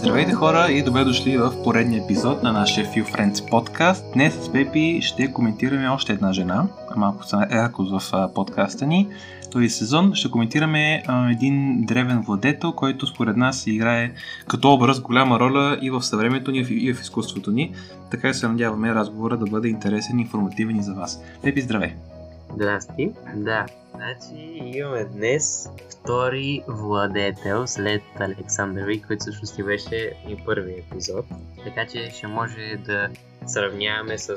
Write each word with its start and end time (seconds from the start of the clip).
Здравейте 0.00 0.32
хора 0.32 0.66
и 0.70 0.82
добре 0.82 1.04
дошли 1.04 1.38
в 1.38 1.62
поредния 1.64 2.04
епизод 2.04 2.42
на 2.42 2.52
нашия 2.52 2.86
Few 2.86 3.12
Friends 3.12 3.50
подкаст. 3.50 4.04
Днес 4.12 4.34
с 4.34 4.52
Пепи 4.52 5.00
ще 5.02 5.32
коментираме 5.32 5.88
още 5.88 6.12
една 6.12 6.32
жена, 6.32 6.66
малко 6.96 7.24
са 7.24 7.46
рядкост 7.50 8.10
в 8.10 8.30
подкаста 8.34 8.86
ни. 8.86 9.08
Този 9.50 9.68
сезон 9.68 10.14
ще 10.14 10.30
коментираме 10.30 11.02
един 11.30 11.84
древен 11.84 12.20
владетел, 12.20 12.72
който 12.72 13.06
според 13.06 13.36
нас 13.36 13.66
играе 13.66 14.12
като 14.48 14.72
образ 14.72 15.00
голяма 15.00 15.40
роля 15.40 15.78
и 15.82 15.90
в 15.90 16.02
съвремето 16.02 16.50
ни, 16.50 16.58
и 16.58 16.94
в 16.94 17.00
изкуството 17.00 17.50
ни. 17.50 17.74
Така 18.10 18.34
се 18.34 18.48
надяваме 18.48 18.94
разговора 18.94 19.36
да 19.36 19.46
бъде 19.46 19.68
интересен 19.68 20.18
и 20.18 20.22
информативен 20.22 20.76
и 20.76 20.82
за 20.82 20.94
вас. 20.94 21.22
Пепи, 21.42 21.60
здравей! 21.60 21.90
Здрасти. 22.54 23.12
Да, 23.34 23.66
значи 23.94 24.60
имаме 24.62 25.04
днес 25.04 25.68
втори 25.90 26.62
владетел 26.68 27.66
след 27.66 28.02
Александър 28.18 28.86
Вик, 28.86 29.06
който 29.06 29.20
всъщност 29.20 29.56
ти 29.56 29.62
беше 29.62 30.12
и 30.28 30.36
първи 30.46 30.72
епизод. 30.72 31.26
Така 31.64 31.86
че 31.86 32.10
ще 32.10 32.26
може 32.26 32.76
да 32.86 33.08
сравняваме 33.46 34.18
с 34.18 34.36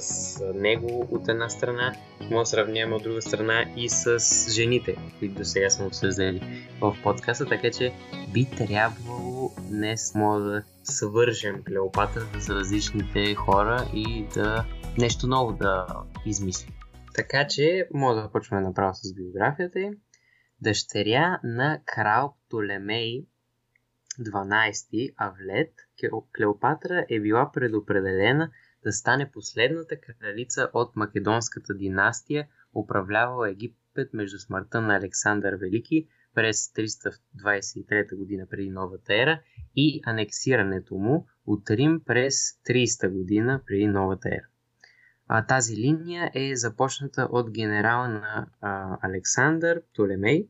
него 0.56 1.08
от 1.12 1.28
една 1.28 1.50
страна, 1.50 1.94
може 2.22 2.40
да 2.40 2.46
сравняваме 2.46 2.96
от 2.96 3.04
друга 3.04 3.22
страна 3.22 3.66
и 3.78 3.90
с 3.90 4.20
жените, 4.52 4.96
които 5.20 5.36
до 5.36 5.46
сега 5.46 5.70
сме 5.70 5.86
обсъждали 5.86 6.68
в 6.82 6.96
подкаста, 7.04 7.46
така 7.46 7.72
че 7.72 7.94
би 8.34 8.46
трябвало 8.46 9.52
днес 9.70 10.16
може 10.16 10.46
да 10.46 10.64
свържем 10.84 11.64
Клеопатра 11.64 12.22
с 12.40 12.50
различните 12.50 13.36
хора 13.36 13.88
и 13.94 14.26
да 14.34 14.66
нещо 14.98 15.28
ново 15.28 15.54
да 15.54 15.86
измислим. 16.26 16.74
Така 17.14 17.48
че, 17.48 17.88
може 17.94 18.22
да 18.22 18.32
почваме 18.32 18.62
направо 18.64 18.94
с 18.94 19.14
биографията 19.14 19.80
й. 19.80 19.92
Дъщеря 20.62 21.40
на 21.44 21.82
крал 21.86 22.36
Птолемей 22.48 23.26
12 24.20 25.14
Авлет, 25.18 25.74
Клеопатра 26.38 27.06
е 27.10 27.20
била 27.20 27.52
предопределена 27.52 28.52
да 28.84 28.92
стане 28.92 29.32
последната 29.32 29.96
кралица 30.00 30.70
от 30.74 30.96
македонската 30.96 31.74
династия, 31.74 32.48
управлявала 32.76 33.50
Египет 33.50 34.14
между 34.14 34.40
смъртта 34.40 34.82
на 34.82 34.96
Александър 34.96 35.56
Велики 35.56 36.08
през 36.36 36.74
323 36.74 38.16
година 38.18 38.48
преди 38.50 38.70
новата 38.70 39.14
ера 39.14 39.42
и 39.76 40.02
анексирането 40.06 40.96
му 40.96 41.28
от 41.46 41.70
Рим 41.70 42.02
през 42.06 42.36
300 42.70 43.10
година 43.10 43.62
преди 43.68 43.88
новата 43.88 44.30
ера. 44.30 44.48
А, 45.28 45.46
тази 45.46 45.78
линия 45.78 46.32
е 46.34 46.56
започната 46.56 47.28
от 47.32 47.52
генерала 47.52 48.08
на 48.08 48.48
а, 48.62 48.98
Александър 49.02 49.82
Птолемей, 49.94 50.48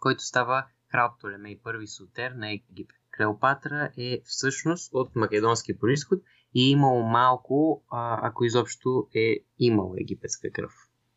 който 0.00 0.22
става 0.22 0.66
крал 0.90 1.14
Птолемей 1.18 1.60
първи 1.62 1.86
Сотер 1.86 2.30
на 2.30 2.52
Египет. 2.52 2.96
Клеопатра 3.16 3.90
е 3.96 4.20
всъщност 4.24 4.90
от 4.94 5.16
македонски 5.16 5.78
происход 5.78 6.18
и 6.54 6.66
е 6.66 6.70
имало 6.70 7.02
малко, 7.02 7.84
а, 7.90 8.28
ако 8.28 8.44
изобщо 8.44 9.08
е 9.14 9.36
имал 9.58 9.94
египетска 10.00 10.50
кръв. 10.52 10.72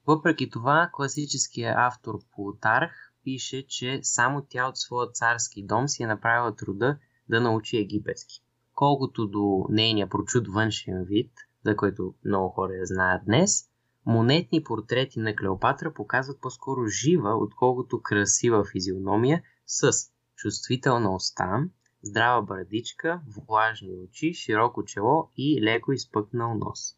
Въпреки 0.07 0.49
това, 0.49 0.89
класическият 0.93 1.75
автор 1.77 2.19
Плутарх 2.35 2.91
пише, 3.23 3.67
че 3.67 3.99
само 4.03 4.45
тя 4.49 4.67
от 4.67 4.77
своя 4.77 5.09
царски 5.11 5.65
дом 5.65 5.87
си 5.87 6.03
е 6.03 6.07
направила 6.07 6.55
труда 6.55 6.97
да 7.29 7.41
научи 7.41 7.77
египетски. 7.77 8.43
Колкото 8.73 9.27
до 9.27 9.65
нейния 9.69 10.09
прочуд 10.09 10.47
външен 10.47 11.03
вид– 11.03 11.31
за 11.65 11.75
който 11.75 12.13
много 12.25 12.49
хора 12.49 12.73
я 12.73 12.85
знаят 12.85 13.25
днес, 13.25 13.69
монетни 14.05 14.63
портрети 14.63 15.19
на 15.19 15.35
Клеопатра 15.35 15.93
показват 15.93 16.41
по-скоро 16.41 16.87
жива, 16.87 17.35
отколкото 17.35 18.01
красива 18.01 18.65
физиономия 18.71 19.43
с 19.65 19.91
чувствителна 20.35 21.15
уста, 21.15 21.63
здрава 22.03 22.41
брадичка, 22.41 23.21
влажни 23.37 23.95
очи, 23.95 24.33
широко 24.33 24.83
чело 24.83 25.29
и 25.37 25.61
леко 25.61 25.91
изпъкнал 25.91 26.53
нос. 26.53 26.97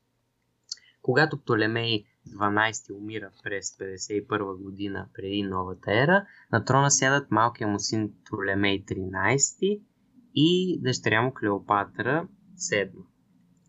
Когато 1.01 1.41
Птолемей 1.41 2.05
12 2.29 2.93
умира 2.95 3.31
през 3.43 3.77
51 3.77 4.57
година 4.57 5.07
преди 5.13 5.43
новата 5.43 5.93
ера, 5.93 6.25
на 6.51 6.65
трона 6.65 6.91
сядат 6.91 7.31
малкия 7.31 7.67
му 7.67 7.79
син 7.79 8.13
Птолемей 8.25 8.85
13 8.85 9.81
и 10.35 10.79
дъщеря 10.81 11.21
му 11.21 11.33
Клеопатра 11.33 12.27
7 12.55 12.91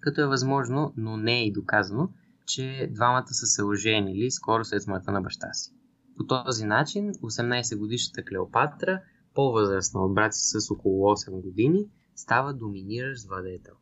като 0.04 0.20
е 0.20 0.26
възможно, 0.26 0.92
но 0.97 1.16
не 1.16 1.41
е 1.41 1.47
и 1.47 1.53
доказано, 1.53 2.09
че 2.47 2.88
двамата 2.91 3.28
са 3.28 3.47
се 3.47 3.65
оженили 3.65 4.31
скоро 4.31 4.65
след 4.65 4.82
смъртта 4.82 5.12
на 5.12 5.20
баща 5.20 5.53
си. 5.53 5.72
По 6.16 6.26
този 6.26 6.65
начин 6.65 7.12
18-годишната 7.12 8.25
Клеопатра, 8.25 9.00
по-възрастна 9.34 10.00
от 10.00 10.15
брат 10.15 10.34
си 10.34 10.60
с 10.60 10.70
около 10.70 11.04
8 11.04 11.41
години, 11.41 11.87
става 12.15 12.54
доминиращ 12.54 13.28
владетел. 13.28 13.75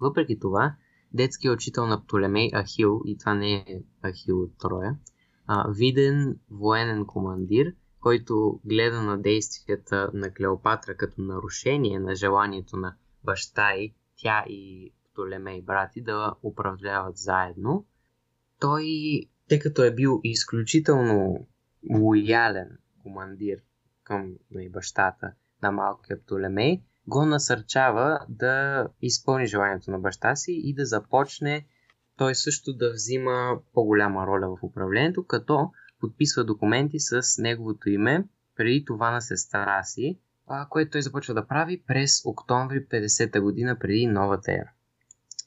Въпреки 0.00 0.38
това, 0.38 0.74
детският 1.12 1.54
учител 1.54 1.86
на 1.86 2.04
Птолемей 2.04 2.50
Ахил, 2.54 3.02
и 3.06 3.18
това 3.18 3.34
не 3.34 3.54
е 3.54 3.82
Ахил 4.02 4.40
от 4.40 4.58
Троя, 4.58 4.98
а, 5.46 5.70
виден 5.70 6.38
военен 6.50 7.06
командир, 7.06 7.74
който 8.00 8.60
гледа 8.64 9.02
на 9.02 9.22
действията 9.22 10.10
на 10.14 10.30
Клеопатра 10.30 10.96
като 10.96 11.20
нарушение 11.20 11.98
на 11.98 12.14
желанието 12.14 12.76
на 12.76 12.94
баща 13.24 13.74
й, 13.74 13.94
тя 14.16 14.44
и 14.48 14.92
Птолемей 15.14 15.62
брати 15.62 16.02
да 16.02 16.34
управляват 16.42 17.16
заедно. 17.16 17.86
Той, 18.60 18.86
тъй 19.48 19.58
като 19.58 19.82
е 19.82 19.94
бил 19.94 20.20
изключително 20.24 21.46
лоялен 21.90 22.78
командир 23.02 23.58
към 24.02 24.34
бащата 24.70 25.32
на 25.62 25.72
малкия 25.72 26.22
Птолемей, 26.22 26.82
го 27.06 27.24
насърчава 27.24 28.20
да 28.28 28.86
изпълни 29.02 29.46
желанието 29.46 29.90
на 29.90 29.98
баща 29.98 30.36
си 30.36 30.52
и 30.52 30.74
да 30.74 30.86
започне 30.86 31.66
той 32.16 32.34
също 32.34 32.72
да 32.72 32.92
взима 32.92 33.58
по-голяма 33.72 34.26
роля 34.26 34.56
в 34.56 34.62
управлението, 34.62 35.26
като 35.26 35.70
подписва 36.00 36.44
документи 36.44 37.00
с 37.00 37.22
неговото 37.38 37.90
име, 37.90 38.24
преди 38.56 38.84
това 38.84 39.10
на 39.10 39.20
сестра 39.20 39.82
си, 39.82 40.18
което 40.70 40.90
той 40.90 41.02
започва 41.02 41.34
да 41.34 41.46
прави 41.46 41.82
през 41.86 42.26
октомври 42.26 42.86
50-та 42.86 43.40
година 43.40 43.78
преди 43.78 44.06
новата 44.06 44.52
ера. 44.52 44.70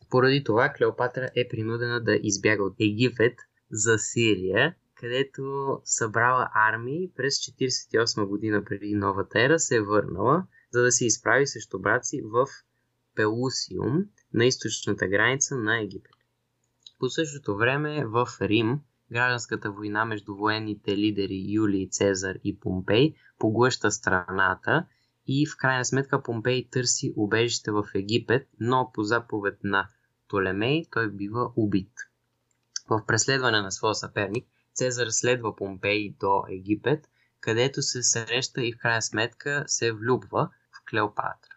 Поради 0.10 0.44
това 0.44 0.74
Клеопатра 0.78 1.30
е 1.36 1.48
принудена 1.48 2.04
да 2.04 2.20
избяга 2.24 2.64
от 2.64 2.76
Египет 2.80 3.34
за 3.72 3.98
Сирия, 3.98 4.76
където 4.96 5.78
събрала 5.84 6.50
армии 6.54 7.12
през 7.16 7.34
48 7.34 8.26
година 8.26 8.64
преди 8.66 8.96
новата 8.96 9.42
ера 9.42 9.60
се 9.60 9.76
е 9.76 9.82
върнала, 9.82 10.44
за 10.72 10.82
да 10.82 10.92
се 10.92 11.06
изправи 11.06 11.48
срещу 11.48 11.80
брат 11.80 12.04
в 12.24 12.48
Пелусиум, 13.16 14.06
на 14.34 14.46
източната 14.46 15.08
граница 15.08 15.58
на 15.58 15.82
Египет. 15.82 16.12
По 17.00 17.10
същото 17.10 17.58
време 17.58 18.06
в 18.06 18.28
Рим 18.42 18.80
гражданската 19.12 19.72
война 19.72 20.06
между 20.06 20.36
военните 20.36 20.98
лидери 20.98 21.46
Юлий 21.48 21.90
Цезар 21.90 22.36
и 22.44 22.60
Помпей 22.60 23.16
поглъща 23.40 23.92
страната 23.92 24.86
и 25.28 25.46
в 25.48 25.58
крайна 25.58 25.86
сметка 25.86 26.24
Помпей 26.24 26.70
търси 26.70 27.14
убежище 27.16 27.72
в 27.72 27.86
Египет, 27.96 28.48
но 28.60 28.92
по 28.94 29.04
заповед 29.04 29.60
на 29.64 29.90
Птолемей 30.28 30.86
той 30.92 31.12
бива 31.12 31.52
убит. 31.56 31.92
В 32.90 33.06
преследване 33.08 33.62
на 33.62 33.72
своя 33.72 33.96
съперник, 33.96 34.48
Цезар 34.74 35.08
следва 35.10 35.56
Помпей 35.56 36.16
до 36.20 36.44
Египет, 36.50 37.08
където 37.40 37.82
се 37.82 38.04
среща 38.04 38.66
и 38.66 38.74
в 38.74 38.78
крайна 38.78 39.02
сметка 39.02 39.64
се 39.68 39.92
влюбва 39.92 40.50
в 40.72 40.90
Клеопатра. 40.90 41.56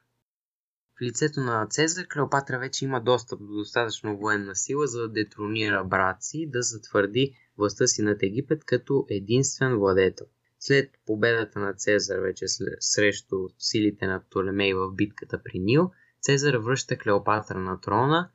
В 0.98 1.02
лицето 1.02 1.40
на 1.40 1.66
Цезар 1.66 2.06
Клеопатра 2.06 2.58
вече 2.58 2.84
има 2.84 3.00
достъп 3.00 3.40
до 3.40 3.46
достатъчно 3.46 4.16
военна 4.16 4.56
сила, 4.56 4.86
за 4.86 5.00
да 5.00 5.08
детронира 5.08 5.84
брат 5.84 6.22
си, 6.22 6.50
да 6.50 6.62
затвърди 6.62 7.34
властта 7.58 7.86
си 7.86 8.02
над 8.02 8.22
Египет 8.22 8.64
като 8.64 9.06
единствен 9.10 9.76
владетел. 9.76 10.26
След 10.60 10.90
победата 11.06 11.58
на 11.58 11.74
Цезар 11.74 12.18
вече 12.18 12.44
срещу 12.80 13.36
силите 13.58 14.06
на 14.06 14.20
Птолемей 14.20 14.74
в 14.74 14.92
битката 14.92 15.42
при 15.42 15.58
Нил, 15.58 15.90
Цезар 16.20 16.54
връща 16.54 16.98
Клеопатра 16.98 17.58
на 17.58 17.80
трона 17.80 18.30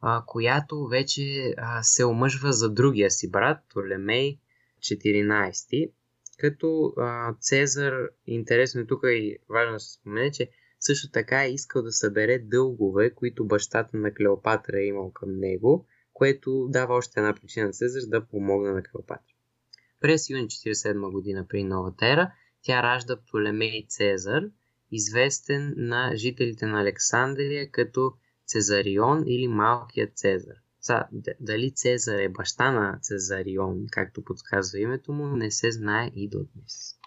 а, 0.00 0.22
която 0.26 0.86
вече 0.86 1.54
а, 1.56 1.82
се 1.82 2.04
омъжва 2.04 2.52
за 2.52 2.70
другия 2.70 3.10
си 3.10 3.30
брат, 3.30 3.58
Толемей 3.74 4.38
14, 4.80 5.92
като 6.38 6.92
а, 6.96 7.34
Цезар, 7.40 7.92
интересно 8.26 8.80
е 8.80 8.86
тук 8.86 9.00
и 9.04 9.38
важно 9.50 9.72
да 9.72 9.80
се 9.80 9.92
спомене, 9.92 10.30
че 10.30 10.50
също 10.80 11.10
така 11.10 11.44
е 11.44 11.52
искал 11.52 11.82
да 11.82 11.92
събере 11.92 12.38
дългове, 12.38 13.14
които 13.14 13.46
бащата 13.46 13.96
на 13.96 14.14
Клеопатра 14.14 14.78
е 14.78 14.86
имал 14.86 15.12
към 15.12 15.38
него, 15.38 15.86
което 16.12 16.68
дава 16.70 16.94
още 16.94 17.20
една 17.20 17.34
причина 17.34 17.66
на 17.66 17.72
Цезар 17.72 18.02
да 18.06 18.26
помогне 18.26 18.70
на 18.70 18.82
Клеопатра. 18.82 19.34
През 20.00 20.30
юни 20.30 20.46
47 20.46 21.12
година 21.12 21.46
при 21.48 21.64
новата 21.64 22.06
ера 22.06 22.32
тя 22.62 22.82
ражда 22.82 23.16
Птолемей 23.16 23.86
Цезар, 23.88 24.42
известен 24.90 25.74
на 25.76 26.12
жителите 26.14 26.66
на 26.66 26.80
Александрия 26.80 27.70
като 27.70 28.12
Цезарион 28.48 29.24
или 29.26 29.48
Малкият 29.48 30.16
Цезар. 30.16 30.54
Са, 30.80 31.04
дали 31.40 31.70
Цезар 31.70 32.18
е 32.18 32.28
баща 32.28 32.70
на 32.72 32.98
Цезарион, 33.02 33.86
както 33.90 34.24
подсказва 34.24 34.78
името 34.80 35.12
му, 35.12 35.26
не 35.26 35.50
се 35.50 35.70
знае 35.70 36.10
и 36.14 36.28
до 36.28 36.38
днес. 36.38 36.98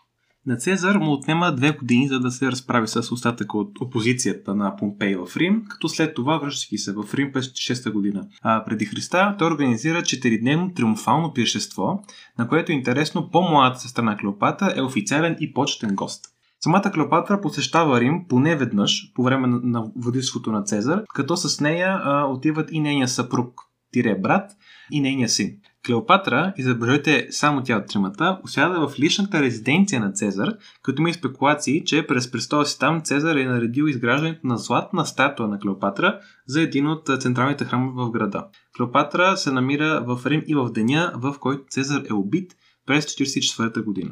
На 0.45 0.57
Цезар 0.57 0.95
му 0.95 1.11
отнема 1.11 1.55
две 1.55 1.71
години, 1.71 2.07
за 2.07 2.19
да 2.19 2.31
се 2.31 2.45
разправи 2.45 2.87
с 2.87 3.11
остатъка 3.11 3.57
от 3.57 3.81
опозицията 3.81 4.55
на 4.55 4.75
Помпей 4.75 5.15
в 5.15 5.37
Рим, 5.37 5.65
като 5.69 5.89
след 5.89 6.15
това, 6.15 6.37
връщайки 6.37 6.77
се 6.77 6.93
в 6.93 7.13
Рим 7.13 7.31
през 7.31 7.47
6 7.47 7.91
година 7.91 8.27
а, 8.41 8.65
преди 8.65 8.85
Христа, 8.85 9.35
той 9.39 9.47
организира 9.47 10.01
4-дневно 10.01 10.75
триумфално 10.75 11.33
пиршество, 11.33 12.03
на 12.39 12.47
което 12.47 12.71
интересно 12.71 13.29
по-младата 13.31 13.79
сестра 13.79 14.01
на 14.01 14.17
Клеопата 14.17 14.73
е 14.77 14.81
официален 14.81 15.37
и 15.39 15.53
почетен 15.53 15.95
гост. 15.95 16.25
Самата 16.63 16.91
Клеопатра 16.93 17.41
посещава 17.41 18.01
Рим 18.01 18.25
поне 18.29 18.55
веднъж 18.55 19.11
по 19.15 19.23
време 19.23 19.47
на 19.47 19.91
водителството 19.95 20.51
на 20.51 20.63
Цезар, 20.63 21.03
като 21.13 21.37
с 21.37 21.61
нея 21.61 22.01
а, 22.03 22.25
отиват 22.25 22.69
и 22.71 22.79
нейния 22.79 23.07
съпруг, 23.07 23.61
тире 23.91 24.15
брат 24.19 24.51
и 24.91 25.01
нейния 25.01 25.29
син. 25.29 25.57
Клеопатра, 25.85 26.53
и 26.57 26.63
забележете 26.63 27.27
само 27.29 27.63
тя 27.63 27.77
от 27.77 27.87
тримата, 27.87 28.39
осяда 28.43 28.87
в 28.87 28.99
личната 28.99 29.41
резиденция 29.41 30.01
на 30.01 30.11
Цезар, 30.11 30.49
като 30.83 31.01
има 31.01 31.09
и 31.09 31.13
спекулации, 31.13 31.83
че 31.85 32.07
през 32.07 32.31
престола 32.31 32.65
си 32.65 32.79
там 32.79 33.01
Цезар 33.01 33.35
е 33.35 33.45
наредил 33.45 33.83
изграждането 33.83 34.47
на 34.47 34.57
златна 34.57 35.05
статуя 35.05 35.49
на 35.49 35.59
Клеопатра 35.59 36.19
за 36.47 36.61
един 36.61 36.87
от 36.87 37.09
централните 37.19 37.65
храми 37.65 37.91
в 37.95 38.11
града. 38.11 38.47
Клеопатра 38.77 39.37
се 39.37 39.51
намира 39.51 40.03
в 40.07 40.25
Рим 40.25 40.43
и 40.47 40.55
в 40.55 40.71
деня, 40.71 41.11
в 41.15 41.35
който 41.39 41.63
Цезар 41.69 42.01
е 42.09 42.13
убит 42.13 42.55
през 42.85 43.05
44 43.05 43.83
година. 43.83 44.11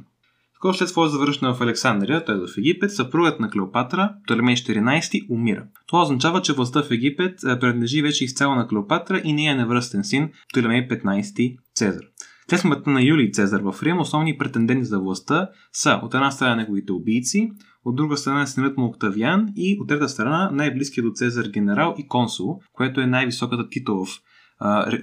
Скоро 0.59 0.73
след 0.73 0.89
своя 0.89 1.09
завършване 1.09 1.53
в 1.53 1.61
Александрия, 1.61 2.25
т.е. 2.25 2.35
в 2.35 2.57
Египет, 2.57 2.91
съпругът 2.91 3.39
на 3.39 3.49
Клеопатра, 3.49 4.13
Птолемей 4.23 4.55
14, 4.55 5.25
умира. 5.29 5.63
Това 5.87 6.01
означава, 6.01 6.41
че 6.41 6.53
властта 6.53 6.83
в 6.83 6.91
Египет 6.91 7.43
е, 7.43 7.59
принадлежи 7.59 8.01
вече 8.01 8.23
изцяло 8.23 8.55
на 8.55 8.67
Клеопатра 8.67 9.21
и 9.23 9.33
нея 9.33 9.55
невръстен 9.55 10.03
син, 10.03 10.29
Птолемей 10.49 10.87
15 10.87 11.57
Цезар. 11.75 12.01
След 12.49 12.59
смъртта 12.59 12.89
на 12.89 13.01
Юлий 13.01 13.31
Цезар 13.31 13.61
в 13.61 13.83
Рим, 13.83 13.99
основни 13.99 14.37
претенденти 14.37 14.85
за 14.85 14.99
властта 14.99 15.49
са 15.73 15.99
от 16.03 16.13
една 16.13 16.31
страна 16.31 16.55
неговите 16.55 16.91
убийци, 16.91 17.51
от 17.85 17.95
друга 17.95 18.17
страна 18.17 18.45
синът 18.45 18.77
му 18.77 18.85
Октавиан 18.85 19.47
и 19.55 19.77
от 19.81 19.87
трета 19.87 20.09
страна 20.09 20.49
най-близкият 20.53 21.07
до 21.07 21.11
Цезар 21.11 21.45
генерал 21.45 21.95
и 21.97 22.07
консул, 22.07 22.59
което 22.73 23.01
е 23.01 23.05
най-високата 23.05 23.69
титла 23.69 24.05
в 24.05 24.07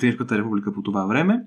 Римската 0.03 0.39
република 0.39 0.73
по 0.73 0.83
това 0.83 1.07
време, 1.07 1.41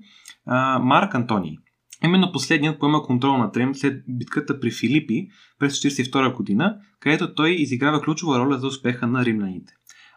Марк 0.80 1.14
Антоний. 1.14 1.56
Именно 2.04 2.32
последният 2.32 2.78
поема 2.78 3.02
контрол 3.02 3.36
на 3.36 3.52
Трем 3.52 3.74
след 3.74 4.02
битката 4.08 4.60
при 4.60 4.70
Филипи 4.70 5.28
през 5.58 5.80
1942 5.80 6.36
година, 6.36 6.76
където 7.00 7.34
той 7.34 7.50
изиграва 7.50 8.00
ключова 8.00 8.38
роля 8.38 8.58
за 8.58 8.66
успеха 8.66 9.06
на 9.06 9.24
римляните. 9.24 9.72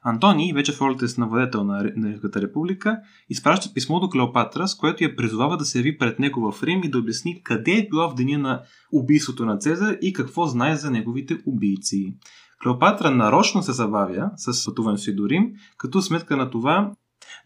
Антони, 0.06 0.54
вече 0.54 0.72
в 0.72 0.82
ролята 0.82 1.08
си 1.08 1.20
на 1.20 1.28
владетел 1.28 1.64
на 1.64 1.84
Римската 1.84 2.42
република, 2.42 3.00
изпраща 3.30 3.74
писмо 3.74 4.00
до 4.00 4.10
Клеопатра, 4.10 4.68
с 4.68 4.76
което 4.76 5.04
я 5.04 5.16
призовава 5.16 5.58
да 5.58 5.66
се 5.66 5.78
яви 5.78 5.98
пред 5.98 6.20
него 6.20 6.52
в 6.52 6.64
Рим 6.64 6.82
и 6.84 6.90
да 6.90 6.98
обясни 6.98 7.44
къде 7.44 7.72
е 7.72 7.88
била 7.90 8.10
в 8.10 8.16
деня 8.16 8.38
на 8.38 8.62
убийството 8.92 9.46
на 9.46 9.58
Цезар 9.58 9.98
и 10.02 10.14
какво 10.14 10.46
знае 10.46 10.76
за 10.76 10.92
неговите 10.92 11.38
убийци. 11.46 12.16
Клеопатра 12.64 13.12
нарочно 13.12 13.64
се 13.64 13.72
забавя 13.72 14.32
с 14.36 14.66
пътуването 14.66 15.02
си 15.02 15.16
до 15.16 15.30
Рим, 15.30 15.52
като 15.78 16.02
сметка 16.02 16.38
на 16.38 16.50
това 16.50 16.92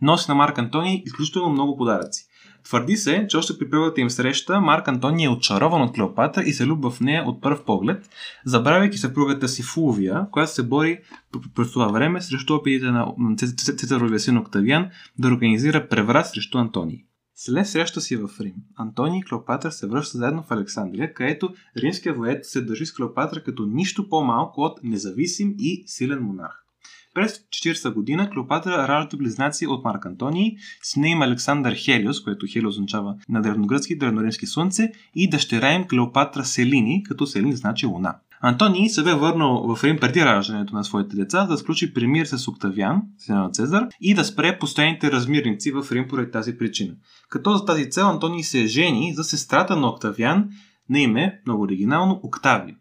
носи 0.01 0.31
на 0.31 0.35
Марк 0.35 0.57
Антони 0.57 1.03
изключително 1.05 1.49
много 1.49 1.77
подаръци. 1.77 2.26
Твърди 2.67 2.97
се, 2.97 3.25
че 3.29 3.37
още 3.37 3.57
при 3.57 3.69
първата 3.69 4.01
им 4.01 4.09
среща 4.09 4.61
Марк 4.61 4.87
Антони 4.87 5.23
е 5.23 5.29
очарован 5.29 5.81
от 5.81 5.95
Клеопатра 5.95 6.43
и 6.43 6.53
се 6.53 6.65
любва 6.65 6.91
в 6.91 7.01
нея 7.01 7.23
от 7.23 7.41
първ 7.41 7.65
поглед, 7.65 8.09
забравяйки 8.45 8.97
съпругата 8.97 9.47
си 9.47 9.63
Фулвия, 9.63 10.27
която 10.31 10.51
се 10.51 10.63
бори 10.63 10.99
през 11.55 11.71
това 11.71 11.87
време 11.87 12.21
срещу 12.21 12.55
опитите 12.55 12.91
на 12.91 13.13
Цезаровия 13.77 14.19
син 14.19 14.37
Октавиан 14.37 14.89
да 15.19 15.27
организира 15.27 15.87
преврат 15.87 16.27
срещу 16.27 16.57
Антоний. 16.57 17.05
След 17.35 17.67
среща 17.67 18.01
си 18.01 18.15
в 18.15 18.29
Рим, 18.39 18.55
Антоний 18.77 19.19
и 19.19 19.23
Клеопатра 19.23 19.71
се 19.71 19.87
връщат 19.87 20.19
заедно 20.19 20.43
в 20.43 20.51
Александрия, 20.51 21.13
където 21.13 21.49
римският 21.77 22.17
воец 22.17 22.51
се 22.51 22.61
държи 22.61 22.85
с 22.85 22.93
Клеопатра 22.93 23.43
като 23.43 23.65
нищо 23.65 24.09
по-малко 24.09 24.61
от 24.61 24.79
независим 24.83 25.55
и 25.57 25.83
силен 25.85 26.23
монарх. 26.23 26.66
През 27.17 27.39
40 27.39 27.93
година 27.93 28.29
Клеопатра 28.29 28.87
ражда 28.87 29.17
близнаци 29.17 29.67
от 29.67 29.83
Марк 29.83 30.05
Антоний, 30.05 30.55
сина 30.81 31.09
им 31.09 31.21
Александър 31.21 31.75
Хелиос, 31.75 32.23
което 32.23 32.45
Хелиос 32.49 32.75
означава 32.75 33.15
на 33.29 33.41
древногръцки 33.41 33.97
древноримски 33.97 34.47
слънце, 34.47 34.91
и 35.15 35.29
дъщеря 35.29 35.73
им 35.73 35.87
Клеопатра 35.87 36.45
Селини, 36.45 37.03
като 37.03 37.27
Селин 37.27 37.55
значи 37.55 37.85
луна. 37.85 38.15
Антоний 38.41 38.89
се 38.89 39.03
бе 39.03 39.13
върнал 39.13 39.75
в 39.75 39.83
Рим 39.83 39.97
преди 39.99 40.25
раждането 40.25 40.75
на 40.75 40.83
своите 40.83 41.15
деца, 41.15 41.45
да 41.45 41.57
сключи 41.57 41.93
премир 41.93 42.25
с 42.25 42.47
Октавиан, 42.47 43.01
сина 43.17 43.43
на 43.43 43.49
Цезар, 43.49 43.87
и 44.01 44.13
да 44.13 44.25
спре 44.25 44.59
постоянните 44.59 45.11
размирници 45.11 45.71
в 45.71 45.91
Рим 45.91 46.07
поради 46.07 46.31
тази 46.31 46.57
причина. 46.57 46.93
Като 47.29 47.57
за 47.57 47.65
тази 47.65 47.89
цел 47.89 48.09
Антоний 48.09 48.43
се 48.43 48.65
жени 48.65 49.13
за 49.15 49.23
сестрата 49.23 49.75
на 49.75 49.87
Октавиан 49.87 50.49
на 50.89 50.99
име, 50.99 51.41
много 51.45 51.63
оригинално, 51.63 52.19
Октавия. 52.23 52.75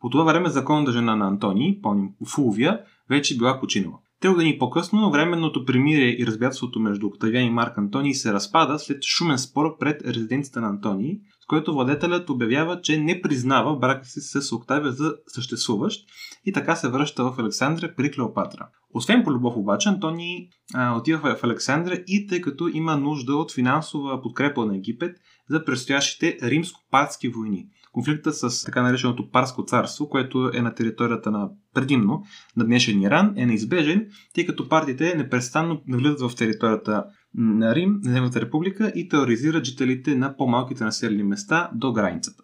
По 0.00 0.10
това 0.10 0.24
време 0.24 0.48
законната 0.48 0.92
жена 0.92 1.16
на 1.16 1.26
Антоний, 1.26 1.80
помним 1.82 2.08
Фулвия, 2.26 2.80
вече 3.12 3.36
била 3.36 3.60
починала. 3.60 3.98
Три 4.20 4.28
години 4.28 4.58
по-късно 4.58 5.10
временното 5.10 5.64
примирие 5.64 6.20
и 6.20 6.26
разбятството 6.26 6.80
между 6.80 7.06
Октавиан 7.06 7.44
и 7.44 7.50
Марк 7.50 7.78
Антоний 7.78 8.14
се 8.14 8.32
разпада 8.32 8.78
след 8.78 9.02
шумен 9.02 9.38
спор 9.38 9.78
пред 9.78 10.02
резиденцията 10.06 10.60
на 10.60 10.68
Антоний, 10.68 11.18
с 11.40 11.46
който 11.46 11.72
владетелят 11.72 12.30
обявява, 12.30 12.80
че 12.80 13.00
не 13.00 13.20
признава 13.20 13.76
брака 13.76 14.04
си 14.04 14.20
с 14.20 14.52
Октавия 14.52 14.92
за 14.92 15.14
съществуващ 15.26 16.00
и 16.44 16.52
така 16.52 16.76
се 16.76 16.88
връща 16.88 17.24
в 17.24 17.38
Александрия 17.38 17.96
при 17.96 18.10
Клеопатра. 18.10 18.68
Освен 18.94 19.24
по 19.24 19.32
любов 19.32 19.56
обаче, 19.56 19.88
Антоний 19.88 20.48
а, 20.74 20.96
отива 20.96 21.36
в 21.36 21.44
Александрия 21.44 22.04
и 22.06 22.26
тъй 22.26 22.40
като 22.40 22.68
има 22.68 22.96
нужда 22.96 23.36
от 23.36 23.52
финансова 23.52 24.22
подкрепа 24.22 24.66
на 24.66 24.76
Египет 24.76 25.16
за 25.50 25.64
предстоящите 25.64 26.38
римско-патски 26.42 27.28
войни– 27.34 27.66
Конфликтът 27.92 28.34
с 28.36 28.64
така 28.64 28.82
нареченото 28.82 29.30
Парско 29.30 29.64
царство, 29.64 30.08
което 30.08 30.50
е 30.54 30.62
на 30.62 30.74
територията 30.74 31.30
на 31.30 31.48
предимно 31.74 32.22
на 32.56 32.64
днешен 32.64 33.02
Иран, 33.02 33.32
е 33.36 33.46
неизбежен, 33.46 34.06
тъй 34.34 34.46
като 34.46 34.68
партиите 34.68 35.14
непрестанно 35.14 35.82
навлизат 35.86 36.20
в 36.20 36.36
територията 36.36 37.04
на 37.34 37.74
Рим, 37.74 38.00
на 38.02 38.12
Земната 38.12 38.40
република 38.40 38.92
и 38.94 39.08
тероризират 39.08 39.64
жителите 39.64 40.16
на 40.16 40.36
по-малките 40.36 40.84
населени 40.84 41.22
места 41.22 41.70
до 41.74 41.92
границата. 41.92 42.42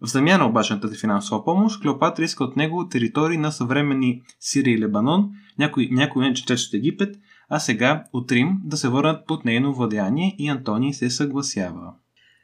В 0.00 0.06
замяна 0.06 0.46
обаче 0.46 0.74
на 0.74 0.80
тази 0.80 0.98
финансова 0.98 1.44
помощ, 1.44 1.82
Клеопатра 1.82 2.24
иска 2.24 2.44
от 2.44 2.56
него 2.56 2.88
територии 2.88 3.38
на 3.38 3.52
съвременни 3.52 4.22
Сирия 4.40 4.74
и 4.74 4.80
Лебанон, 4.80 5.30
някои, 5.58 5.88
някои 5.90 6.28
от 6.28 6.74
Египет, 6.74 7.16
а 7.48 7.58
сега 7.58 8.04
от 8.12 8.32
Рим 8.32 8.60
да 8.64 8.76
се 8.76 8.88
върнат 8.88 9.26
под 9.26 9.44
нейно 9.44 9.74
владеяние 9.74 10.34
и 10.38 10.48
Антоний 10.48 10.92
се 10.92 11.10
съгласява. 11.10 11.92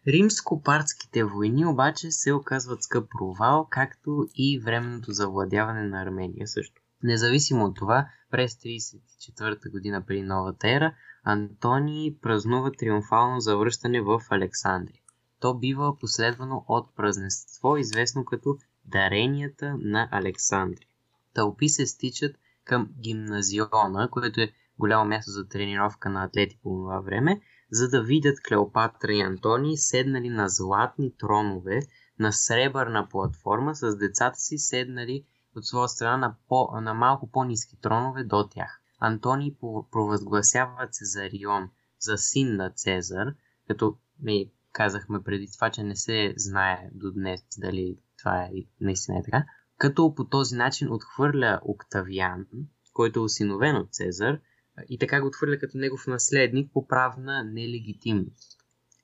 Римско-партските 0.07 1.25
войни 1.25 1.67
обаче 1.67 2.11
се 2.11 2.33
оказват 2.33 2.83
скъп 2.83 3.11
провал, 3.11 3.67
както 3.71 4.29
и 4.35 4.61
временното 4.61 5.13
завладяване 5.13 5.83
на 5.83 6.03
Армения 6.03 6.49
също. 6.49 6.83
Независимо 7.03 7.65
от 7.65 7.77
това, 7.77 8.09
през 8.31 8.55
34-та 8.55 9.71
година 9.71 10.05
при 10.07 10.23
новата 10.23 10.69
ера, 10.69 10.95
Антоний 11.25 12.19
празнува 12.23 12.73
триумфално 12.73 13.41
завръщане 13.41 14.01
в 14.01 14.21
Александрия. 14.31 15.01
То 15.41 15.55
бива 15.55 15.99
последвано 15.99 16.65
от 16.69 16.97
празненство, 16.97 17.77
известно 17.77 18.25
като 18.25 18.59
Даренията 18.85 19.77
на 19.79 20.09
Александрия. 20.11 20.89
Тълпи 21.35 21.69
се 21.69 21.87
стичат 21.87 22.37
към 22.65 22.89
гимназиона, 23.01 24.09
което 24.11 24.41
е 24.41 24.53
голямо 24.79 25.05
място 25.05 25.31
за 25.31 25.49
тренировка 25.49 26.11
на 26.11 26.25
атлети 26.25 26.59
по 26.63 26.71
това 26.71 27.01
време, 27.01 27.41
за 27.75 27.89
да 27.89 28.03
видят 28.03 28.41
Клеопатра 28.49 29.13
и 29.13 29.21
Антоний 29.21 29.77
седнали 29.77 30.29
на 30.29 30.49
златни 30.49 31.17
тронове 31.17 31.81
на 32.19 32.33
сребърна 32.33 33.09
платформа 33.11 33.75
с 33.75 33.97
децата 33.97 34.39
си 34.39 34.59
седнали 34.59 35.25
от 35.57 35.67
своя 35.67 35.89
страна 35.89 36.17
на, 36.17 36.37
по, 36.49 36.81
на 36.81 36.95
малко 36.95 37.31
по-низки 37.31 37.81
тронове 37.81 38.25
до 38.25 38.49
тях. 38.49 38.81
Антоний 39.01 39.57
провъзгласява 39.93 40.89
Цезарион 40.91 41.71
за 41.99 42.19
син 42.19 42.57
на 42.57 42.71
Цезар, 42.71 43.35
като 43.69 43.97
ми 44.23 44.51
казахме 44.73 45.23
преди 45.23 45.49
това, 45.55 45.71
че 45.71 45.83
не 45.83 45.97
се 45.97 46.35
знае 46.37 46.91
до 46.95 47.13
днес 47.13 47.41
дали 47.59 47.99
това 48.19 48.43
е 48.43 48.51
наистина 48.81 49.19
е 49.19 49.23
така, 49.23 49.45
като 49.79 50.15
по 50.15 50.25
този 50.25 50.57
начин 50.57 50.93
отхвърля 50.93 51.61
Октавиан, 51.65 52.47
който 52.93 53.21
е 53.21 53.23
осиновен 53.23 53.77
от 53.77 53.93
Цезар, 53.93 54.41
и 54.89 54.99
така 54.99 55.21
го 55.21 55.27
отхвърля 55.27 55.59
като 55.59 55.79
негов 55.79 56.07
наследник 56.07 56.73
по 56.73 56.87
правна 56.87 57.45
нелегитимност. 57.45 58.59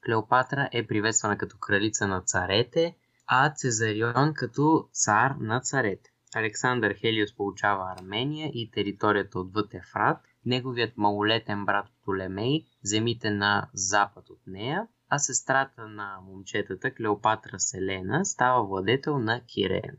Клеопатра 0.05 0.69
е 0.73 0.87
приветствана 0.87 1.39
като 1.39 1.59
кралица 1.59 2.09
на 2.09 2.21
царете, 2.21 2.97
а 3.27 3.55
Цезарион 3.55 4.35
като 4.35 4.89
цар 4.93 5.31
на 5.41 5.61
царете. 5.61 6.11
Александър 6.35 6.95
Хелиос 6.95 7.37
получава 7.37 7.95
Армения 7.99 8.51
и 8.55 8.71
територията 8.71 9.39
отвъд 9.39 9.75
Ефрат, 9.75 10.19
неговият 10.47 10.97
малолетен 10.97 11.65
брат 11.65 11.87
Птолемей 12.03 12.67
земите 12.83 13.31
на 13.31 13.69
запад 13.75 14.31
от 14.31 14.41
нея, 14.47 14.87
а 15.09 15.19
сестрата 15.19 15.89
на 15.89 16.21
момчетата 16.23 16.95
Клеопатра 16.95 17.59
Селена 17.59 18.25
става 18.25 18.67
владетел 18.67 19.19
на 19.19 19.41
Киреен. 19.47 19.97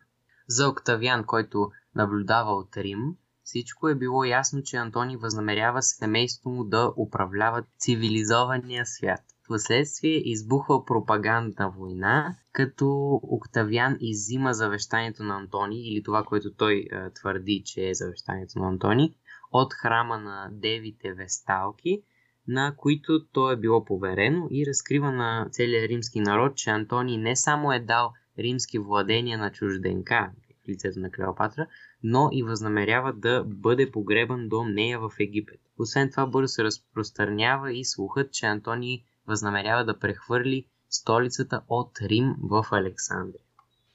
За 0.48 0.70
Октавиан, 0.70 1.24
който 1.24 1.72
наблюдава 1.96 2.52
от 2.52 2.78
Рим, 2.78 3.16
всичко 3.44 3.90
е 3.90 3.96
било 3.96 4.24
ясно, 4.24 4.64
че 4.64 4.78
Антони 4.78 5.18
възнамерява 5.18 5.82
семейство 5.82 6.50
му 6.50 6.64
да 6.64 6.94
управлява 6.98 7.64
цивилизования 7.80 8.86
свят. 8.86 9.22
Впоследствие 9.46 10.30
избухва 10.30 10.86
пропагандна 10.86 11.70
война, 11.78 12.36
като 12.52 13.20
Октавиан 13.24 13.98
изима 14.00 14.54
завещанието 14.54 15.24
на 15.24 15.36
Антони, 15.36 15.88
или 15.88 16.04
това, 16.04 16.24
което 16.24 16.54
той 16.54 16.74
е, 16.74 17.10
твърди, 17.10 17.64
че 17.66 17.90
е 17.90 17.94
завещанието 17.94 18.60
на 18.60 18.68
Антони, 18.68 19.16
от 19.52 19.74
храма 19.74 20.18
на 20.18 20.50
девите 20.52 21.14
весталки, 21.14 22.02
на 22.48 22.76
които 22.78 23.26
то 23.32 23.52
е 23.52 23.58
било 23.58 23.86
поверено 23.86 24.48
и 24.52 24.66
разкрива 24.66 25.12
на 25.12 25.48
целия 25.52 25.88
римски 25.88 26.20
народ, 26.20 26.56
че 26.56 26.70
Антони 26.70 27.18
не 27.18 27.36
само 27.36 27.74
е 27.74 27.80
дал 27.80 28.12
римски 28.40 28.80
владения 28.80 29.38
на 29.38 29.52
чужденка 29.52 30.32
в 30.64 30.68
лицето 30.70 31.00
на 31.00 31.12
Клеопатра, 31.12 31.68
но 32.04 32.30
и 32.32 32.44
възнамерява 32.44 33.14
да 33.14 33.44
бъде 33.44 33.92
погребан 33.92 34.50
до 34.50 34.64
нея 34.64 35.00
в 35.00 35.12
Египет. 35.20 35.60
Освен 35.80 36.10
това 36.12 36.26
бързо 36.26 36.48
се 36.48 36.64
разпространява 36.64 37.74
и 37.74 37.86
слухът, 37.86 38.32
че 38.32 38.46
Антони 38.46 39.04
възнамерява 39.28 39.86
да 39.86 40.00
прехвърли 40.00 40.66
столицата 40.90 41.62
от 41.68 42.02
Рим 42.02 42.36
в 42.44 42.66
Александрия. 42.72 43.42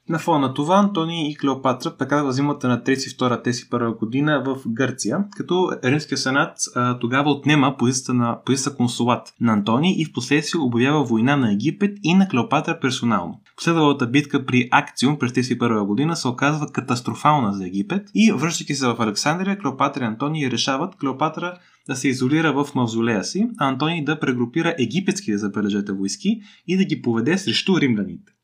На 0.08 0.18
фона 0.18 0.38
на 0.38 0.54
това 0.54 0.76
Антони 0.76 1.30
и 1.30 1.36
Клеопатра 1.36 1.96
прекараха 1.96 2.32
зимата 2.32 2.68
на 2.68 2.82
32 2.82 3.44
теси 3.44 3.70
първа 3.70 3.92
година 3.92 4.42
в 4.46 4.56
Гърция, 4.66 5.24
като 5.36 5.70
Римския 5.84 6.18
сенат 6.18 6.56
а, 6.74 6.98
тогава 6.98 7.30
отнема 7.30 7.76
позицията 7.78 8.14
на 8.14 8.38
позицията 8.44 8.76
консулат 8.76 9.34
на 9.40 9.52
Антони 9.52 10.00
и 10.00 10.04
в 10.04 10.12
последствие 10.12 10.60
обявява 10.60 11.04
война 11.04 11.36
на 11.36 11.52
Египет 11.52 11.98
и 12.02 12.14
на 12.14 12.28
Клеопатра 12.28 12.80
персонално. 12.80 13.40
Последвалата 13.56 14.06
битка 14.06 14.46
при 14.46 14.68
Акциум 14.70 15.18
през 15.18 15.32
31 15.32 15.84
година 15.84 16.16
се 16.16 16.28
оказва 16.28 16.66
катастрофална 16.72 17.52
за 17.52 17.66
Египет 17.66 18.10
и 18.14 18.32
връщайки 18.32 18.74
се 18.74 18.86
в 18.86 18.96
Александрия, 18.98 19.58
Клеопатра 19.58 20.04
и 20.04 20.06
Антони 20.06 20.50
решават 20.50 20.96
Клеопатра 20.96 21.58
да 21.88 21.96
се 21.96 22.08
изолира 22.08 22.52
в 22.52 22.74
мавзолея 22.74 23.24
си, 23.24 23.48
а 23.58 23.68
Антони 23.68 24.04
да 24.04 24.20
прегрупира 24.20 24.74
египетските 24.78 25.38
забележете 25.38 25.92
войски 25.92 26.40
и 26.66 26.76
да 26.76 26.84
ги 26.84 27.02
поведе 27.02 27.38
срещу 27.38 27.80
римляните. 27.80 28.35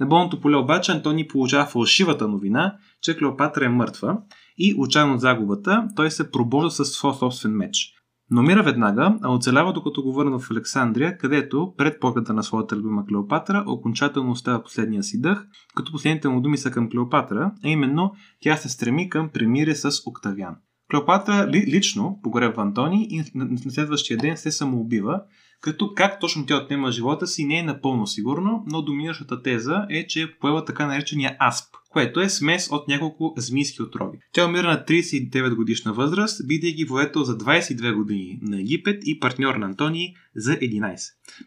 На 0.00 0.06
болното 0.06 0.40
поле 0.40 0.56
обаче 0.56 0.92
Антони 0.92 1.28
получава 1.28 1.66
фалшивата 1.66 2.28
новина, 2.28 2.76
че 3.02 3.16
Клеопатра 3.16 3.64
е 3.64 3.68
мъртва 3.68 4.18
и, 4.58 4.74
отчаян 4.78 5.12
от 5.12 5.20
загубата, 5.20 5.88
той 5.96 6.10
се 6.10 6.30
пробожда 6.30 6.70
със 6.70 6.92
своя 6.92 7.14
собствен 7.14 7.52
меч. 7.52 7.94
Но 8.30 8.42
мира 8.42 8.62
веднага, 8.62 9.18
а 9.22 9.32
оцелява 9.32 9.72
докато 9.72 10.02
го 10.02 10.12
върна 10.12 10.38
в 10.38 10.50
Александрия, 10.50 11.18
където, 11.18 11.74
пред 11.76 12.00
погледа 12.00 12.32
на 12.32 12.42
своята 12.42 12.76
любима 12.76 13.06
Клеопатра, 13.06 13.64
окончателно 13.66 14.30
остава 14.30 14.62
последния 14.62 15.02
си 15.02 15.20
дъх, 15.20 15.46
като 15.74 15.92
последните 15.92 16.28
му 16.28 16.40
думи 16.40 16.58
са 16.58 16.70
към 16.70 16.90
Клеопатра, 16.90 17.52
а 17.64 17.68
именно 17.68 18.12
тя 18.40 18.56
се 18.56 18.68
стреми 18.68 19.10
към 19.10 19.28
премире 19.28 19.74
с 19.74 20.02
Октавиан. 20.06 20.56
Клеопатра 20.90 21.46
ли, 21.46 21.64
лично 21.68 22.20
погребва 22.22 22.62
Антони 22.62 23.08
и 23.10 23.24
на 23.34 23.58
следващия 23.58 24.18
ден 24.18 24.36
се 24.36 24.52
самоубива, 24.52 25.22
като 25.64 25.94
как 25.94 26.20
точно 26.20 26.46
тя 26.46 26.56
отнема 26.56 26.92
живота 26.92 27.26
си 27.26 27.44
не 27.44 27.58
е 27.58 27.62
напълно 27.62 28.06
сигурно, 28.06 28.64
но 28.66 28.82
доминиращата 28.82 29.42
теза 29.42 29.86
е, 29.90 30.06
че 30.06 30.22
е 30.22 30.38
поела 30.38 30.64
така 30.64 30.86
наречения 30.86 31.36
асп, 31.40 31.74
което 31.90 32.20
е 32.20 32.28
смес 32.28 32.68
от 32.70 32.88
няколко 32.88 33.34
змийски 33.36 33.82
отрови. 33.82 34.18
Тя 34.32 34.46
умира 34.46 34.68
на 34.68 34.84
39 34.84 35.54
годишна 35.54 35.92
възраст, 35.92 36.46
бидейки 36.46 36.84
воето 36.84 37.24
за 37.24 37.38
22 37.38 37.94
години 37.94 38.38
на 38.42 38.60
Египет 38.60 39.02
и 39.06 39.20
партньор 39.20 39.54
на 39.54 39.66
Антони 39.66 40.16
за 40.36 40.52
11. 40.52 40.98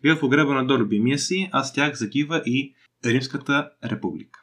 Бива 0.01 0.19
погребана 0.19 0.67
до 0.67 0.79
любимия 0.79 1.19
си, 1.19 1.49
а 1.51 1.63
с 1.63 1.73
тях 1.73 1.95
загива 1.95 2.41
и 2.45 2.75
Римската 3.05 3.69
република. 3.83 4.39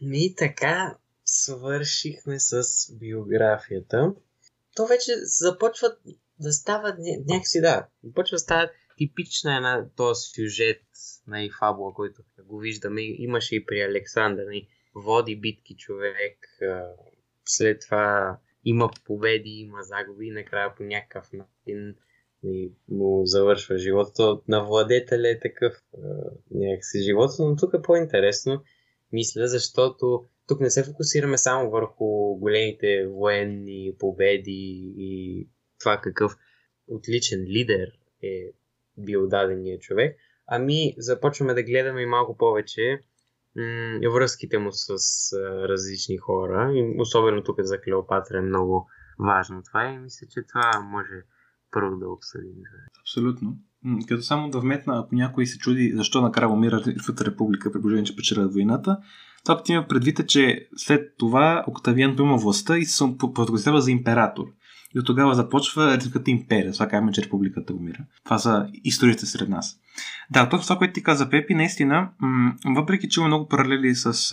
Ми 0.00 0.34
така 0.34 0.96
свършихме 1.24 2.40
с 2.40 2.62
биографията. 2.98 4.12
То 4.76 4.86
вече 4.86 5.12
започват 5.16 5.98
да 6.40 6.52
стават 6.52 6.94
някакси, 7.26 7.60
да, 7.60 7.88
почва 8.14 8.34
да 8.34 8.38
става 8.38 8.70
типична 8.96 9.56
една 9.56 9.88
този 9.96 10.20
сюжет 10.34 10.82
на 11.26 11.42
и 11.42 11.50
който 11.94 12.22
го 12.44 12.58
виждаме. 12.58 13.02
Имаше 13.02 13.56
и 13.56 13.66
при 13.66 13.80
Александър. 13.80 14.44
Нали, 14.44 14.68
води 14.94 15.36
битки 15.36 15.76
човек, 15.76 16.38
след 17.44 17.80
това 17.80 18.38
има 18.64 18.90
победи, 19.04 19.50
има 19.50 19.82
загуби 19.82 20.26
и 20.26 20.30
накрая 20.30 20.74
по 20.76 20.82
някакъв 20.82 21.32
начин 21.32 21.94
и 22.44 22.72
му 22.88 23.26
завършва 23.26 23.78
живота. 23.78 24.40
На 24.48 24.64
владетеля 24.64 25.28
е 25.28 25.40
такъв 25.40 25.72
някакси 26.50 27.02
живота, 27.02 27.34
но 27.38 27.56
тук 27.56 27.74
е 27.74 27.82
по-интересно, 27.82 28.62
мисля, 29.12 29.48
защото 29.48 30.26
тук 30.48 30.60
не 30.60 30.70
се 30.70 30.84
фокусираме 30.84 31.38
само 31.38 31.70
върху 31.70 32.34
големите 32.34 33.06
военни 33.06 33.94
победи 33.98 34.92
и 34.96 35.48
това 35.78 36.00
какъв 36.00 36.32
отличен 36.88 37.40
лидер 37.40 37.88
е 38.22 38.52
бил 38.98 39.28
дадения 39.28 39.78
човек, 39.78 40.16
ами 40.46 40.94
започваме 40.98 41.54
да 41.54 41.62
гледаме 41.62 42.06
малко 42.06 42.36
повече 42.36 43.00
м- 43.56 44.10
връзките 44.12 44.58
му 44.58 44.72
с 44.72 44.88
а, 45.32 45.68
различни 45.68 46.16
хора. 46.16 46.72
И 46.74 46.94
особено 46.98 47.44
тук 47.44 47.56
за 47.60 47.80
Клеопатра 47.80 48.38
е 48.38 48.42
много 48.42 48.88
важно 49.18 49.62
това 49.62 49.84
и 49.84 49.98
мисля, 49.98 50.26
че 50.30 50.42
това 50.48 50.80
може 50.80 51.22
първо 51.70 51.96
да 51.96 52.08
обсъдим. 52.08 52.54
Абсолютно. 53.00 53.56
Като 54.08 54.22
само 54.22 54.50
да 54.50 54.60
вметна, 54.60 55.02
ако 55.04 55.14
някой 55.14 55.46
се 55.46 55.58
чуди 55.58 55.92
защо 55.94 56.20
накрая 56.20 56.48
умира 56.48 56.80
в 56.80 57.20
република, 57.20 57.72
при 57.72 57.80
положение, 57.80 58.04
че 58.04 58.16
печелят 58.16 58.52
войната, 58.52 58.98
това 59.48 59.56
пъти 59.56 59.72
има 59.72 59.86
предвид, 59.88 60.28
че 60.28 60.68
след 60.76 61.16
това 61.18 61.64
Октавиан 61.66 62.16
поема 62.16 62.36
властта 62.36 62.78
и 62.78 62.84
се 62.84 63.04
провъзгласява 63.18 63.80
за 63.80 63.90
император. 63.90 64.44
И 64.94 64.98
от 64.98 65.06
тогава 65.06 65.34
започва 65.34 65.98
Римската 65.98 66.30
империя. 66.30 66.72
Това 66.72 66.88
казваме, 66.88 67.12
че 67.12 67.22
републиката 67.22 67.74
умира. 67.74 67.98
Това 68.24 68.38
са 68.38 68.68
историите 68.84 69.26
сред 69.26 69.48
нас. 69.48 69.76
Да, 70.30 70.48
точно 70.48 70.62
това, 70.62 70.78
което 70.78 70.92
ти 70.92 71.02
каза, 71.02 71.30
Пепи, 71.30 71.54
наистина, 71.54 72.10
м- 72.20 72.54
въпреки 72.76 73.08
че 73.08 73.20
има 73.20 73.26
много 73.26 73.48
паралели 73.48 73.94
с 73.94 74.32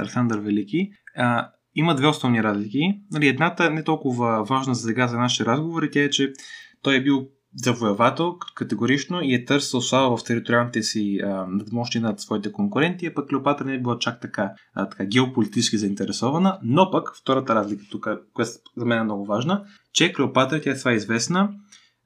Александър 0.00 0.38
Велики, 0.38 0.90
а, 1.16 1.48
има 1.74 1.94
две 1.94 2.06
основни 2.06 2.42
разлики. 2.42 3.00
Нали, 3.12 3.28
едната 3.28 3.64
е 3.64 3.70
не 3.70 3.84
толкова 3.84 4.44
важна 4.44 4.74
за 4.74 4.82
сега 4.82 5.06
за 5.06 5.18
нашия 5.18 5.46
разговор 5.46 5.82
и 5.82 5.90
тя 5.90 6.00
е, 6.00 6.10
че 6.10 6.32
той 6.82 6.96
е 6.96 7.02
бил 7.02 7.28
завоевател 7.64 8.38
категорично 8.54 9.22
и 9.22 9.34
е 9.34 9.44
търсил 9.44 9.80
слава 9.80 10.16
в 10.16 10.24
териториалните 10.24 10.82
си 10.82 11.20
надмощи 11.48 12.00
над 12.00 12.20
своите 12.20 12.52
конкуренти, 12.52 13.06
а 13.06 13.14
пък 13.14 13.28
Клеопатра 13.28 13.64
не 13.64 13.74
е 13.74 13.80
била 13.80 13.98
чак 13.98 14.20
така, 14.20 14.52
а, 14.74 14.88
така 14.88 15.04
геополитически 15.04 15.78
заинтересована, 15.78 16.58
но 16.62 16.90
пък 16.90 17.16
втората 17.20 17.54
разлика 17.54 17.84
тук, 17.90 18.08
която 18.34 18.52
за 18.76 18.84
мен 18.84 18.98
е 18.98 19.04
много 19.04 19.24
важна, 19.24 19.64
че 19.92 20.12
Клеопатра, 20.12 20.60
тя 20.60 20.70
е 20.70 20.78
това 20.78 20.92
известна, 20.92 21.50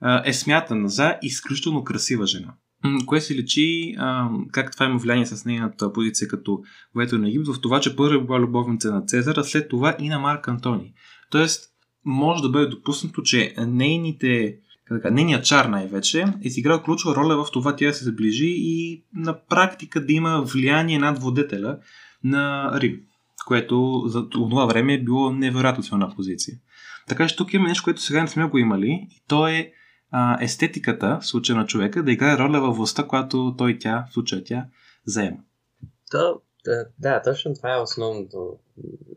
а, 0.00 0.22
е 0.24 0.32
смятана 0.32 0.88
за 0.88 1.16
изключително 1.22 1.84
красива 1.84 2.26
жена. 2.26 2.54
Кое 3.06 3.20
се 3.20 3.36
лечи 3.36 3.94
а, 3.98 4.28
как 4.52 4.72
това 4.72 4.86
има 4.86 4.98
влияние 4.98 5.26
с 5.26 5.44
нейната 5.44 5.92
позиция 5.92 6.28
като 6.28 6.60
воето 6.94 7.18
на 7.18 7.28
Египет 7.28 7.46
в 7.46 7.60
това, 7.60 7.80
че 7.80 7.96
първо 7.96 8.14
е 8.14 8.24
била 8.24 8.40
любовница 8.40 8.92
на 8.92 9.02
Цезар, 9.06 9.36
а 9.36 9.44
след 9.44 9.68
това 9.68 9.96
и 10.00 10.08
на 10.08 10.18
Марк 10.18 10.48
Антони. 10.48 10.92
Тоест, 11.30 11.64
може 12.04 12.42
да 12.42 12.48
бъде 12.48 12.66
допуснато, 12.66 13.22
че 13.22 13.54
нейните 13.66 14.56
така, 14.92 15.10
нейният 15.10 15.44
чар 15.44 15.64
най-вече 15.64 16.20
е 16.20 16.26
изиграл 16.40 16.82
ключова 16.82 17.16
роля 17.16 17.44
в 17.44 17.50
това 17.52 17.76
тя 17.76 17.86
да 17.86 17.94
се 17.94 18.04
сближи 18.04 18.54
и 18.56 19.04
на 19.14 19.38
практика 19.46 20.06
да 20.06 20.12
има 20.12 20.42
влияние 20.42 20.98
над 20.98 21.18
водетеля 21.18 21.78
на 22.24 22.72
Рим, 22.80 23.00
което 23.46 24.02
за 24.06 24.28
това 24.28 24.66
време 24.66 24.94
е 24.94 25.02
било 25.02 25.32
невероятно 25.32 25.84
силна 25.84 26.14
позиция. 26.16 26.56
Така 27.08 27.26
че 27.26 27.36
тук 27.36 27.54
има 27.54 27.68
нещо, 27.68 27.84
което 27.84 28.02
сега 28.02 28.22
не 28.22 28.28
сме 28.28 28.44
го 28.44 28.58
имали 28.58 29.08
и 29.10 29.22
то 29.28 29.46
е 29.48 29.72
а, 30.10 30.44
естетиката 30.44 31.18
в 31.22 31.26
случая 31.26 31.58
на 31.58 31.66
човека 31.66 32.02
да 32.02 32.12
играе 32.12 32.38
роля 32.38 32.60
във 32.60 32.76
властта, 32.76 33.06
която 33.06 33.54
той 33.58 33.78
тя, 33.78 34.06
в 34.10 34.12
случая 34.12 34.44
тя, 34.44 34.66
заема. 35.06 35.38
То, 36.10 36.40
да, 36.64 36.86
да, 36.98 37.22
точно 37.22 37.54
това 37.54 37.74
е 37.74 37.80
основното, 37.80 38.58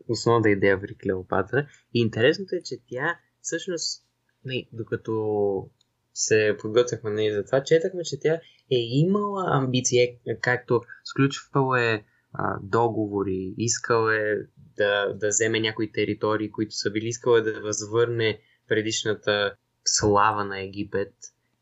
основната 0.08 0.50
идея 0.50 0.80
при 0.80 0.94
Клеопатра. 0.94 1.66
И 1.94 2.00
интересното 2.00 2.54
е, 2.54 2.62
че 2.64 2.76
тя 2.90 3.18
всъщност 3.40 4.05
не, 4.46 4.68
докато 4.72 5.70
се 6.14 6.56
подготвяхме 6.60 7.10
нали, 7.10 7.32
за 7.32 7.44
това, 7.44 7.62
четахме, 7.62 8.02
че 8.04 8.20
тя 8.20 8.34
е 8.72 8.78
имала 8.78 9.44
амбиция, 9.46 10.08
както 10.40 10.80
сключвала 11.04 11.82
е 11.82 12.02
а, 12.32 12.58
договори, 12.62 13.54
искал 13.58 14.08
е 14.08 14.36
да, 14.76 15.14
да 15.14 15.28
вземе 15.28 15.60
някои 15.60 15.92
територии, 15.92 16.50
които 16.50 16.74
са 16.74 16.90
били, 16.90 17.06
искала 17.06 17.38
е 17.38 17.42
да 17.42 17.60
възвърне 17.60 18.40
предишната 18.68 19.54
слава 19.84 20.44
на 20.44 20.60
Египет. 20.60 21.14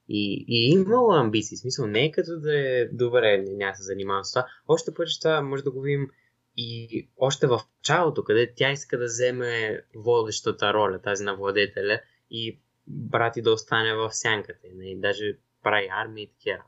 И, 0.08 0.44
и 0.48 0.64
е 0.64 0.80
имала 0.80 1.20
амбиции, 1.20 1.56
в 1.56 1.60
смисъл 1.60 1.86
не 1.86 2.04
е 2.04 2.10
като 2.10 2.40
да 2.40 2.58
е 2.58 2.88
добре, 2.92 3.44
няма 3.48 3.74
се 3.74 3.82
занимавам 3.82 4.24
с 4.24 4.32
това. 4.32 4.46
Още 4.68 4.94
повече 4.94 5.20
това 5.20 5.42
може 5.42 5.64
да 5.64 5.70
го 5.70 5.80
видим 5.80 6.08
и 6.56 7.08
още 7.16 7.46
в 7.46 7.60
началото, 7.78 8.24
къде 8.24 8.52
тя 8.56 8.72
иска 8.72 8.98
да 8.98 9.04
вземе 9.04 9.82
водещата 9.94 10.74
роля, 10.74 11.00
тази 11.02 11.24
на 11.24 11.36
владетеля 11.36 12.00
и 12.30 12.60
брати 12.86 13.42
да 13.42 13.52
остане 13.52 13.94
в 13.94 14.12
сянката. 14.12 14.66
И 14.66 14.74
нали, 14.74 14.96
даже 15.00 15.38
прави 15.62 15.88
армия 15.90 16.22
и 16.22 16.30
такива 16.30 16.62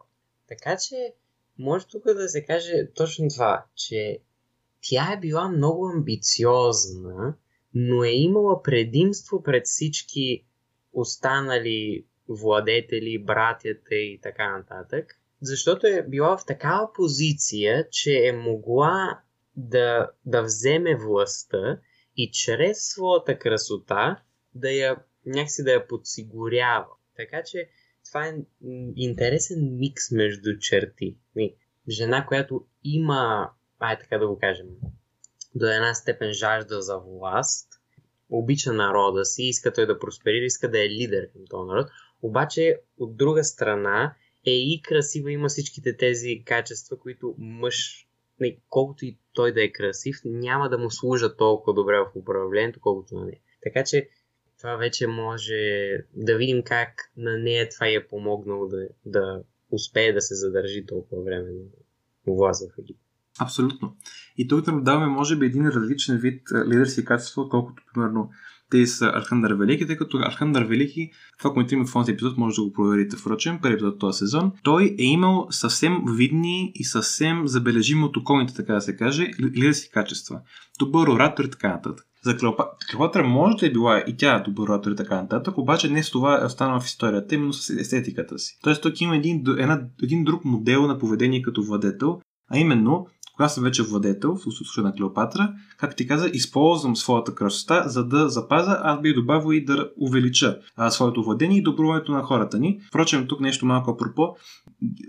Така 0.48 0.76
че, 0.76 1.14
може 1.58 1.86
тук 1.86 2.04
да 2.04 2.28
се 2.28 2.44
каже 2.44 2.72
точно 2.94 3.28
това, 3.28 3.64
че 3.74 4.18
тя 4.80 5.12
е 5.12 5.20
била 5.20 5.48
много 5.48 5.86
амбициозна, 5.86 7.34
но 7.74 8.04
е 8.04 8.10
имала 8.10 8.62
предимство 8.62 9.42
пред 9.42 9.66
всички 9.66 10.44
останали 10.92 12.06
владетели, 12.28 13.24
братята 13.24 13.94
и 13.94 14.20
така 14.22 14.56
нататък. 14.56 15.20
Защото 15.42 15.86
е 15.86 16.06
била 16.08 16.36
в 16.36 16.46
такава 16.46 16.92
позиция, 16.92 17.88
че 17.90 18.26
е 18.26 18.32
могла 18.32 19.20
да, 19.56 20.10
да 20.24 20.42
вземе 20.42 20.96
властта 20.96 21.80
и 22.16 22.30
чрез 22.30 22.78
своята 22.78 23.38
красота 23.38 24.22
да 24.54 24.70
я 24.70 24.96
някакси 25.26 25.64
да 25.64 25.72
я 25.72 25.86
подсигурява. 25.86 26.86
Така 27.16 27.42
че 27.42 27.68
това 28.08 28.26
е 28.26 28.34
интересен 28.96 29.76
микс 29.78 30.10
между 30.10 30.58
черти. 30.58 31.16
Жена, 31.88 32.26
която 32.26 32.66
има, 32.84 33.50
ай 33.78 33.98
така 33.98 34.18
да 34.18 34.28
го 34.28 34.38
кажем, 34.38 34.66
до 35.54 35.66
една 35.66 35.94
степен 35.94 36.32
жажда 36.32 36.82
за 36.82 36.98
власт, 36.98 37.68
обича 38.30 38.72
народа 38.72 39.24
си, 39.24 39.42
иска 39.42 39.72
той 39.72 39.86
да 39.86 39.98
просперира, 39.98 40.44
иска 40.44 40.70
да 40.70 40.84
е 40.84 40.90
лидер 40.90 41.32
към 41.32 41.42
този 41.50 41.68
народ, 41.68 41.86
обаче 42.22 42.80
от 42.98 43.16
друга 43.16 43.44
страна 43.44 44.14
е 44.46 44.50
и 44.50 44.82
красива, 44.82 45.32
има 45.32 45.48
всичките 45.48 45.96
тези 45.96 46.42
качества, 46.44 46.98
които 46.98 47.34
мъж, 47.38 48.06
не, 48.40 48.58
колкото 48.68 49.04
и 49.04 49.18
той 49.32 49.52
да 49.52 49.64
е 49.64 49.72
красив, 49.72 50.16
няма 50.24 50.68
да 50.68 50.78
му 50.78 50.90
служа 50.90 51.36
толкова 51.36 51.74
добре 51.74 51.98
в 51.98 52.10
управлението, 52.14 52.80
колкото 52.80 53.14
на 53.14 53.24
нея. 53.24 53.40
Така 53.62 53.84
че 53.84 54.08
това 54.58 54.76
вече 54.76 55.06
може 55.06 55.90
да 56.14 56.36
видим 56.36 56.62
как 56.62 56.88
на 57.16 57.38
нея 57.38 57.68
това 57.68 57.86
е 57.86 58.06
помогнало 58.08 58.66
да, 58.66 58.88
да 59.06 59.42
успее 59.70 60.12
да 60.12 60.20
се 60.20 60.34
задържи 60.34 60.86
толкова 60.86 61.22
време 61.22 61.48
на 61.50 62.34
власт 62.34 62.70
в 62.70 62.78
Египет. 62.78 63.02
Абсолютно. 63.40 63.96
И 64.36 64.48
тук 64.48 64.66
наблюдаваме, 64.66 65.06
може 65.06 65.36
би, 65.36 65.46
един 65.46 65.68
различен 65.68 66.18
вид 66.18 66.42
лидерски 66.66 67.04
качество, 67.04 67.42
отколкото, 67.42 67.82
примерно, 67.94 68.30
те 68.70 68.86
са 68.86 69.06
Архандър 69.14 69.52
Велики, 69.52 69.86
тъй 69.86 69.96
като 69.96 70.18
Архандър 70.18 70.64
Велики, 70.64 71.10
това, 71.38 71.52
което 71.52 71.74
има 71.74 71.86
в 71.86 71.92
този 71.92 72.12
епизод, 72.12 72.36
може 72.36 72.56
да 72.56 72.62
го 72.62 72.72
проверите 72.72 73.16
впрочем, 73.16 73.58
първи 73.62 73.74
епизод 73.74 73.98
този 73.98 74.18
сезон, 74.18 74.52
той 74.62 74.96
е 74.98 75.04
имал 75.04 75.46
съвсем 75.50 76.04
видни 76.16 76.72
и 76.74 76.84
съвсем 76.84 77.48
забележими 77.48 78.04
от 78.04 78.16
околните, 78.16 78.54
така 78.54 78.74
да 78.74 78.80
се 78.80 78.96
каже, 78.96 79.30
лидерски 79.40 79.90
качества. 79.90 80.40
Добър 80.78 81.08
оратор 81.08 81.44
и 81.44 81.50
така 81.50 81.68
нататък. 81.68 82.06
За 82.26 82.36
Клеопатра 82.36 83.24
може 83.24 83.56
да 83.56 83.66
е 83.66 83.70
била 83.70 84.04
и 84.06 84.16
тя 84.16 84.38
добър 84.38 84.68
оратор 84.68 84.90
и 84.90 84.96
така 84.96 85.22
нататък, 85.22 85.58
обаче 85.58 85.88
днес 85.88 86.10
това 86.10 86.42
е 86.42 86.44
останало 86.44 86.80
в 86.80 86.86
историята, 86.86 87.34
именно 87.34 87.52
с 87.52 87.70
естетиката 87.70 88.38
си. 88.38 88.58
Тоест 88.62 88.82
тук 88.82 89.00
има 89.00 89.16
един, 89.16 89.44
една, 89.58 89.82
един 90.02 90.24
друг 90.24 90.44
модел 90.44 90.86
на 90.86 90.98
поведение 90.98 91.42
като 91.42 91.62
владетел, 91.62 92.20
а 92.50 92.58
именно 92.58 93.06
когато 93.36 93.52
съм 93.52 93.64
вече 93.64 93.82
владетел, 93.82 94.34
в 94.34 94.40
случая 94.40 94.84
на 94.84 94.92
Клеопатра, 94.92 95.52
как 95.78 95.96
ти 95.96 96.06
каза, 96.06 96.30
използвам 96.32 96.96
своята 96.96 97.34
красота, 97.34 97.82
за 97.86 98.04
да 98.04 98.28
запаза, 98.28 98.80
аз 98.82 99.00
би 99.00 99.14
добавил 99.14 99.52
и 99.52 99.64
да 99.64 99.90
увелича 100.00 100.58
а, 100.76 100.90
своето 100.90 101.22
владение 101.22 101.58
и 101.58 101.62
добруването 101.62 102.12
на 102.12 102.22
хората 102.22 102.58
ни. 102.58 102.80
Впрочем, 102.88 103.26
тук 103.26 103.40
нещо 103.40 103.66
малко 103.66 103.90
апропо. 103.90 104.36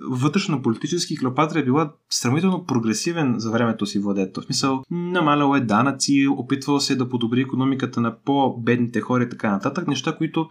Вътрешно 0.09 0.61
политически 0.61 1.17
Клеопатра 1.17 1.59
е 1.59 1.63
била 1.63 1.93
сравнително 2.09 2.65
прогресивен 2.65 3.35
за 3.37 3.51
времето 3.51 3.85
си 3.85 3.99
владетел. 3.99 4.43
В 4.43 4.45
смисъл, 4.45 4.83
намалял 4.91 5.55
е 5.55 5.59
данъци, 5.59 6.27
опитвал 6.29 6.79
се 6.79 6.95
да 6.95 7.09
подобри 7.09 7.41
економиката 7.41 8.01
на 8.01 8.15
по-бедните 8.19 9.01
хора 9.01 9.23
и 9.23 9.29
така 9.29 9.51
нататък. 9.51 9.87
Неща, 9.87 10.15
които 10.17 10.49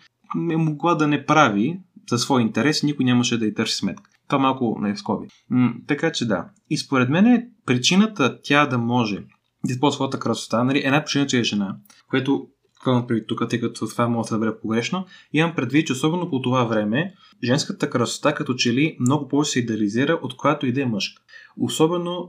е 0.50 0.56
могла 0.56 0.94
да 0.94 1.06
не 1.06 1.26
прави 1.26 1.80
за 2.10 2.18
свой 2.18 2.42
интерес, 2.42 2.82
никой 2.82 3.04
нямаше 3.04 3.38
да 3.38 3.46
й 3.46 3.54
търси 3.54 3.76
сметка. 3.76 4.10
Това 4.28 4.38
малко 4.38 4.80
е 4.86 4.94
в 4.94 4.98
скоби. 4.98 5.26
М- 5.50 5.74
така 5.86 6.12
че 6.12 6.28
да. 6.28 6.48
И 6.70 6.78
според 6.78 7.08
мен 7.08 7.26
е 7.26 7.48
причината 7.66 8.38
тя 8.42 8.66
да 8.66 8.78
може 8.78 9.16
да 9.64 9.72
използва 9.72 9.94
своята 9.94 10.18
красота, 10.18 10.64
нали, 10.64 10.82
една 10.84 11.04
причина, 11.04 11.26
че 11.26 11.38
е 11.38 11.44
жена, 11.44 11.76
което 12.10 12.48
какво 12.84 13.06
предвид 13.06 13.26
тук, 13.28 13.48
тъй 13.48 13.60
като 13.60 13.88
това 13.88 14.08
може 14.08 14.28
да 14.28 14.34
разбере 14.34 14.60
погрешно, 14.60 15.06
имам 15.32 15.54
предвид, 15.54 15.86
че 15.86 15.92
особено 15.92 16.30
по 16.30 16.42
това 16.42 16.64
време, 16.64 17.14
женската 17.44 17.90
красота 17.90 18.34
като 18.34 18.54
че 18.54 18.74
ли 18.74 18.96
много 19.00 19.28
повече 19.28 19.50
се 19.50 19.58
идеализира, 19.58 20.18
от 20.22 20.36
която 20.36 20.66
и 20.66 20.72
да 20.72 20.82
е 20.82 20.86
мъжка. 20.86 21.22
Особено 21.60 22.28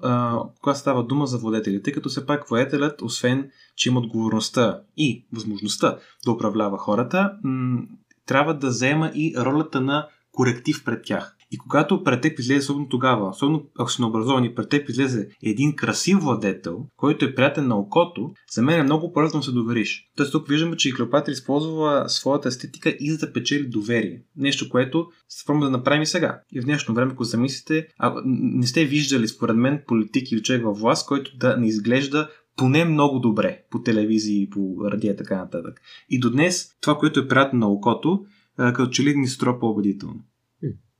когато 0.61 0.79
става 0.79 1.03
дума 1.03 1.27
за 1.27 1.37
владетели, 1.37 1.83
тъй 1.83 1.93
като 1.93 2.09
все 2.09 2.25
пак 2.25 2.49
владетелят, 2.49 3.01
освен 3.01 3.49
че 3.75 3.89
има 3.89 3.99
отговорността 3.99 4.81
и 4.97 5.25
възможността 5.33 5.97
да 6.25 6.31
управлява 6.31 6.77
хората, 6.77 7.31
м- 7.43 7.81
трябва 8.25 8.53
да 8.53 8.67
взема 8.67 9.11
и 9.15 9.33
ролята 9.37 9.81
на 9.81 10.07
коректив 10.31 10.83
пред 10.85 11.03
тях. 11.05 11.36
И 11.51 11.57
когато 11.57 12.03
пред 12.03 12.21
теб 12.21 12.39
излезе, 12.39 12.59
особено 12.59 12.89
тогава, 12.89 13.29
особено 13.29 13.63
ако 13.79 13.91
си 13.91 14.01
необразовани, 14.01 14.55
пред 14.55 14.69
теб 14.69 14.89
излезе 14.89 15.29
един 15.43 15.75
красив 15.75 16.17
владетел, 16.19 16.85
който 16.97 17.25
е 17.25 17.35
приятен 17.35 17.67
на 17.67 17.77
окото, 17.77 18.31
за 18.51 18.61
мен 18.61 18.79
е 18.79 18.83
много 18.83 19.13
полезно 19.13 19.39
да 19.39 19.43
се 19.43 19.51
довериш. 19.51 20.11
Тоест 20.15 20.31
тук 20.31 20.47
виждаме, 20.47 20.77
че 20.77 20.89
и 20.89 20.93
Клеопатра 20.93 21.31
използва 21.31 22.03
своята 22.07 22.47
естетика 22.47 22.95
и 22.99 23.11
за 23.11 23.17
да 23.17 23.33
печели 23.33 23.67
доверие. 23.67 24.21
Нещо, 24.35 24.69
което 24.69 25.07
се 25.29 25.45
пробваме 25.45 25.65
да 25.65 25.77
направим 25.77 26.01
и 26.01 26.05
сега. 26.05 26.41
И 26.51 26.61
в 26.61 26.63
днешно 26.63 26.95
време, 26.95 27.11
ако 27.13 27.23
замислите, 27.23 27.87
ако 27.97 28.21
не 28.25 28.67
сте 28.67 28.85
виждали, 28.85 29.27
според 29.27 29.55
мен, 29.55 29.81
политик 29.87 30.31
или 30.31 30.43
човек 30.43 30.63
във 30.63 30.79
власт, 30.79 31.07
който 31.07 31.37
да 31.37 31.57
не 31.57 31.67
изглежда 31.67 32.29
поне 32.55 32.85
много 32.85 33.19
добре 33.19 33.63
по 33.71 33.81
телевизии, 33.81 34.49
по 34.49 34.77
радио 34.91 35.11
и 35.11 35.15
така 35.15 35.37
нататък. 35.37 35.81
И 36.09 36.19
до 36.19 36.31
днес 36.31 36.69
това, 36.81 36.97
което 36.97 37.19
е 37.19 37.27
приятно 37.27 37.59
на 37.59 37.67
окото, 37.67 38.25
като 38.57 38.87
че 38.87 39.03
ли 39.03 39.15
ни 39.15 39.27
стропа 39.27 39.65
убедително. 39.65 40.23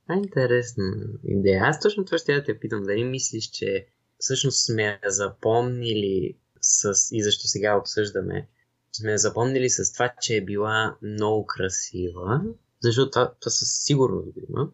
Това 0.08 0.16
е 0.16 0.22
интересна 0.22 0.92
идея. 1.24 1.64
Аз 1.64 1.80
точно 1.80 2.04
това 2.04 2.18
ще 2.18 2.34
да 2.34 2.44
те 2.44 2.58
питам. 2.58 2.82
Дали 2.82 3.04
мислиш, 3.04 3.50
че 3.50 3.86
всъщност 4.18 4.66
сме 4.66 5.00
запомнили 5.06 6.38
с... 6.60 6.92
и 7.12 7.22
защо 7.22 7.46
сега 7.46 7.76
обсъждаме, 7.76 8.48
сме 8.92 9.18
запомнили 9.18 9.70
с 9.70 9.92
това, 9.92 10.12
че 10.20 10.36
е 10.36 10.44
била 10.44 10.96
много 11.02 11.46
красива, 11.46 12.42
защото 12.82 13.10
това, 13.10 13.34
това 13.40 13.50
със 13.50 13.84
сигурност 13.84 14.32
го 14.32 14.40
има, 14.48 14.70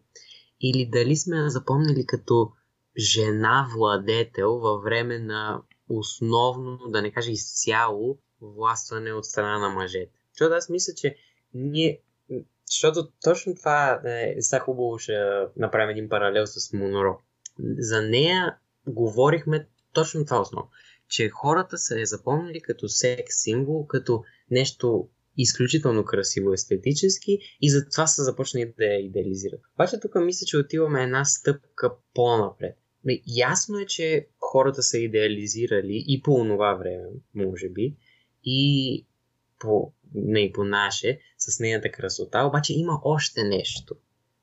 или 0.61 0.89
дали 0.91 1.15
сме 1.15 1.49
запомнили 1.49 2.05
като 2.05 2.51
жена 2.97 3.67
владетел 3.75 4.51
във 4.51 4.83
време 4.83 5.19
на 5.19 5.61
основно, 5.89 6.79
да 6.87 7.01
не 7.01 7.11
кажа 7.11 7.31
изцяло, 7.31 8.17
властване 8.41 9.13
от 9.13 9.25
страна 9.25 9.59
на 9.59 9.69
мъжете. 9.69 10.11
Защото 10.33 10.53
аз 10.53 10.69
мисля, 10.69 10.93
че 10.93 11.15
ние 11.53 12.01
защото 12.67 13.11
точно 13.23 13.55
това 13.55 14.01
е, 14.05 14.35
са 14.41 14.59
хубаво 14.59 14.99
ще 14.99 15.13
направим 15.57 15.89
един 15.89 16.09
паралел 16.09 16.47
с 16.47 16.73
Моноро. 16.73 17.19
За 17.77 18.01
нея 18.01 18.57
говорихме 18.87 19.67
точно 19.93 20.25
това 20.25 20.41
основно. 20.41 20.69
Че 21.07 21.29
хората 21.29 21.77
са 21.77 21.99
я 21.99 22.05
запомнили 22.05 22.61
като 22.61 22.89
секс 22.89 23.35
символ, 23.35 23.87
като 23.87 24.23
нещо 24.51 25.09
изключително 25.37 26.05
красиво 26.05 26.53
естетически 26.53 27.39
и 27.61 27.69
затова 27.69 28.07
са 28.07 28.23
започнали 28.23 28.73
да 28.77 28.85
я 28.85 29.05
идеализират. 29.05 29.61
Обаче 29.75 29.99
тук 29.99 30.15
мисля, 30.15 30.45
че 30.45 30.57
отиваме 30.57 31.03
една 31.03 31.25
стъпка 31.25 31.95
по-напред. 32.13 32.77
Ясно 33.37 33.79
е, 33.79 33.85
че 33.85 34.27
хората 34.39 34.83
са 34.83 34.97
идеализирали 34.97 36.03
и 36.07 36.21
по 36.21 36.35
това 36.35 36.73
време, 36.73 37.03
може 37.35 37.69
би, 37.69 37.95
и 38.43 39.05
по, 39.59 39.93
не 40.13 40.51
по 40.53 40.63
наше, 40.63 41.19
с 41.37 41.59
нейната 41.59 41.91
красота, 41.91 42.43
обаче 42.43 42.73
има 42.73 42.99
още 43.03 43.43
нещо. 43.43 43.95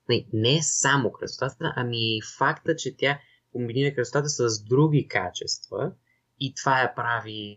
Не, 0.09 0.27
не 0.33 0.57
е 0.57 0.63
само 0.63 1.13
красотата, 1.13 1.73
ами 1.77 2.17
и 2.17 2.21
факта, 2.39 2.77
че 2.77 2.97
тя 2.97 3.19
комбинира 3.53 3.95
красотата 3.95 4.29
с 4.29 4.65
други 4.65 5.09
качества 5.09 5.93
и 6.41 6.55
това 6.55 6.81
я 6.81 6.95
прави 6.95 7.57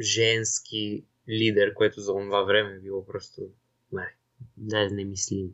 женски 0.00 1.04
лидер, 1.28 1.74
което 1.74 2.00
за 2.00 2.12
това 2.12 2.42
време 2.42 2.70
е 2.70 2.80
било 2.80 3.06
просто 3.06 3.42
не, 3.92 4.14
да 4.56 4.90
не 4.90 5.04
мислим. 5.04 5.48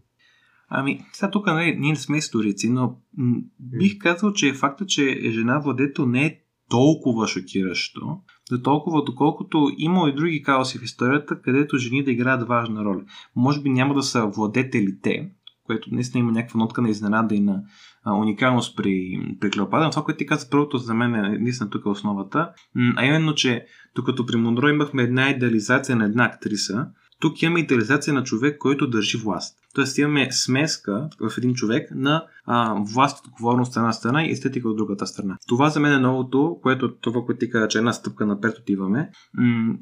Ами, 0.68 1.00
сега 1.12 1.30
тук 1.30 1.46
не, 1.46 1.52
нали, 1.52 1.76
ние 1.78 1.90
не 1.90 1.96
сме 1.96 2.16
историци, 2.16 2.68
но 2.68 3.00
м- 3.16 3.42
бих 3.58 3.98
казал, 3.98 4.32
че 4.32 4.54
факта, 4.54 4.86
че 4.86 5.30
жена 5.30 5.58
владетел 5.58 6.06
не 6.06 6.26
е 6.26 6.40
толкова 6.70 7.28
шокиращо, 7.28 8.20
до 8.50 8.62
толкова 8.62 9.04
доколкото 9.04 9.70
има 9.78 10.08
и 10.08 10.14
други 10.14 10.42
каоси 10.42 10.78
в 10.78 10.82
историята, 10.82 11.40
където 11.42 11.78
жени 11.78 12.04
да 12.04 12.10
играят 12.10 12.48
важна 12.48 12.84
роля. 12.84 13.00
Може 13.36 13.60
би 13.60 13.70
няма 13.70 13.94
да 13.94 14.02
са 14.02 14.26
владетелите, 14.26 15.30
което 15.66 15.94
наистина 15.94 16.20
има 16.20 16.32
някаква 16.32 16.58
нотка 16.58 16.82
на 16.82 16.88
изненада 16.88 17.34
и 17.34 17.40
на 17.40 17.62
а, 18.04 18.14
уникалност 18.14 18.76
при, 18.76 19.20
при 19.40 19.50
Клеопатра. 19.50 19.84
Но 19.84 19.90
това, 19.90 20.04
което 20.04 20.18
ти 20.18 20.26
каза, 20.26 20.50
първото 20.50 20.78
за 20.78 20.94
мен 20.94 21.14
е 21.14 21.38
наистина 21.38 21.70
тук 21.70 21.86
е 21.86 21.88
основата, 21.88 22.50
а 22.96 23.04
именно, 23.04 23.34
че 23.34 23.66
докато 23.94 24.26
при 24.26 24.36
Монро 24.36 24.68
имахме 24.68 25.02
една 25.02 25.30
идеализация 25.30 25.96
на 25.96 26.04
една 26.04 26.24
актриса, 26.24 26.86
тук 27.20 27.42
имаме 27.42 27.60
идеализация 27.60 28.14
на 28.14 28.24
човек, 28.24 28.58
който 28.58 28.90
държи 28.90 29.18
власт. 29.18 29.58
Тоест 29.74 29.98
имаме 29.98 30.28
смеска 30.30 31.08
в 31.20 31.38
един 31.38 31.54
човек 31.54 31.88
на 31.94 32.26
а, 32.44 32.74
власт, 32.94 33.26
отговорност 33.26 33.70
от 33.70 33.76
една 33.76 33.92
страна 33.92 34.24
и 34.24 34.30
естетика 34.30 34.68
от 34.68 34.76
другата 34.76 35.06
страна. 35.06 35.36
Това 35.48 35.70
за 35.70 35.80
мен 35.80 35.92
е 35.92 35.98
новото, 35.98 36.58
което 36.62 36.96
това, 36.96 37.22
което 37.22 37.38
ти 37.38 37.50
каза, 37.50 37.68
че 37.68 37.78
една 37.78 37.92
стъпка 37.92 38.26
напред 38.26 38.58
отиваме. 38.58 39.10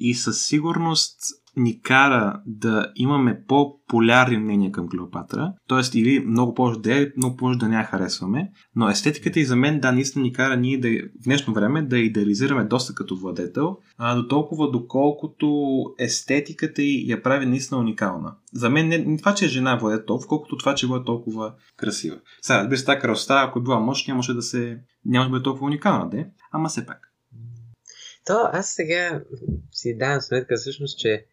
И 0.00 0.14
със 0.14 0.42
сигурност 0.42 1.20
ни 1.57 1.81
кара 1.81 2.42
да 2.46 2.92
имаме 2.94 3.44
по-полярни 3.48 4.38
мнения 4.38 4.72
към 4.72 4.88
Клеопатра, 4.88 5.52
т.е. 5.68 5.98
или 5.98 6.24
много 6.26 6.55
повече 6.55 6.81
да 6.81 6.94
я, 6.94 7.12
много 7.16 7.37
повече 7.37 7.59
да 7.59 7.68
не 7.68 7.76
я 7.76 7.85
харесваме, 7.85 8.50
но 8.76 8.88
естетиката 8.88 9.40
и 9.40 9.44
за 9.44 9.57
мен, 9.57 9.81
да, 9.81 9.92
наистина 9.92 10.22
ни 10.22 10.33
кара 10.33 10.57
ние 10.57 10.78
да, 10.78 10.88
в 10.88 11.24
днешно 11.24 11.55
време 11.55 11.83
да 11.83 11.98
идеализираме 11.98 12.64
доста 12.64 12.94
като 12.94 13.16
владетел, 13.16 13.76
а 13.98 14.14
до 14.14 14.28
толкова 14.28 14.70
доколкото 14.70 15.85
естетиката 15.98 16.83
й 16.83 17.05
я 17.09 17.22
прави 17.22 17.46
наистина 17.46 17.81
уникална. 17.81 18.35
За 18.55 18.71
мен 18.71 18.88
не, 18.88 18.99
не 18.99 19.19
това, 19.19 19.35
че 19.35 19.45
е 19.45 19.49
жена 19.49 19.77
владетел, 19.77 20.07
толкова, 20.07 20.29
колкото 20.29 20.57
това, 20.57 20.75
че 20.75 20.87
е 20.87 21.05
толкова 21.07 21.55
красива. 21.77 22.21
Сега, 22.43 22.65
без 22.65 22.85
тази 22.85 23.01
красота, 23.01 23.45
ако 23.49 23.59
е 23.59 23.62
била 23.62 23.81
мъж, 23.81 24.07
нямаше 24.07 24.35
да 24.35 24.43
се, 24.43 24.79
нямаше 25.05 25.29
да 25.29 25.31
бъде 25.31 25.43
толкова 25.43 25.67
уникална, 25.67 26.11
де, 26.11 26.31
ама 26.53 26.69
все 26.69 26.87
пак. 26.87 27.12
То 28.27 28.49
аз 28.53 28.71
сега 28.71 29.23
си 29.73 29.99
давам 29.99 30.21
сметка 30.21 30.57
всъщност, 30.57 30.99
че 30.99 31.27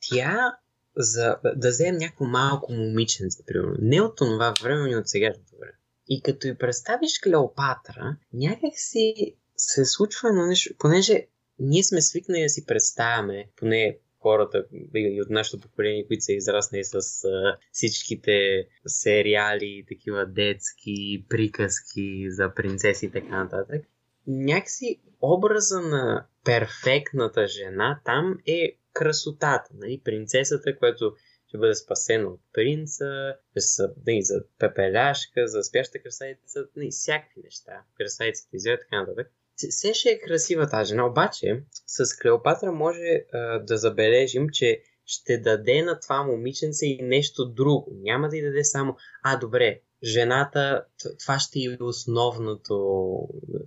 тя 0.00 0.56
за 0.96 1.36
да 1.56 1.68
вземем 1.68 1.96
някакво 1.96 2.24
малко 2.24 2.72
момиченце, 2.72 3.44
примерно. 3.46 3.76
Не 3.80 4.00
от 4.00 4.16
това 4.16 4.54
време, 4.62 4.90
но 4.90 4.98
от 4.98 5.08
сегашното 5.08 5.56
време. 5.60 5.72
И 6.08 6.22
като 6.22 6.46
и 6.46 6.58
представиш 6.58 7.18
Клеопатра, 7.18 8.16
някак 8.32 8.72
си 8.74 9.34
се 9.56 9.84
случва 9.84 10.28
едно 10.28 10.46
нещо, 10.46 10.74
понеже 10.78 11.26
ние 11.58 11.82
сме 11.82 12.02
свикнали 12.02 12.42
да 12.42 12.48
си 12.48 12.66
представяме, 12.66 13.48
поне 13.56 13.98
хората 14.20 14.66
и 14.94 15.22
от 15.22 15.30
нашето 15.30 15.60
поколение, 15.60 16.06
които 16.06 16.24
са 16.24 16.32
израснали 16.32 16.84
с 16.84 16.94
а, 17.24 17.56
всичките 17.72 18.66
сериали, 18.86 19.84
такива 19.88 20.26
детски 20.26 21.26
приказки 21.28 22.26
за 22.30 22.54
принцеси 22.54 23.06
и 23.06 23.10
така 23.10 23.44
нататък. 23.44 23.84
Някакси 24.26 25.00
образа 25.22 25.80
на 25.80 26.26
перфектната 26.44 27.46
жена 27.46 28.00
там 28.04 28.38
е 28.46 28.78
красотата. 28.92 29.70
Нали? 29.74 30.00
Принцесата, 30.04 30.76
която 30.78 31.14
ще 31.48 31.58
бъде 31.58 31.74
спасена 31.74 32.28
от 32.28 32.40
принца, 32.52 33.34
за, 33.56 33.92
нали, 34.06 34.22
за 34.22 34.44
пепеляшка, 34.58 35.48
за 35.48 35.62
спяща 35.62 36.02
красавица, 36.02 36.66
нали, 36.76 36.90
всякакви 36.90 37.40
неща. 37.44 37.82
Красавиците 37.96 38.56
извеят 38.56 38.80
така 38.80 39.00
нататък. 39.00 39.32
Все 39.56 39.94
ще 39.94 40.10
е 40.10 40.18
красива 40.18 40.68
тази 40.68 40.88
жена, 40.88 41.06
обаче 41.06 41.62
с 41.86 42.18
Клеопатра 42.18 42.72
може 42.72 43.24
а, 43.32 43.58
да 43.58 43.78
забележим, 43.78 44.48
че 44.52 44.82
ще 45.06 45.38
даде 45.38 45.82
на 45.82 46.00
това 46.00 46.22
момиченце 46.22 46.86
и 46.86 47.02
нещо 47.02 47.48
друго. 47.48 47.92
Няма 48.02 48.28
да 48.28 48.36
й 48.36 48.42
даде 48.42 48.64
само, 48.64 48.96
а 49.24 49.38
добре, 49.38 49.80
жената, 50.04 50.84
това 51.20 51.38
ще 51.38 51.58
е 51.58 51.76
основното, 51.80 52.74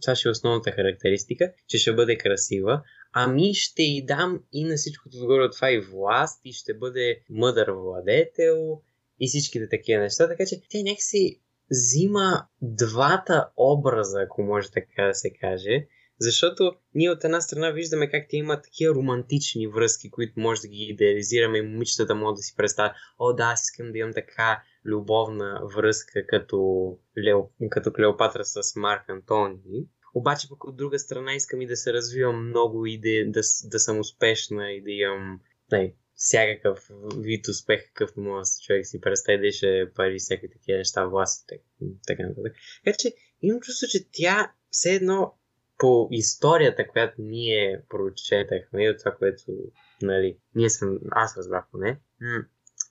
това 0.02 0.16
ще 0.16 0.30
е 0.30 0.32
основната 0.32 0.72
характеристика, 0.72 1.52
че 1.68 1.78
ще 1.78 1.94
бъде 1.94 2.18
красива, 2.18 2.82
ами 3.14 3.54
ще 3.54 3.84
й 3.84 4.06
дам 4.06 4.44
и 4.54 4.64
на 4.64 4.76
всичкото 4.76 5.18
отгоре 5.18 5.44
от 5.44 5.56
това 5.56 5.72
и 5.72 5.80
власт, 5.80 6.42
и 6.46 6.54
ще 6.54 6.74
бъде 6.74 7.22
мъдър 7.30 7.72
владетел, 7.72 8.82
и 9.20 9.28
всичките 9.28 9.70
такива 9.70 10.02
неща, 10.02 10.28
така 10.28 10.46
че 10.46 10.62
тя 10.70 10.78
някакси 10.84 11.42
взима 11.72 12.48
двата 12.62 13.50
образа, 13.58 14.22
ако 14.22 14.44
може 14.44 14.72
така 14.72 15.04
да 15.04 15.14
се 15.14 15.34
каже, 15.34 15.88
защото 16.20 16.74
ние 16.96 17.12
от 17.12 17.24
една 17.24 17.42
страна 17.42 17.72
виждаме 17.72 18.10
как 18.10 18.26
те 18.30 18.38
имат 18.38 18.64
такива 18.64 18.96
романтични 18.96 19.68
връзки, 19.68 20.12
които 20.12 20.40
може 20.40 20.62
да 20.62 20.68
ги 20.68 20.84
идеализираме 20.84 21.58
и 21.58 21.62
момичетата 21.62 22.16
могат 22.16 22.36
да 22.36 22.42
си 22.42 22.54
представят, 22.58 22.92
о 23.20 23.34
да, 23.34 23.44
аз 23.44 23.64
искам 23.64 23.92
да 23.92 23.98
имам 23.98 24.14
така 24.14 24.64
любовна 24.86 25.62
връзка 25.76 26.28
като, 26.28 26.58
Лео, 27.26 27.40
като 27.70 27.94
Клеопатра 27.94 28.46
с 28.46 28.76
Марк 28.76 29.10
Антони. 29.10 29.88
Обаче 30.14 30.50
пък 30.50 30.64
от 30.64 30.78
друга 30.78 31.00
страна 31.00 31.34
искам 31.34 31.62
и 31.62 31.68
да 31.68 31.76
се 31.76 31.94
развивам 31.94 32.50
много 32.50 32.86
и 32.86 33.00
да, 33.00 33.32
да, 33.32 33.42
да 33.64 33.80
съм 33.80 34.00
успешна 34.00 34.72
и 34.72 34.84
да 34.84 34.92
имам 34.92 35.40
не, 35.72 35.96
всякакъв 36.20 36.92
вид 37.18 37.48
успех, 37.48 37.86
какъв 37.88 38.18
може 38.18 38.50
човек 38.66 38.88
си 38.88 39.02
представи 39.02 39.52
пари 39.96 40.20
всякакви 40.20 40.50
такива 40.50 40.78
неща, 40.78 41.06
власт 41.06 41.50
така 42.08 42.24
нататък. 42.24 42.54
Така 42.86 42.98
че 42.98 43.14
имам 43.42 43.62
чувство, 43.62 43.88
че 43.88 44.12
тя 44.12 44.52
все 44.72 44.94
едно 44.96 45.34
по 45.78 46.08
историята, 46.12 46.88
която 46.88 47.22
ние 47.22 47.82
прочетахме 47.90 48.86
и 48.86 48.90
от 48.90 49.00
това, 49.00 49.12
което 49.12 49.44
нали, 50.02 50.38
ние 50.56 50.70
съм, 50.70 51.00
аз 51.12 51.38
разбрах 51.38 51.66
поне, 51.72 52.00
м- 52.22 52.46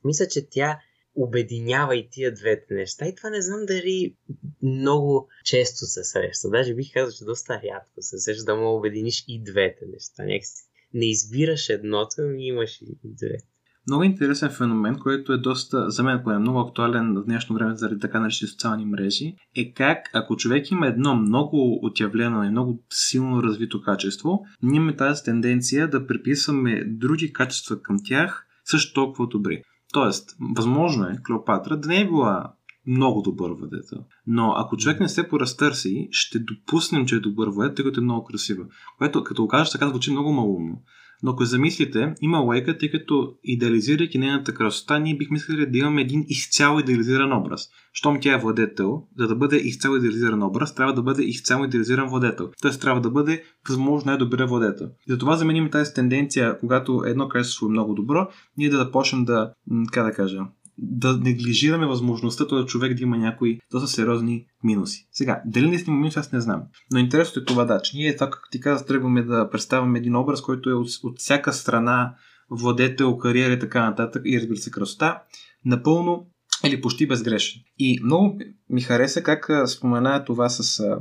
мисля, 0.04 0.28
че 0.28 0.50
тя 0.50 0.80
обединява 1.14 1.96
и 1.96 2.08
тия 2.10 2.34
двете 2.34 2.74
неща. 2.74 3.06
И 3.06 3.14
това 3.14 3.30
не 3.30 3.42
знам 3.42 3.66
дали 3.66 4.16
много 4.62 5.28
често 5.44 5.86
се 5.86 6.04
среща. 6.04 6.50
Даже 6.50 6.74
бих 6.74 6.92
казал, 6.92 7.18
че 7.18 7.24
доста 7.24 7.60
рядко 7.64 8.02
се 8.02 8.18
среща 8.18 8.44
да 8.44 8.56
му 8.56 8.76
обединиш 8.76 9.24
и 9.28 9.42
двете 9.42 9.86
неща. 9.86 10.24
Някакси 10.24 10.67
не 10.94 11.10
избираш 11.10 11.68
едното, 11.68 12.14
ами 12.18 12.46
имаш 12.46 12.82
и 12.82 12.98
двете. 13.04 13.44
Много 13.88 14.02
интересен 14.02 14.50
феномен, 14.50 14.98
който 14.98 15.32
е 15.32 15.38
доста, 15.38 15.90
за 15.90 16.02
мен, 16.02 16.22
е 16.30 16.38
много 16.38 16.60
актуален 16.60 17.14
в 17.14 17.24
днешно 17.24 17.56
време 17.56 17.76
заради 17.76 18.00
така 18.00 18.20
наречени 18.20 18.48
социални 18.48 18.84
мрежи, 18.84 19.34
е 19.56 19.72
как, 19.72 20.10
ако 20.14 20.36
човек 20.36 20.70
има 20.70 20.86
едно 20.86 21.16
много 21.16 21.78
отявлено 21.82 22.44
и 22.44 22.50
много 22.50 22.84
силно 22.92 23.42
развито 23.42 23.82
качество, 23.82 24.40
ние 24.62 24.76
имаме 24.76 24.96
тази 24.96 25.24
тенденция 25.24 25.90
да 25.90 26.06
приписваме 26.06 26.84
други 26.86 27.32
качества 27.32 27.82
към 27.82 27.96
тях 28.04 28.46
също 28.64 28.94
толкова 28.94 29.26
добри. 29.26 29.62
Тоест, 29.92 30.36
възможно 30.56 31.04
е 31.04 31.18
Клеопатра 31.26 31.76
да 31.76 31.88
не 31.88 32.00
е 32.00 32.04
била 32.04 32.52
много 32.88 33.22
добър 33.22 33.50
владетел. 33.50 33.98
Но 34.26 34.54
ако 34.56 34.76
човек 34.76 35.00
не 35.00 35.08
се 35.08 35.28
поразтърси, 35.28 36.08
ще 36.10 36.38
допуснем, 36.38 37.06
че 37.06 37.16
е 37.16 37.20
добър 37.20 37.48
владетел, 37.48 37.74
тъй 37.74 37.84
като 37.84 38.00
е 38.00 38.04
много 38.04 38.24
красива. 38.24 38.64
Което, 38.98 39.24
като 39.24 39.42
го 39.42 39.48
кажеш 39.48 39.72
така, 39.72 39.88
звучи 39.88 40.10
много 40.10 40.32
малумно. 40.32 40.82
Но 41.22 41.30
ако 41.30 41.44
замислите, 41.44 42.14
има 42.20 42.38
лайка, 42.38 42.78
тъй 42.78 42.90
като 42.90 43.34
идеализирайки 43.44 44.18
нейната 44.18 44.54
красота, 44.54 44.98
ние 44.98 45.16
бихме 45.16 45.36
искали 45.36 45.70
да 45.70 45.78
имаме 45.78 46.00
един 46.00 46.24
изцяло 46.28 46.80
идеализиран 46.80 47.32
образ. 47.32 47.68
Щом 47.92 48.20
тя 48.20 48.34
е 48.34 48.40
владетел, 48.40 49.02
за 49.18 49.28
да 49.28 49.36
бъде 49.36 49.56
изцяло 49.56 49.96
идеализиран 49.96 50.42
образ, 50.42 50.74
трябва 50.74 50.94
да 50.94 51.02
бъде 51.02 51.22
изцяло 51.22 51.64
идеализиран 51.64 52.08
владетел. 52.08 52.50
Тоест 52.62 52.80
трябва 52.80 53.00
да 53.00 53.10
бъде 53.10 53.42
възможно 53.68 54.10
най-добрия 54.10 54.46
владетел. 54.46 54.86
И 54.86 55.12
затова 55.12 55.36
заменим 55.36 55.70
тази 55.70 55.94
тенденция, 55.94 56.58
когато 56.60 57.02
едно 57.06 57.28
качество 57.28 57.66
е 57.66 57.70
много 57.70 57.94
добро, 57.94 58.28
ние 58.56 58.70
да 58.70 58.76
започнем 58.76 59.24
да, 59.24 59.52
как 59.92 60.06
да 60.06 60.12
кажа, 60.12 60.40
да 60.78 61.16
неглижираме 61.16 61.86
възможността 61.86 62.46
този 62.46 62.66
човек 62.66 62.94
да 62.94 63.02
има 63.02 63.16
някои 63.16 63.60
доста 63.72 63.88
сериозни 63.88 64.46
минуси. 64.64 65.08
Сега, 65.12 65.42
дали 65.46 65.70
не 65.70 65.78
сме 65.78 65.94
минуси, 65.94 66.18
аз 66.18 66.32
не 66.32 66.40
знам. 66.40 66.62
Но 66.92 66.98
интересното 66.98 67.40
е 67.40 67.44
това, 67.44 67.64
да, 67.64 67.80
че 67.80 67.96
ние, 67.96 68.16
това, 68.16 68.30
как 68.30 68.42
ти 68.50 68.60
каза, 68.60 68.86
тръгваме 68.86 69.22
да 69.22 69.50
представяме 69.50 69.98
един 69.98 70.16
образ, 70.16 70.42
който 70.42 70.70
е 70.70 70.74
от, 70.74 70.88
от 71.02 71.18
всяка 71.18 71.52
страна 71.52 72.14
владетел, 72.50 73.18
кариера 73.18 73.52
и 73.52 73.58
така 73.58 73.84
нататък 73.90 74.22
и 74.24 74.40
разбира 74.40 74.58
се 74.58 74.70
красота, 74.70 75.22
напълно 75.64 76.26
или 76.66 76.80
почти 76.80 77.08
безгрешен. 77.08 77.62
И 77.78 78.00
много 78.04 78.38
ми 78.70 78.80
хареса 78.80 79.22
как 79.22 79.50
спомена 79.66 80.24
това 80.24 80.48
с 80.48 80.96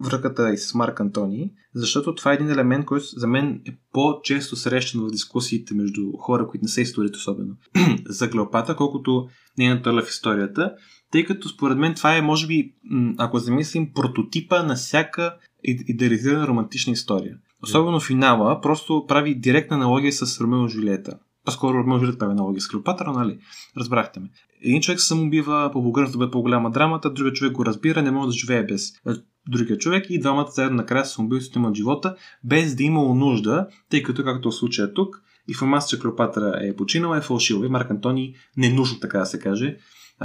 връката 0.00 0.52
и 0.52 0.58
с 0.58 0.74
Марк 0.74 1.00
Антони, 1.00 1.50
защото 1.74 2.14
това 2.14 2.30
е 2.30 2.34
един 2.34 2.50
елемент, 2.50 2.84
който 2.86 3.06
за 3.06 3.26
мен 3.26 3.60
е 3.66 3.76
по-често 3.92 4.56
срещан 4.56 5.00
в 5.00 5.10
дискусиите 5.10 5.74
между 5.74 6.12
хора, 6.18 6.46
които 6.46 6.64
не 6.64 6.68
са 6.68 6.80
историята 6.80 7.16
особено 7.16 7.54
за 8.06 8.30
Клеопата, 8.30 8.76
колкото 8.76 9.28
нейната 9.58 9.92
роля 9.92 10.02
в 10.02 10.08
историята, 10.08 10.74
тъй 11.10 11.24
като 11.24 11.48
според 11.48 11.78
мен 11.78 11.94
това 11.94 12.16
е, 12.16 12.22
може 12.22 12.46
би, 12.46 12.74
ако 13.18 13.38
замислим, 13.38 13.92
прототипа 13.92 14.62
на 14.62 14.74
всяка 14.74 15.36
идеализирана 15.64 16.46
романтична 16.46 16.92
история. 16.92 17.36
Особено 17.62 18.00
финала 18.00 18.60
просто 18.60 19.04
прави 19.08 19.34
директна 19.34 19.76
аналогия 19.76 20.12
с 20.12 20.40
Ромео 20.40 20.68
Жулиета. 20.68 21.18
По-скоро 21.44 21.86
може 21.86 22.06
да 22.06 22.18
прави 22.18 22.32
аналогия 22.32 22.60
с 22.60 22.68
Клеопатра, 22.68 23.12
нали? 23.12 23.38
Разбрахте 23.76 24.20
ме. 24.20 24.30
Един 24.64 24.80
човек 24.80 25.00
се 25.00 25.06
самоубива, 25.06 25.70
по 25.72 25.82
българското 25.82 26.18
бъде 26.18 26.30
по-голяма 26.30 26.70
драмата, 26.70 27.12
другия 27.12 27.32
човек 27.32 27.52
го 27.52 27.64
разбира, 27.64 28.02
не 28.02 28.10
може 28.10 28.26
да 28.26 28.32
живее 28.32 28.64
без 28.64 28.90
е, 28.90 29.12
другия 29.48 29.78
човек 29.78 30.06
и 30.08 30.20
двамата 30.20 30.50
заедно 30.50 30.76
накрая 30.76 31.04
се 31.04 31.14
самоубиват 31.14 31.56
имат 31.56 31.76
живота, 31.76 32.16
без 32.44 32.74
да 32.74 32.82
имало 32.82 33.14
нужда, 33.14 33.66
тъй 33.90 34.02
като, 34.02 34.24
както 34.24 34.50
в 34.50 34.54
случая 34.54 34.94
тук, 34.94 35.22
информация, 35.48 35.98
че 35.98 36.02
Клеопатра 36.02 36.58
е 36.60 36.76
починала, 36.76 37.18
е 37.18 37.20
фалшива 37.20 37.66
и 37.66 37.68
Марк 37.68 37.90
Антони, 37.90 38.34
ненужно 38.56 39.00
така 39.00 39.18
да 39.18 39.26
се 39.26 39.38
каже, 39.38 39.76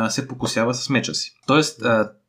се 0.09 0.27
покосява 0.27 0.73
с 0.73 0.89
меча 0.89 1.13
си. 1.13 1.31
Тоест, 1.47 1.83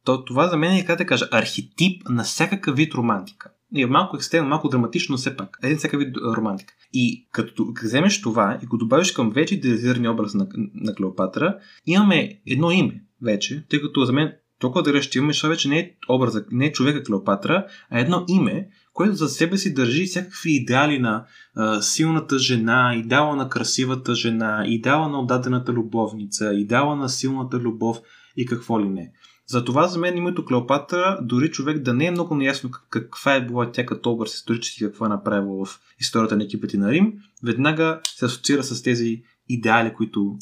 то, 0.05 0.25
това 0.25 0.49
за 0.49 0.57
мен 0.57 0.73
е, 0.73 0.85
как 0.85 0.99
да 0.99 1.07
кажа, 1.07 1.29
архетип 1.31 2.09
на 2.09 2.25
всякакъв 2.25 2.77
вид 2.77 2.95
романтика. 2.95 3.51
Е 3.77 3.87
малко 3.87 4.17
екстерно, 4.17 4.49
малко 4.49 4.69
драматично, 4.69 5.13
но 5.13 5.17
все 5.17 5.37
пак. 5.37 5.59
Един 5.63 5.79
всякакъв 5.79 6.07
вид 6.07 6.17
романтика. 6.37 6.75
И 6.93 7.29
като 7.33 7.75
вземеш 7.83 8.23
това 8.23 8.59
и 8.63 8.67
го 8.67 8.77
добавиш 8.77 9.13
към 9.13 9.31
вече 9.31 9.55
идеализирания 9.55 10.13
образ 10.13 10.35
на, 10.35 10.49
на 10.75 10.95
Клеопатра, 10.95 11.57
имаме 11.87 12.41
едно 12.47 12.71
име 12.71 13.03
вече, 13.23 13.65
тъй 13.69 13.81
като 13.81 14.05
за 14.05 14.13
мен 14.13 14.33
толкова 14.59 14.83
да 14.83 15.03
ще 15.03 15.19
имаме, 15.19 15.33
защото 15.33 15.51
вече 15.51 15.69
не 15.69 15.79
е 15.79 15.91
образа, 16.09 16.45
не 16.51 16.67
е 16.67 16.73
човека 16.73 17.03
Клеопатра, 17.03 17.67
а 17.91 18.01
едно 18.01 18.25
име, 18.29 18.69
което 18.93 19.15
за 19.15 19.29
себе 19.29 19.57
си 19.57 19.75
държи 19.75 20.07
всякакви 20.07 20.53
идеали 20.53 20.99
на 20.99 21.27
а, 21.55 21.83
силната 21.83 22.39
жена, 22.39 22.95
идеала 22.97 23.37
на 23.37 23.49
красивата 23.49 24.15
жена, 24.15 24.65
идеала 24.67 25.09
на 25.09 25.21
отдадената 25.21 25.73
любовница, 25.73 26.55
идеала 26.55 26.97
на 26.97 27.09
силната 27.09 27.59
любов 27.59 27.99
и 28.37 28.47
какво 28.47 28.81
ли 28.81 28.89
не. 28.89 29.13
Затова 29.51 29.87
за 29.87 29.99
мен 29.99 30.17
името 30.17 30.45
Клеопатра, 30.45 31.19
дори 31.23 31.51
човек 31.51 31.79
да 31.79 31.95
не 31.95 32.07
е 32.07 32.11
много 32.11 32.35
наясно 32.35 32.71
каква 32.91 33.35
е 33.35 33.47
била 33.47 33.73
тя 33.73 33.87
като 33.87 34.13
образ 34.13 34.35
исторически, 34.35 34.85
какво 34.85 35.07
е 35.07 35.09
направила 35.09 35.65
в 35.65 35.81
историята 36.01 36.37
на 36.37 36.45
екипите 36.45 36.77
на 36.77 36.93
Рим, 36.93 37.13
веднага 37.45 38.01
се 38.05 38.25
асоциира 38.25 38.63
с 38.63 38.83
тези 38.83 39.23
идеали, 39.49 39.95
които 39.95 40.39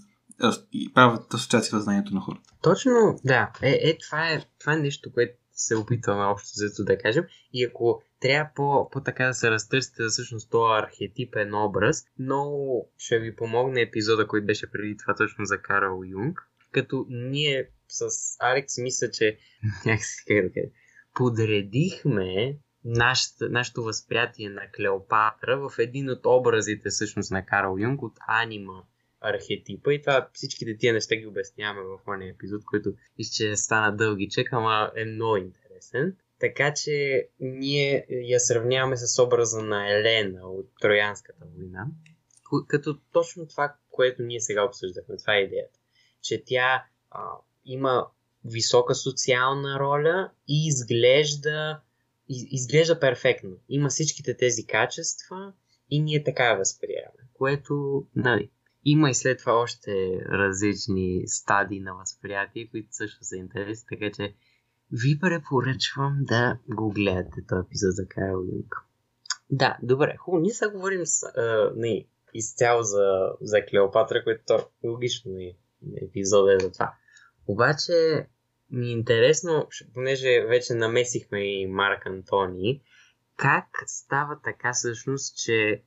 правят 0.94 1.34
асоциация 1.34 1.78
в 1.78 1.82
знанието 1.82 2.14
на 2.14 2.20
хората. 2.20 2.50
Точно, 2.62 3.20
да. 3.24 3.52
Е, 3.62 3.70
е 3.70 3.98
това, 3.98 4.28
е 4.30 4.44
това 4.60 4.72
е 4.72 4.78
нещо, 4.78 5.12
което 5.12 5.32
се 5.52 5.76
опитваме 5.76 6.24
общо 6.24 6.48
зато 6.54 6.84
да 6.84 6.98
кажем. 6.98 7.24
И 7.52 7.64
ако 7.64 8.02
трябва 8.20 8.50
по, 8.54 8.90
по 8.90 9.00
така 9.00 9.26
да 9.26 9.34
се 9.34 9.50
разтърсите 9.50 10.02
за 10.02 10.08
всъщност 10.08 10.50
този 10.50 10.84
архетипен 10.84 11.54
образ, 11.54 12.04
но 12.18 12.52
ще 12.98 13.18
ви 13.18 13.36
помогне 13.36 13.80
епизода, 13.80 14.26
който 14.26 14.46
беше 14.46 14.70
преди 14.70 14.96
това 14.96 15.14
точно 15.14 15.44
за 15.44 15.58
Карл 15.58 16.02
Юнг, 16.04 16.40
като 16.72 17.06
ние 17.08 17.68
с 17.88 18.08
Алекс 18.38 18.78
мисля, 18.78 19.10
че 19.10 19.38
някакси 19.86 20.24
как 20.26 20.44
да 20.44 20.52
кажа, 20.52 20.66
подредихме 21.14 22.58
нашата, 22.84 23.48
нашето 23.48 23.82
възприятие 23.82 24.48
на 24.48 24.70
Клеопатра 24.76 25.56
в 25.56 25.78
един 25.78 26.10
от 26.10 26.20
образите 26.24 26.88
всъщност 26.88 27.30
на 27.30 27.46
Карл 27.46 27.76
Юнг 27.78 28.02
от 28.02 28.12
анима 28.28 28.82
архетипа 29.20 29.92
и 29.92 30.02
това 30.02 30.28
всичките 30.32 30.76
тия 30.76 30.92
неща 30.92 31.16
ги 31.16 31.26
обясняваме 31.26 31.80
в 31.80 31.98
този 32.04 32.28
епизод, 32.28 32.64
който 32.64 32.92
ще 33.22 33.56
стана 33.56 33.96
дългичък, 33.96 34.52
ама 34.52 34.92
е 34.96 35.04
много 35.04 35.36
интересен. 35.36 36.16
Така 36.40 36.74
че 36.74 37.28
ние 37.40 38.06
я 38.08 38.40
сравняваме 38.40 38.96
с 38.96 39.22
образа 39.22 39.62
на 39.62 39.90
Елена 39.90 40.48
от 40.48 40.70
Троянската 40.80 41.44
война, 41.56 41.86
като 42.68 42.98
точно 43.12 43.46
това, 43.46 43.74
което 43.90 44.22
ние 44.22 44.40
сега 44.40 44.64
обсъждахме. 44.64 45.16
Това 45.16 45.36
е 45.36 45.40
идеята. 45.40 45.78
Че 46.22 46.42
тя 46.46 46.84
а, 47.10 47.20
има 47.66 48.06
висока 48.44 48.94
социална 48.94 49.78
роля 49.80 50.30
и 50.48 50.66
изглежда, 50.66 51.80
из, 52.28 52.46
изглежда 52.50 53.00
перфектно. 53.00 53.56
Има 53.68 53.88
всичките 53.88 54.36
тези 54.36 54.66
качества 54.66 55.52
и 55.90 56.00
ние 56.00 56.24
така 56.24 56.44
я 56.44 56.56
възприемаме. 56.56 57.28
Което, 57.34 58.04
нали, 58.16 58.50
има 58.84 59.10
и 59.10 59.14
след 59.14 59.38
това 59.38 59.52
още 59.52 60.20
различни 60.32 61.22
стадии 61.26 61.80
на 61.80 61.94
възприятие, 61.94 62.68
които 62.70 62.88
също 62.90 63.24
са 63.24 63.36
интересни, 63.36 63.86
така 63.88 64.10
че 64.16 64.34
ви 64.92 65.18
препоръчвам 65.20 66.18
да 66.20 66.58
го 66.68 66.90
гледате 66.90 67.46
този 67.48 67.66
епизод 67.66 67.94
за 67.94 68.08
Карл 68.08 68.38
Юнг. 68.52 68.74
Да, 69.50 69.78
добре, 69.82 70.16
хубаво. 70.16 70.42
Ние 70.42 70.52
сега 70.52 70.70
говорим 70.70 71.06
с, 71.06 71.22
а, 71.22 71.72
не, 71.76 72.06
изцяло 72.34 72.82
за, 72.82 73.32
за 73.40 73.66
Клеопатра, 73.70 74.24
което 74.24 74.54
е 74.54 74.86
логично 74.88 75.32
не, 75.32 75.56
епизод 76.02 76.50
е 76.50 76.64
за 76.64 76.72
това. 76.72 76.94
Обаче 77.46 78.26
ми 78.70 78.86
е 78.86 78.92
интересно, 78.92 79.68
понеже 79.94 80.44
вече 80.48 80.74
намесихме 80.74 81.60
и 81.60 81.66
Марк 81.66 82.06
Антони, 82.06 82.82
как 83.36 83.66
става 83.86 84.40
така 84.44 84.72
всъщност, 84.72 85.36
че 85.36 85.82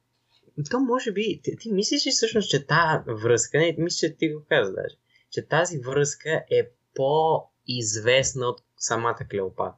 то 0.71 0.79
може 0.79 1.11
би, 1.11 1.39
ти, 1.43 1.55
ти 1.59 1.71
мислиш 1.71 2.07
ли 2.07 2.11
всъщност, 2.11 2.49
че 2.49 2.67
тази 2.67 3.03
връзка, 3.07 3.57
не, 3.57 3.75
мисля, 3.77 4.07
че 4.07 4.15
ти 4.17 4.33
го 4.33 4.45
каза 4.49 4.73
даже, 4.73 4.95
че 5.31 5.47
тази 5.47 5.79
връзка 5.79 6.29
е 6.51 6.69
по-известна 6.95 8.45
от 8.45 8.61
самата 8.77 9.19
Клеопатра? 9.31 9.75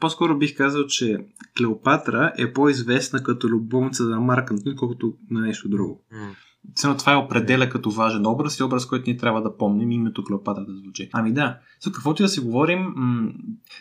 По-скоро 0.00 0.38
бих 0.38 0.56
казал, 0.56 0.86
че 0.86 1.18
Клеопатра 1.58 2.32
е 2.38 2.52
по-известна 2.52 3.22
като 3.22 3.48
любовница 3.48 4.02
на 4.02 4.20
Марк 4.20 4.50
Антони, 4.50 4.76
колкото 4.76 5.16
на 5.30 5.40
нещо 5.40 5.68
друго. 5.68 6.04
Mm. 6.12 6.34
Цено 6.74 6.96
това 6.96 7.12
е 7.12 7.16
определя 7.16 7.68
като 7.68 7.90
важен 7.90 8.26
образ 8.26 8.58
и 8.58 8.62
образ, 8.62 8.86
който 8.86 9.04
ние 9.06 9.16
трябва 9.16 9.42
да 9.42 9.56
помним 9.56 9.90
името 9.90 10.24
Клеопатра 10.24 10.64
да 10.64 10.76
звучи. 10.76 11.10
Ами 11.12 11.32
да, 11.32 11.58
за 11.80 11.92
каквото 11.92 12.22
и 12.22 12.24
да 12.24 12.28
си 12.28 12.40
говорим, 12.40 12.92
м- 12.96 13.32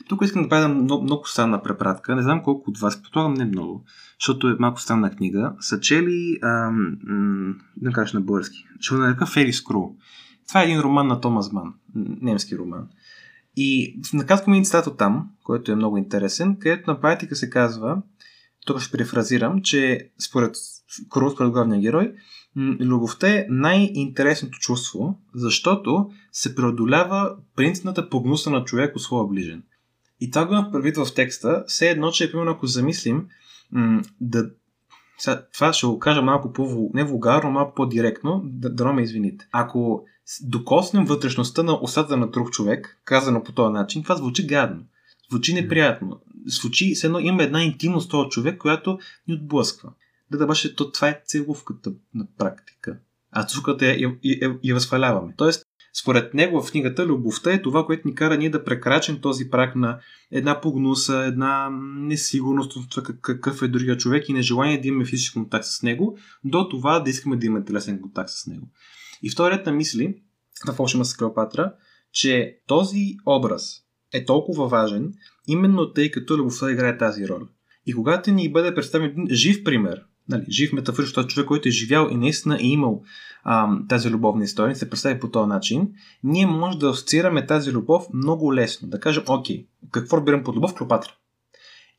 тук 0.08 0.22
искам 0.24 0.44
да 0.44 0.50
правя 0.50 0.68
много, 0.68 1.04
много 1.04 1.28
странна 1.28 1.63
препратка. 1.63 2.15
Не 2.15 2.22
знам 2.22 2.44
колко 2.44 2.70
от 2.70 2.78
вас, 2.78 3.02
предполагам 3.02 3.34
не 3.34 3.46
много, 3.46 3.86
защото 4.20 4.48
е 4.48 4.56
малко 4.60 4.82
странна 4.82 5.12
книга. 5.12 5.54
Са 5.60 5.80
чели, 5.80 6.39
ам, 6.44 6.98
м- 7.04 7.54
да 7.78 7.92
кажа 7.92 8.18
на 8.18 8.22
български, 8.22 8.65
ще 8.80 8.96
го 8.96 9.02
нарека 9.02 9.26
Фери 9.26 9.54
Скру. 9.54 9.84
Това 10.48 10.62
е 10.62 10.65
един 10.65 10.80
роман 10.80 11.08
на 11.08 11.22
Томас 11.22 11.52
Ман, 11.52 11.74
немски 11.96 12.58
роман. 12.58 12.88
И 13.56 14.00
накратко 14.13 14.50
ми 14.50 14.65
цитат 14.65 14.98
там, 14.98 15.30
който 15.44 15.72
е 15.72 15.76
много 15.76 15.98
интересен, 15.98 16.58
където 16.60 16.92
на 16.92 17.02
практика 17.02 17.36
се 17.36 17.50
казва, 17.50 18.02
тук 18.65 18.80
ще 18.80 18.98
префразирам, 18.98 19.62
че 19.62 20.10
според 20.20 20.56
Кру, 21.10 21.30
според 21.30 21.52
главния 21.52 21.82
герой, 21.82 22.13
любовта 22.58 23.30
е 23.30 23.46
най-интересното 23.50 24.60
чувство, 24.60 25.20
защото 25.36 26.10
се 26.32 26.56
преодолява 26.56 27.36
принципната 27.56 28.10
погнуса 28.10 28.50
на 28.50 28.64
човек 28.64 28.96
от 28.96 29.02
своя 29.02 29.28
ближен. 29.28 29.64
И 30.22 30.32
това 30.32 30.46
го 30.46 30.54
има 30.54 30.72
предвид 30.72 30.98
в 30.98 31.08
текста, 31.16 31.64
все 31.68 31.90
едно, 31.90 32.12
че, 32.12 32.32
примерно, 32.32 32.52
ако 32.52 32.68
замислим, 32.68 33.28
да, 34.22 34.50
сега, 35.18 35.46
това 35.54 35.74
ще 35.74 35.88
го 35.88 36.00
кажа 36.00 36.22
малко 36.22 36.54
по, 36.54 36.90
не 36.94 37.04
вулгарно, 37.04 37.52
малко 37.52 37.76
по-директно, 37.76 38.42
да, 38.46 38.70
да 38.70 38.94
ме 38.94 39.02
извините. 39.02 39.48
Ако 39.52 40.06
докоснем 40.42 41.06
вътрешността 41.06 41.64
на 41.64 41.80
усата 41.82 42.18
на 42.18 42.28
друг 42.28 42.52
човек, 42.52 43.02
казано 43.06 43.44
по 43.44 43.52
този 43.52 43.74
начин, 43.74 44.04
това 44.04 44.16
звучи 44.16 44.48
гадно. 44.48 44.84
Звучи 45.32 45.54
неприятно. 45.54 46.20
Звучи, 46.46 46.96
все 46.96 47.08
едно 47.08 47.20
има 47.20 47.44
една 47.44 47.64
интимност 47.64 48.12
този 48.12 48.30
човек, 48.30 48.58
която 48.58 49.00
ни 49.28 49.34
отблъсква. 49.34 49.92
Да, 50.32 50.38
да 50.38 50.48
беше, 50.48 50.76
то 50.76 50.92
това 50.92 51.10
е 51.10 51.22
целувката 51.26 51.92
на 52.13 52.28
практика. 52.38 52.98
А 53.32 53.46
цуката 53.46 53.86
я, 53.86 53.94
я, 54.00 54.18
я, 54.24 54.60
я 54.63 54.76
възхваляваме. 54.76 55.34
Тоест, 55.38 55.65
според 56.02 56.34
него 56.34 56.62
в 56.62 56.72
книгата 56.72 57.08
любовта 57.08 57.54
е 57.54 57.62
това, 57.62 57.86
което 57.86 58.08
ни 58.08 58.15
кара 58.15 58.38
ние 58.38 58.50
да 58.50 58.63
прекрачим 58.63 59.22
този 59.22 59.50
прак 59.50 59.76
на 59.76 60.00
една 60.32 60.62
погнуса, 60.62 61.18
една 61.18 61.70
несигурност 61.98 62.76
от 62.76 62.89
това 62.89 63.04
какъв 63.22 63.62
е 63.62 63.68
другия 63.68 63.98
човек 63.98 64.30
и 64.30 64.34
нежелание 64.34 64.82
да 64.82 64.88
имаме 64.88 65.06
физически 65.06 65.34
контакт 65.34 65.65
с 65.65 65.84
него, 65.84 66.18
до 66.44 66.70
това 66.70 67.00
да 67.00 67.10
искаме 67.10 67.38
да 67.38 67.46
имаме 67.46 67.65
телесен 67.65 68.02
контакт 68.02 68.30
с 68.30 68.48
него. 68.48 68.68
И 69.24 69.30
вторият 69.30 69.65
на 69.65 69.72
мисли, 69.72 70.22
на 70.68 70.74
Фолшима 70.74 71.06
с 71.06 71.18
Клеопатра, 71.18 71.74
че 72.12 72.60
този 72.68 73.18
образ 73.26 73.76
е 74.13 74.26
толкова 74.26 74.68
важен, 74.68 75.13
именно 75.48 75.94
тъй 75.94 76.12
като 76.12 76.38
любовта 76.38 76.72
играе 76.72 76.98
тази 76.98 77.28
роля. 77.28 77.48
И 77.86 77.94
когато 77.94 78.32
ни 78.32 78.52
бъде 78.52 78.76
представен 78.76 79.10
един 79.10 79.28
жив 79.36 79.63
пример 79.63 80.04
нали, 80.30 80.46
жив 80.50 80.74
метафорично 80.74 81.28
човек, 81.28 81.48
който 81.48 81.68
е 81.68 81.72
живял 81.72 82.08
и 82.12 82.15
наистина 82.15 82.56
е 82.56 82.65
имал 82.65 83.04
а, 83.44 83.70
тази 83.89 84.10
любовна 84.10 84.44
история, 84.44 84.76
се 84.76 84.89
представи 84.89 85.20
по 85.20 85.30
този 85.30 85.48
начин, 85.48 85.89
ние 86.24 86.46
може 86.46 86.78
да 86.78 86.89
асоциираме 86.89 87.46
тази 87.46 87.72
любов 87.72 88.06
много 88.13 88.54
лесно. 88.54 88.88
Да 88.88 89.00
кажем, 89.00 89.24
окей, 89.28 89.65
какво 89.92 90.18
разбирам 90.18 90.44
под 90.44 90.56
любов? 90.56 90.74
Клеопатра. 90.74 91.12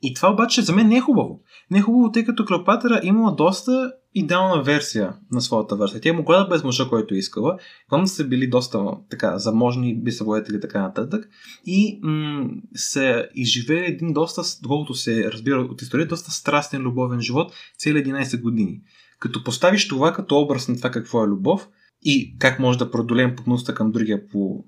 И 0.03 0.15
това 0.15 0.33
обаче 0.33 0.63
за 0.63 0.73
мен 0.73 0.89
не 0.89 0.97
е 0.97 1.01
хубаво. 1.01 1.41
Не 1.71 1.79
е 1.79 1.83
хубаво, 1.83 2.13
тъй 2.13 2.25
като 2.25 2.45
Клеопатра 2.45 3.01
имала 3.03 3.35
доста 3.35 3.93
идеална 4.15 4.63
версия 4.63 5.13
на 5.33 5.41
своята 5.41 5.77
версия. 5.77 6.01
Тя 6.01 6.09
е 6.09 6.13
могла 6.13 6.39
да 6.39 6.49
без 6.49 6.65
мъжа, 6.65 6.89
който 6.89 7.15
е 7.15 7.19
искала. 7.19 7.57
Когато 7.89 8.07
са 8.07 8.25
били 8.25 8.47
доста 8.47 8.85
така 9.11 9.39
заможни, 9.39 10.03
би 10.03 10.13
се 10.13 10.25
и 10.55 10.61
така 10.61 10.83
нататък. 10.83 11.29
И 11.67 12.01
м- 12.03 12.49
са 12.75 13.27
изживели 13.35 13.87
един 13.87 14.13
доста, 14.13 14.43
доколкото 14.63 14.95
се 14.95 15.33
разбира 15.33 15.61
от 15.61 15.83
история, 15.83 16.09
доста 16.09 16.31
страстен 16.31 16.83
любовен 16.83 17.21
живот 17.21 17.53
цели 17.79 18.05
11 18.05 18.41
години. 18.41 18.81
Като 19.19 19.45
поставиш 19.45 19.89
това 19.89 20.13
като 20.13 20.41
образ 20.41 20.69
на 20.69 20.77
това 20.77 20.91
какво 20.91 21.25
е 21.25 21.29
любов 21.29 21.69
и 22.03 22.39
как 22.39 22.59
може 22.59 22.79
да 22.79 22.91
продолеем 22.91 23.37
погността 23.37 23.75
към 23.75 23.93
другия 23.93 24.29
по 24.29 24.65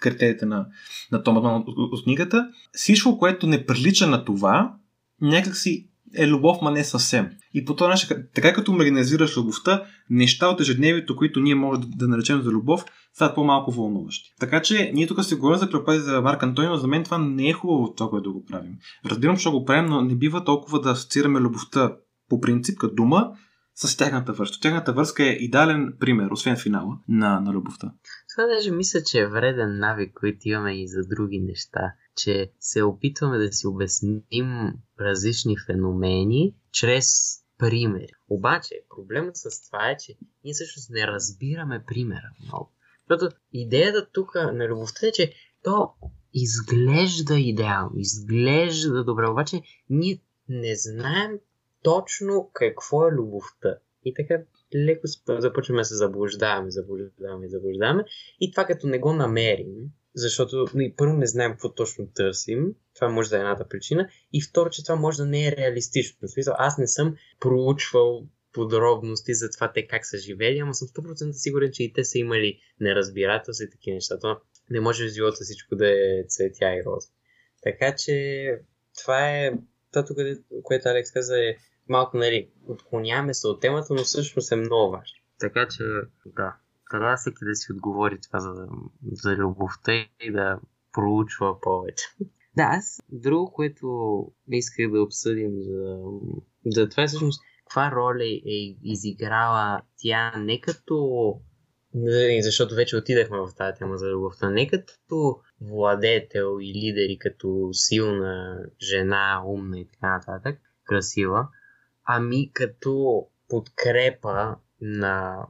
критериите 0.00 0.46
на, 0.46 0.66
на 1.12 1.22
Томас 1.22 1.62
от, 1.66 2.04
книгата, 2.04 2.48
всичко, 2.72 3.18
което 3.18 3.46
не 3.46 3.66
прилича 3.66 4.06
на 4.06 4.24
това, 4.24 4.74
някакси 5.20 5.88
е 6.16 6.28
любов, 6.28 6.58
ма 6.62 6.70
не 6.70 6.84
съвсем. 6.84 7.30
И 7.54 7.64
по 7.64 7.76
този 7.76 7.88
начин, 7.88 8.08
така 8.34 8.52
като 8.52 8.72
маргинализираш 8.72 9.36
любовта, 9.36 9.84
неща 10.10 10.48
от 10.48 10.60
ежедневието, 10.60 11.16
които 11.16 11.40
ние 11.40 11.54
можем 11.54 11.80
да, 11.80 11.88
да 11.96 12.08
наречем 12.08 12.42
за 12.42 12.50
любов, 12.50 12.84
стават 13.14 13.34
по-малко 13.34 13.70
вълнуващи. 13.70 14.32
Така 14.40 14.62
че 14.62 14.90
ние 14.94 15.06
тук 15.06 15.24
се 15.24 15.36
говорим 15.36 15.58
за 15.58 15.70
Клеопатра 15.70 16.00
за 16.00 16.20
Марк 16.20 16.42
Антонио, 16.42 16.76
за 16.76 16.86
мен 16.86 17.04
това 17.04 17.18
не 17.18 17.48
е 17.48 17.52
хубаво 17.52 17.94
това, 17.94 18.10
което 18.10 18.30
да 18.30 18.32
го 18.32 18.44
правим. 18.44 18.72
Разбирам, 19.06 19.36
че 19.36 19.50
го 19.50 19.64
правим, 19.64 19.86
но 19.86 20.02
не 20.02 20.14
бива 20.14 20.44
толкова 20.44 20.80
да 20.80 20.90
асоциираме 20.90 21.40
любовта 21.40 21.96
по 22.28 22.40
принцип 22.40 22.78
като 22.78 22.94
дума 22.94 23.30
с 23.74 23.96
тяхната 23.96 24.32
връзка. 24.32 24.60
Тяхната 24.60 24.92
връзка 24.92 25.24
е 25.24 25.30
идеален 25.40 25.96
пример, 26.00 26.28
освен 26.30 26.56
финала, 26.56 26.98
на, 27.08 27.40
на 27.40 27.52
любовта. 27.52 27.92
Това 28.34 28.46
даже 28.46 28.70
мисля, 28.70 29.02
че 29.02 29.20
е 29.20 29.28
вреден 29.28 29.78
навик, 29.78 30.14
който 30.14 30.38
имаме 30.44 30.82
и 30.82 30.88
за 30.88 31.02
други 31.06 31.40
неща. 31.40 31.92
Че 32.16 32.52
се 32.60 32.82
опитваме 32.82 33.38
да 33.38 33.52
си 33.52 33.66
обясним 33.66 34.72
различни 35.00 35.56
феномени 35.66 36.54
чрез 36.72 37.08
примери. 37.58 38.12
Обаче, 38.28 38.74
проблемът 38.96 39.36
с 39.36 39.66
това 39.66 39.90
е, 39.90 39.96
че 39.96 40.16
ние 40.44 40.52
всъщност 40.52 40.90
не 40.90 41.06
разбираме 41.06 41.84
примера 41.86 42.30
много. 42.44 42.72
Защото 43.10 43.36
идеята 43.52 44.06
тук 44.12 44.34
на 44.34 44.68
любовта 44.68 45.06
е, 45.06 45.12
че 45.12 45.32
то 45.62 45.90
изглежда 46.34 47.38
идеално, 47.38 47.92
изглежда 47.96 49.04
добре, 49.04 49.28
обаче 49.28 49.62
ние 49.90 50.18
не 50.48 50.74
знаем 50.76 51.30
точно 51.82 52.50
какво 52.52 53.08
е 53.08 53.12
любовта. 53.12 53.78
И 54.04 54.14
така 54.14 54.42
леко 54.74 55.06
започваме 55.28 55.80
да 55.80 55.84
се 55.84 55.94
заблуждаваме, 55.94 56.70
заблуждаваме, 56.70 57.48
заблуждаваме. 57.48 58.04
И 58.40 58.50
това 58.50 58.64
като 58.64 58.86
не 58.86 58.98
го 58.98 59.12
намерим, 59.12 59.74
защото 60.14 60.66
нали, 60.74 60.94
първо 60.96 61.12
не 61.12 61.26
знаем 61.26 61.52
какво 61.52 61.74
точно 61.74 62.06
търсим, 62.14 62.74
това 62.94 63.08
може 63.08 63.30
да 63.30 63.36
е 63.36 63.40
едната 63.40 63.68
причина, 63.68 64.08
и 64.32 64.42
второ, 64.42 64.70
че 64.70 64.84
това 64.84 64.96
може 64.96 65.16
да 65.18 65.26
не 65.26 65.46
е 65.46 65.56
реалистично. 65.56 66.28
Смисъл, 66.28 66.54
аз 66.58 66.78
не 66.78 66.86
съм 66.86 67.16
проучвал 67.40 68.26
подробности 68.52 69.34
за 69.34 69.50
това 69.50 69.72
те 69.72 69.86
как 69.86 70.06
са 70.06 70.18
живели, 70.18 70.58
ама 70.58 70.74
съм 70.74 70.88
100% 70.88 71.32
сигурен, 71.32 71.70
че 71.72 71.82
и 71.82 71.92
те 71.92 72.04
са 72.04 72.18
имали 72.18 72.58
неразбирателство 72.80 73.64
и 73.64 73.70
такива 73.70 73.94
неща. 73.94 74.18
То 74.18 74.36
не 74.70 74.80
може 74.80 75.04
в 75.04 75.12
живота 75.12 75.38
всичко 75.40 75.76
да 75.76 75.90
е 75.90 76.24
цветя 76.28 76.74
и 76.74 76.84
роза. 76.86 77.08
Така 77.62 77.94
че 77.96 78.46
това 79.02 79.30
е 79.30 79.52
това, 79.92 80.04
което 80.62 80.88
Алекс 80.88 81.12
каза 81.12 81.38
е 81.38 81.56
малко, 81.92 82.16
нали, 82.16 82.48
отклоняваме 82.68 83.34
се 83.34 83.48
от 83.48 83.60
темата, 83.60 83.94
но 83.94 84.02
всъщност 84.02 84.52
е 84.52 84.56
много 84.56 84.92
важно. 84.92 85.16
Така 85.38 85.68
че, 85.68 85.84
да, 86.26 86.56
трябва 86.90 87.16
всеки 87.16 87.44
да 87.44 87.54
си 87.54 87.72
отговори 87.72 88.18
това 88.20 88.40
за, 88.40 88.66
за 89.12 89.36
любовта 89.36 89.92
и 90.20 90.32
да 90.32 90.60
проучва 90.92 91.60
повече. 91.60 92.04
Да, 92.56 92.62
аз 92.62 93.02
друго, 93.08 93.52
което 93.52 93.86
исках 94.48 94.90
да 94.90 95.02
обсъдим 95.02 95.50
за, 95.62 95.96
за 96.66 96.88
това 96.88 97.02
е 97.02 97.06
всъщност 97.06 97.42
каква 97.64 97.90
роля 97.90 98.24
е 98.24 98.76
изиграла 98.82 99.82
тя 99.96 100.32
не 100.36 100.60
като 100.60 101.40
защото 102.42 102.74
вече 102.74 102.96
отидахме 102.96 103.38
в 103.38 103.54
тази 103.56 103.78
тема 103.78 103.96
за 103.96 104.06
любовта, 104.06 104.50
не 104.50 104.68
като 104.68 105.40
владетел 105.60 106.58
и 106.60 106.74
лидери, 106.74 107.18
като 107.20 107.68
силна 107.72 108.58
жена, 108.80 109.42
умна 109.46 109.80
и 109.80 109.88
така 109.88 110.10
нататък, 110.10 110.58
красива, 110.84 111.48
ами 112.04 112.52
като 112.52 113.26
подкрепа 113.48 114.56
на 114.80 115.46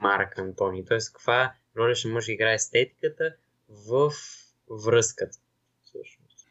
Марк 0.00 0.38
Антони. 0.38 0.84
Тоест, 0.84 1.12
каква 1.12 1.52
роля 1.76 1.94
ще 1.94 2.08
може 2.08 2.26
да 2.26 2.32
играе 2.32 2.54
естетиката 2.54 3.24
в 3.68 4.10
връзката. 4.86 5.38
Всъщност. 5.82 6.48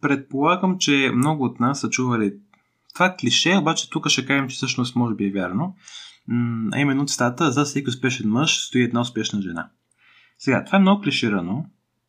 Предполагам, 0.00 0.78
че 0.78 1.10
много 1.14 1.44
от 1.44 1.60
нас 1.60 1.80
са 1.80 1.90
чували 1.90 2.34
това 2.94 3.16
клише, 3.20 3.56
обаче 3.56 3.90
тук 3.90 4.08
ще 4.08 4.26
кажем, 4.26 4.48
че 4.48 4.56
всъщност 4.56 4.96
може 4.96 5.14
би 5.14 5.26
е 5.26 5.32
вярно. 5.32 5.76
А 6.72 6.80
именно 6.80 7.06
цитата 7.06 7.50
за 7.50 7.64
всеки 7.64 7.88
успешен 7.88 8.30
мъж 8.30 8.66
стои 8.66 8.82
една 8.82 9.00
успешна 9.00 9.42
жена. 9.42 9.70
Сега, 10.38 10.64
това 10.64 10.78
е 10.78 10.80
много 10.80 11.02
клиширано, 11.02 11.66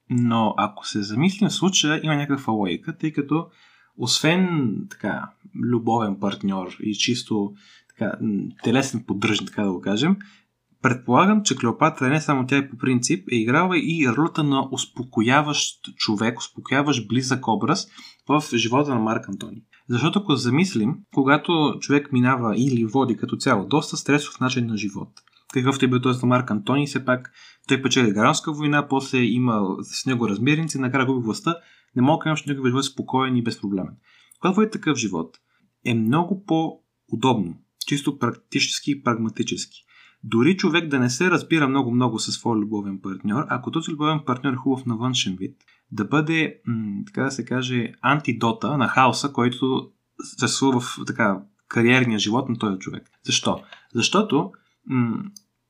но 0.09 0.53
ако 0.57 0.87
се 0.87 1.01
замислим 1.01 1.49
в 1.49 1.53
случая, 1.53 1.99
има 2.03 2.15
някаква 2.15 2.53
логика, 2.53 2.97
тъй 2.97 3.13
като 3.13 3.49
освен 3.99 4.73
така, 4.89 5.29
любовен 5.55 6.19
партньор 6.19 6.67
и 6.83 6.93
чисто 6.93 7.53
така, 7.89 8.17
телесен 8.63 9.03
поддръжник, 9.07 9.49
така 9.49 9.63
да 9.63 9.71
го 9.71 9.81
кажем, 9.81 10.17
предполагам, 10.81 11.43
че 11.43 11.55
Клеопатра 11.55 12.09
не 12.09 12.21
само 12.21 12.45
тя 12.47 12.57
е 12.57 12.69
по 12.69 12.77
принцип, 12.77 13.27
е 13.31 13.35
играла 13.35 13.77
и 13.77 14.07
ролята 14.17 14.43
на 14.43 14.67
успокояващ 14.71 15.95
човек, 15.95 16.39
успокояващ 16.39 17.07
близък 17.07 17.47
образ 17.47 17.87
в 18.29 18.43
живота 18.53 18.93
на 18.93 18.99
Марк 18.99 19.29
Антони. 19.29 19.63
Защото 19.89 20.19
ако 20.19 20.35
замислим, 20.35 20.95
когато 21.13 21.77
човек 21.79 22.11
минава 22.11 22.53
или 22.57 22.85
води 22.85 23.17
като 23.17 23.37
цяло 23.37 23.65
доста 23.67 23.97
стресов 23.97 24.39
начин 24.39 24.65
на 24.65 24.77
живот, 24.77 25.09
какъвто 25.53 25.85
е 25.85 25.87
бил 25.87 26.01
този 26.01 26.21
на 26.21 26.27
Марк 26.27 26.51
Антони, 26.51 26.87
все 26.87 27.05
пак 27.05 27.31
той 27.67 27.81
печели 27.81 28.13
Гаранска 28.13 28.51
война, 28.51 28.87
после 28.87 29.17
има 29.17 29.61
с 29.81 30.05
него 30.05 30.29
размерници, 30.29 30.79
накрая 30.79 31.05
губи 31.05 31.25
властта, 31.25 31.55
не 31.95 32.01
мога 32.01 32.17
да 32.17 32.23
кажа, 32.23 32.43
че 32.43 32.49
неговият 32.49 32.73
живот 32.73 32.85
спокоен 32.85 33.35
и 33.35 33.43
безпроблемен. 33.43 33.95
Когато 34.39 34.55
води 34.55 34.71
такъв 34.71 34.97
живот, 34.97 35.37
е 35.85 35.93
много 35.93 36.45
по-удобно, 36.45 37.57
чисто 37.87 38.19
практически 38.19 38.91
и 38.91 39.03
прагматически. 39.03 39.85
Дори 40.23 40.57
човек 40.57 40.89
да 40.89 40.99
не 40.99 41.09
се 41.09 41.31
разбира 41.31 41.67
много-много 41.67 42.19
със 42.19 42.35
своя 42.35 42.59
любовен 42.59 42.99
партньор, 43.01 43.45
ако 43.49 43.71
този 43.71 43.91
любовен 43.91 44.19
партньор 44.25 44.53
е 44.53 44.55
хубав 44.55 44.85
на 44.85 44.97
външен 44.97 45.35
вид, 45.35 45.57
да 45.91 46.05
бъде, 46.05 46.61
м- 46.65 47.03
така 47.05 47.23
да 47.23 47.31
се 47.31 47.45
каже, 47.45 47.91
антидота 48.01 48.77
на 48.77 48.87
хаоса, 48.87 49.31
който 49.33 49.91
съществува 50.23 50.79
в 50.79 50.97
така, 51.07 51.41
кариерния 51.67 52.19
живот 52.19 52.49
на 52.49 52.57
този 52.57 52.79
човек. 52.79 53.09
Защо? 53.25 53.63
Защото 53.93 54.51
м- 54.85 55.23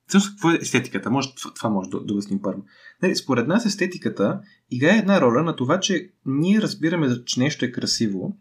Всъщност, 0.09 0.35
какво 0.35 0.51
е 0.51 0.59
естетиката? 0.61 1.11
Може, 1.11 1.29
това, 1.55 1.69
може 1.69 1.89
да, 1.89 1.99
да 2.03 2.13
обясним 2.13 2.41
първо. 2.41 2.63
Нали, 3.01 3.15
според 3.15 3.47
нас 3.47 3.65
естетиката 3.65 4.41
играе 4.69 4.97
една 4.97 5.21
роля 5.21 5.43
на 5.43 5.55
това, 5.55 5.79
че 5.79 6.09
ние 6.25 6.61
разбираме, 6.61 7.23
че 7.25 7.39
нещо 7.39 7.65
е 7.65 7.71
красиво, 7.71 8.37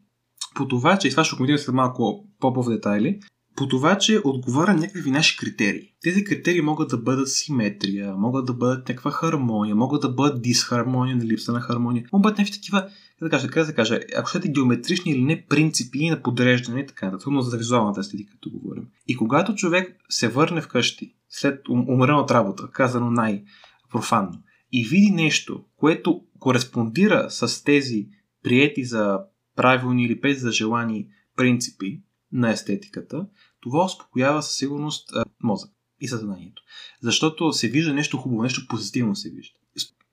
по 0.55 0.69
това, 0.69 0.99
че 0.99 1.09
и 1.09 1.11
това 1.11 1.25
ще 1.25 1.37
коментираме 1.37 1.59
след 1.59 1.75
малко 1.75 2.27
по-по 2.41 2.71
детайли, 2.71 3.21
по 3.59 3.69
това, 3.69 3.99
че 3.99 4.21
отговаря 4.25 4.75
някакви 4.75 5.11
наши 5.11 5.37
критерии. 5.37 5.93
Тези 6.03 6.25
критерии 6.25 6.61
могат 6.61 6.89
да 6.89 6.99
бъдат 6.99 7.29
симетрия, 7.29 8.15
могат 8.17 8.47
да 8.47 8.53
бъдат 8.55 8.89
някаква 8.89 9.11
хармония, 9.11 9.77
могат 9.77 10.03
да 10.03 10.09
бъдат 10.09 10.43
дисхармония, 10.43 11.17
на 11.17 11.25
липса 11.25 11.53
на 11.53 11.61
хармония, 11.61 12.05
могат 12.13 12.23
да 12.23 12.27
бъдат 12.27 12.39
някакви 12.39 12.61
такива, 12.61 12.81
как 13.19 13.29
да 13.29 13.31
кажа, 13.31 13.49
как 13.49 13.67
да 13.67 13.75
кажа, 13.75 14.01
ако 14.17 14.29
щете 14.29 14.49
геометрични 14.49 15.13
или 15.13 15.23
не 15.23 15.47
принципи 15.47 16.11
на 16.11 16.23
подреждане 16.23 16.81
и 16.81 16.87
така, 16.87 17.11
да 17.11 17.43
за 17.43 17.57
визуалната 17.57 18.01
естетика, 18.01 18.33
като 18.33 18.51
говорим. 18.51 18.85
И 19.09 19.17
когато 19.17 19.55
човек 19.55 19.97
се 20.09 20.29
върне 20.29 20.61
вкъщи, 20.61 21.15
след 21.29 21.69
умрена 21.69 22.21
от 22.21 22.31
работа, 22.31 22.69
казано 22.73 23.11
най-профанно, 23.11 24.43
и 24.73 24.85
види 24.85 25.11
нещо, 25.11 25.65
което 25.77 26.21
кореспондира 26.39 27.27
с 27.31 27.65
тези 27.65 28.09
приети 28.43 28.85
за 28.85 29.19
правилни 29.57 30.05
или 30.05 30.21
без 30.21 30.41
за 30.41 30.53
желани 30.53 31.09
принципи 31.37 32.03
на 32.33 32.51
естетиката, 32.51 33.27
това 33.61 33.85
успокоява 33.85 34.43
със 34.43 34.57
сигурност 34.57 35.11
мозък 35.43 35.71
и 36.01 36.09
съзнанието. 36.09 36.63
Защото 37.03 37.53
се 37.53 37.69
вижда 37.69 37.95
нещо 37.95 38.17
хубаво, 38.17 38.43
нещо 38.43 38.67
позитивно 38.69 39.17
се 39.17 39.31
вижда. 39.31 39.55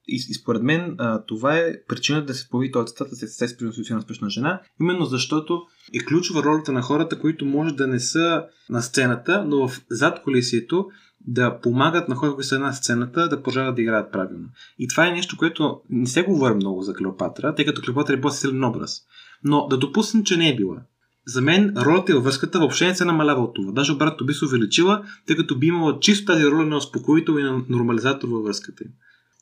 И, 0.07 0.33
според 0.33 0.63
мен 0.63 0.97
това 1.27 1.57
е 1.57 1.73
причината 1.87 2.25
да 2.25 2.33
се 2.33 2.49
появи 2.49 2.71
този 2.71 2.87
цитата 2.87 3.15
след 3.15 3.49
се 3.49 3.93
на 3.93 3.99
успешна 3.99 4.29
жена, 4.29 4.61
именно 4.81 5.05
защото 5.05 5.61
е 5.93 6.05
ключова 6.05 6.43
ролята 6.43 6.71
на 6.71 6.81
хората, 6.81 7.19
които 7.19 7.45
може 7.45 7.75
да 7.75 7.87
не 7.87 7.99
са 7.99 8.45
на 8.69 8.81
сцената, 8.81 9.45
но 9.47 9.67
в 9.67 9.81
зад 9.89 10.23
колесието 10.23 10.87
да 11.27 11.59
помагат 11.59 12.09
на 12.09 12.15
хората, 12.15 12.35
които 12.35 12.47
са 12.47 12.59
на 12.59 12.73
сцената, 12.73 13.29
да 13.29 13.43
продължават 13.43 13.75
да 13.75 13.81
играят 13.81 14.11
правилно. 14.11 14.47
И 14.79 14.87
това 14.87 15.07
е 15.07 15.11
нещо, 15.11 15.37
което 15.37 15.81
не 15.89 16.07
се 16.07 16.23
говори 16.23 16.53
много 16.53 16.81
за 16.81 16.93
Клеопатра, 16.93 17.55
тъй 17.55 17.65
като 17.65 17.81
Клеопатра 17.81 18.13
е 18.13 18.21
по-силен 18.21 18.63
образ. 18.63 19.01
Но 19.43 19.67
да 19.67 19.77
допуснем, 19.77 20.23
че 20.23 20.37
не 20.37 20.49
е 20.49 20.55
била 20.55 20.81
за 21.27 21.41
мен 21.41 21.73
ролята 21.77 22.11
и 22.11 22.15
връзката 22.15 22.59
въобще 22.59 22.87
не 22.87 22.95
се 22.95 23.05
намалява 23.05 23.43
от 23.43 23.55
това. 23.55 23.71
Даже 23.71 23.91
обратно 23.91 24.25
би 24.25 24.33
се 24.33 24.45
увеличила, 24.45 25.05
тъй 25.27 25.35
като 25.35 25.59
би 25.59 25.67
имала 25.67 25.99
чисто 25.99 26.25
тази 26.25 26.45
роля 26.45 26.65
на 26.65 26.77
успокоител 26.77 27.33
и 27.33 27.43
на 27.43 27.65
нормализатор 27.69 28.27
във 28.27 28.43
връзката 28.43 28.83
им. 28.83 28.91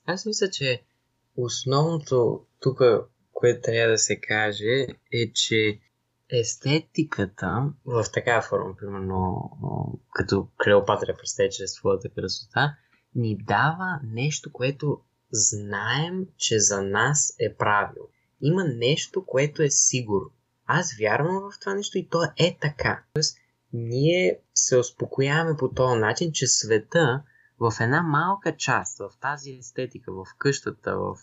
Аз 0.06 0.26
мисля, 0.26 0.50
че 0.50 0.82
основното 1.38 2.41
тук, 2.60 2.82
което 3.32 3.62
трябва 3.63 3.91
да 3.91 3.98
се 3.98 4.19
каже, 4.19 4.88
е, 5.13 5.32
че 5.34 5.80
естетиката 6.30 7.74
в 7.86 8.06
такава 8.13 8.41
форма, 8.41 8.76
примерно 8.80 9.52
като 10.13 10.48
Клеопатра 10.63 11.15
представя 11.17 11.50
чрез 11.50 11.72
своята 11.72 12.10
красота, 12.10 12.76
ни 13.15 13.38
дава 13.48 14.00
нещо, 14.04 14.52
което 14.52 15.00
знаем, 15.32 16.26
че 16.38 16.60
за 16.60 16.82
нас 16.82 17.36
е 17.39 17.56
правилно. 17.58 18.10
Има 18.41 18.63
нещо, 18.63 19.26
което 19.26 19.63
е 19.63 19.69
сигурно 19.69 20.32
аз 20.65 20.97
вярвам 20.99 21.52
в 21.52 21.60
това 21.60 21.73
нещо 21.73 21.97
и 21.97 22.08
то 22.10 22.23
е 22.38 22.58
така. 22.62 23.04
Тоест, 23.13 23.38
ние 23.73 24.39
се 24.54 24.78
успокояваме 24.78 25.58
по 25.58 25.69
този 25.69 25.99
начин, 25.99 26.32
че 26.32 26.47
света 26.47 27.23
в 27.60 27.73
една 27.82 28.02
малка 28.02 28.56
част, 28.58 28.99
в 28.99 29.10
тази 29.21 29.52
естетика, 29.52 30.13
в 30.13 30.26
къщата, 30.38 30.97
в, 30.97 31.15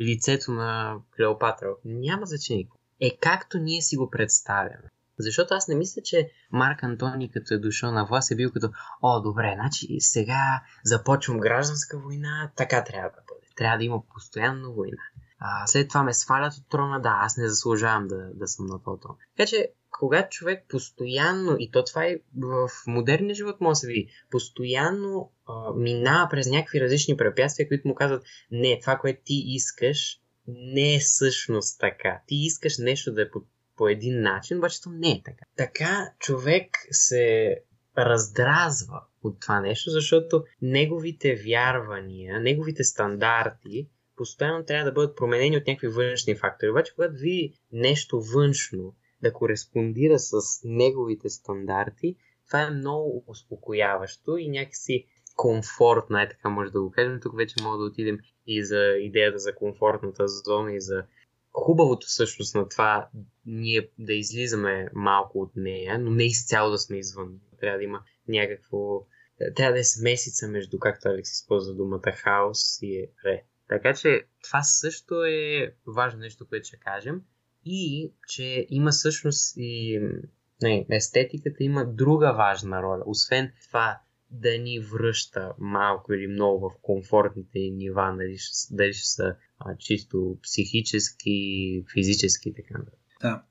лицето 0.00 0.52
на 0.52 0.96
Клеопатра, 1.16 1.68
няма 1.84 2.26
значение. 2.26 2.68
Е 3.00 3.16
както 3.20 3.58
ние 3.58 3.82
си 3.82 3.96
го 3.96 4.10
представяме. 4.10 4.90
Защото 5.18 5.54
аз 5.54 5.68
не 5.68 5.74
мисля, 5.74 6.02
че 6.02 6.30
Марк 6.52 6.82
Антони, 6.82 7.30
като 7.30 7.54
е 7.54 7.58
дошъл 7.58 7.92
на 7.92 8.04
власт, 8.06 8.30
е 8.30 8.36
бил 8.36 8.52
като, 8.52 8.70
о, 9.02 9.20
добре, 9.20 9.52
значи 9.54 10.00
сега 10.00 10.62
започвам 10.84 11.40
гражданска 11.40 11.98
война, 11.98 12.50
така 12.56 12.84
трябва 12.84 13.10
да 13.10 13.22
бъде. 13.28 13.46
Трябва 13.56 13.78
да 13.78 13.84
има 13.84 14.02
постоянно 14.14 14.74
война. 14.74 15.02
А, 15.46 15.66
след 15.66 15.88
това 15.88 16.02
ме 16.02 16.14
свалят 16.14 16.54
от 16.54 16.68
трона, 16.68 17.00
да, 17.00 17.18
аз 17.20 17.36
не 17.36 17.48
заслужавам 17.48 18.08
да, 18.08 18.30
да 18.34 18.48
съм 18.48 18.66
на 18.66 18.82
този 18.82 19.00
трон. 19.00 19.16
Така 19.36 19.48
че, 19.48 19.68
когато 19.90 20.28
човек 20.28 20.64
постоянно, 20.68 21.56
и 21.58 21.70
то 21.70 21.84
това 21.84 22.04
е 22.04 22.16
в 22.38 22.68
модерния 22.86 23.34
живот, 23.34 23.60
може 23.60 23.72
да 23.72 23.76
се 23.76 23.86
види, 23.86 24.08
постоянно 24.30 25.32
а, 25.46 25.72
минава 25.74 26.28
през 26.30 26.46
някакви 26.46 26.80
различни 26.80 27.16
препятствия, 27.16 27.68
които 27.68 27.88
му 27.88 27.94
казват, 27.94 28.24
не, 28.50 28.80
това, 28.80 28.96
което 28.98 29.20
ти 29.24 29.42
искаш, 29.46 30.20
не 30.48 30.94
е 30.94 30.98
всъщност 30.98 31.80
така. 31.80 32.20
Ти 32.26 32.34
искаш 32.34 32.78
нещо 32.78 33.12
да 33.12 33.22
е 33.22 33.30
по, 33.30 33.42
по 33.76 33.88
един 33.88 34.20
начин, 34.20 34.58
обаче 34.58 34.82
то 34.82 34.90
не 34.90 35.10
е 35.10 35.22
така. 35.24 35.44
Така 35.56 36.12
човек 36.18 36.70
се 36.90 37.56
раздразва 37.98 39.02
от 39.22 39.40
това 39.40 39.60
нещо, 39.60 39.90
защото 39.90 40.44
неговите 40.62 41.34
вярвания, 41.34 42.40
неговите 42.40 42.84
стандарти 42.84 43.88
постоянно 44.16 44.64
трябва 44.64 44.84
да 44.84 44.92
бъдат 44.92 45.16
променени 45.16 45.56
от 45.56 45.66
някакви 45.66 45.88
външни 45.88 46.34
фактори. 46.34 46.70
Обаче, 46.70 46.94
когато 46.94 47.14
ви 47.14 47.52
нещо 47.72 48.20
външно 48.20 48.94
да 49.22 49.32
кореспондира 49.32 50.18
с 50.18 50.40
неговите 50.64 51.28
стандарти, 51.28 52.16
това 52.46 52.62
е 52.62 52.70
много 52.70 53.24
успокояващо 53.26 54.36
и 54.36 54.48
някакси 54.48 55.06
комфортна, 55.36 56.22
е 56.22 56.28
така 56.28 56.48
може 56.48 56.70
да 56.70 56.82
го 56.82 56.90
кажем. 56.90 57.20
Тук 57.22 57.36
вече 57.36 57.62
мога 57.62 57.78
да 57.78 57.84
отидем 57.84 58.18
и 58.46 58.64
за 58.64 58.96
идеята 59.00 59.38
за 59.38 59.54
комфортната 59.54 60.28
зона 60.28 60.74
и 60.74 60.80
за 60.80 61.04
хубавото 61.52 62.06
всъщност 62.06 62.54
на 62.54 62.68
това 62.68 63.08
ние 63.46 63.90
да 63.98 64.12
излизаме 64.12 64.88
малко 64.94 65.40
от 65.40 65.52
нея, 65.56 65.98
но 65.98 66.10
не 66.10 66.24
изцяло 66.24 66.70
да 66.70 66.78
сме 66.78 66.98
извън. 66.98 67.40
Трябва 67.60 67.78
да 67.78 67.84
има 67.84 68.02
някакво... 68.28 69.06
Трябва 69.56 69.72
да 69.72 69.78
е 69.78 69.84
смесица 69.84 70.48
между, 70.48 70.78
както 70.78 71.08
Алекс 71.08 71.32
използва 71.32 71.74
думата, 71.74 72.12
хаос 72.12 72.82
и 72.82 73.10
ре. 73.24 73.44
Така 73.68 73.94
че 73.94 74.22
това 74.42 74.62
също 74.62 75.24
е 75.24 75.74
важно 75.86 76.20
нещо, 76.20 76.46
което 76.48 76.66
ще 76.66 76.76
кажем. 76.76 77.22
И 77.64 78.12
че 78.28 78.66
има 78.70 78.90
всъщност 78.90 79.54
и 79.56 80.00
не, 80.62 80.86
естетиката 80.90 81.64
има 81.64 81.84
друга 81.86 82.32
важна 82.32 82.82
роля. 82.82 83.02
Освен 83.06 83.52
това 83.68 84.00
да 84.30 84.58
ни 84.58 84.80
връща 84.80 85.52
малко 85.58 86.12
или 86.12 86.26
много 86.26 86.70
в 86.70 86.72
комфортните 86.82 87.58
нива, 87.58 88.14
дали, 88.18 88.36
дали 88.70 88.92
ще 88.92 89.08
са 89.08 89.36
а, 89.58 89.76
чисто 89.76 90.38
психически, 90.42 91.84
физически 91.92 92.48
и 92.48 92.54
така 92.54 92.78
нататък. 92.78 93.00
Да. 93.20 93.44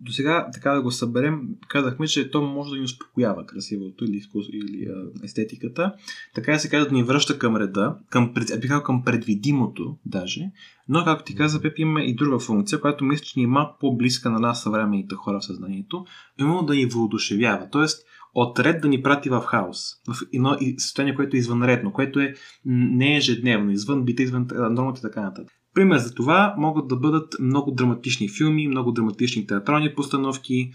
До 0.00 0.12
сега, 0.12 0.48
така 0.54 0.70
да 0.70 0.82
го 0.82 0.90
съберем, 0.90 1.48
казахме, 1.68 2.06
че 2.06 2.30
то 2.30 2.42
може 2.42 2.70
да 2.70 2.76
ни 2.76 2.84
успокоява 2.84 3.46
красивото 3.46 4.04
или, 4.04 4.22
или 4.52 4.84
а, 4.84 5.24
естетиката. 5.24 5.92
Така 6.34 6.58
се 6.58 6.68
казва 6.68 6.88
да 6.88 6.94
ни 6.94 7.02
връща 7.02 7.38
към 7.38 7.56
реда, 7.56 7.96
към, 8.10 8.34
бих 8.60 8.82
към 8.82 9.04
предвидимото 9.04 9.96
даже. 10.06 10.50
Но, 10.88 11.04
както 11.04 11.24
ти 11.24 11.34
каза, 11.34 11.62
Пеп 11.62 11.78
има 11.78 12.02
и 12.02 12.14
друга 12.14 12.38
функция, 12.38 12.80
която 12.80 13.04
мисля, 13.04 13.24
че 13.24 13.38
ни 13.38 13.44
е 13.44 13.48
малко 13.48 13.78
по-близка 13.80 14.30
на 14.30 14.40
нас 14.40 14.62
съвременните 14.62 15.14
хора 15.14 15.40
в 15.40 15.44
съзнанието, 15.44 16.04
именно 16.40 16.62
да 16.62 16.74
ни 16.74 16.86
въодушевява. 16.86 17.68
Тоест, 17.70 18.06
от 18.34 18.58
ред 18.58 18.82
да 18.82 18.88
ни 18.88 19.02
прати 19.02 19.28
в 19.28 19.40
хаос, 19.40 19.78
в 20.08 20.16
едно 20.32 20.56
състояние, 20.78 21.14
което 21.14 21.36
е 21.36 21.38
извънредно, 21.38 21.92
което 21.92 22.20
е 22.20 22.34
не 22.64 23.16
ежедневно, 23.16 23.70
извън 23.70 24.04
бита, 24.04 24.22
извън 24.22 24.46
нормата 24.70 24.98
и 24.98 25.02
така 25.02 25.22
нататък. 25.22 25.63
Пример 25.74 25.98
за 25.98 26.14
това 26.14 26.54
могат 26.58 26.88
да 26.88 26.96
бъдат 26.96 27.36
много 27.40 27.70
драматични 27.70 28.28
филми, 28.28 28.68
много 28.68 28.92
драматични 28.92 29.46
театрални 29.46 29.94
постановки, 29.94 30.70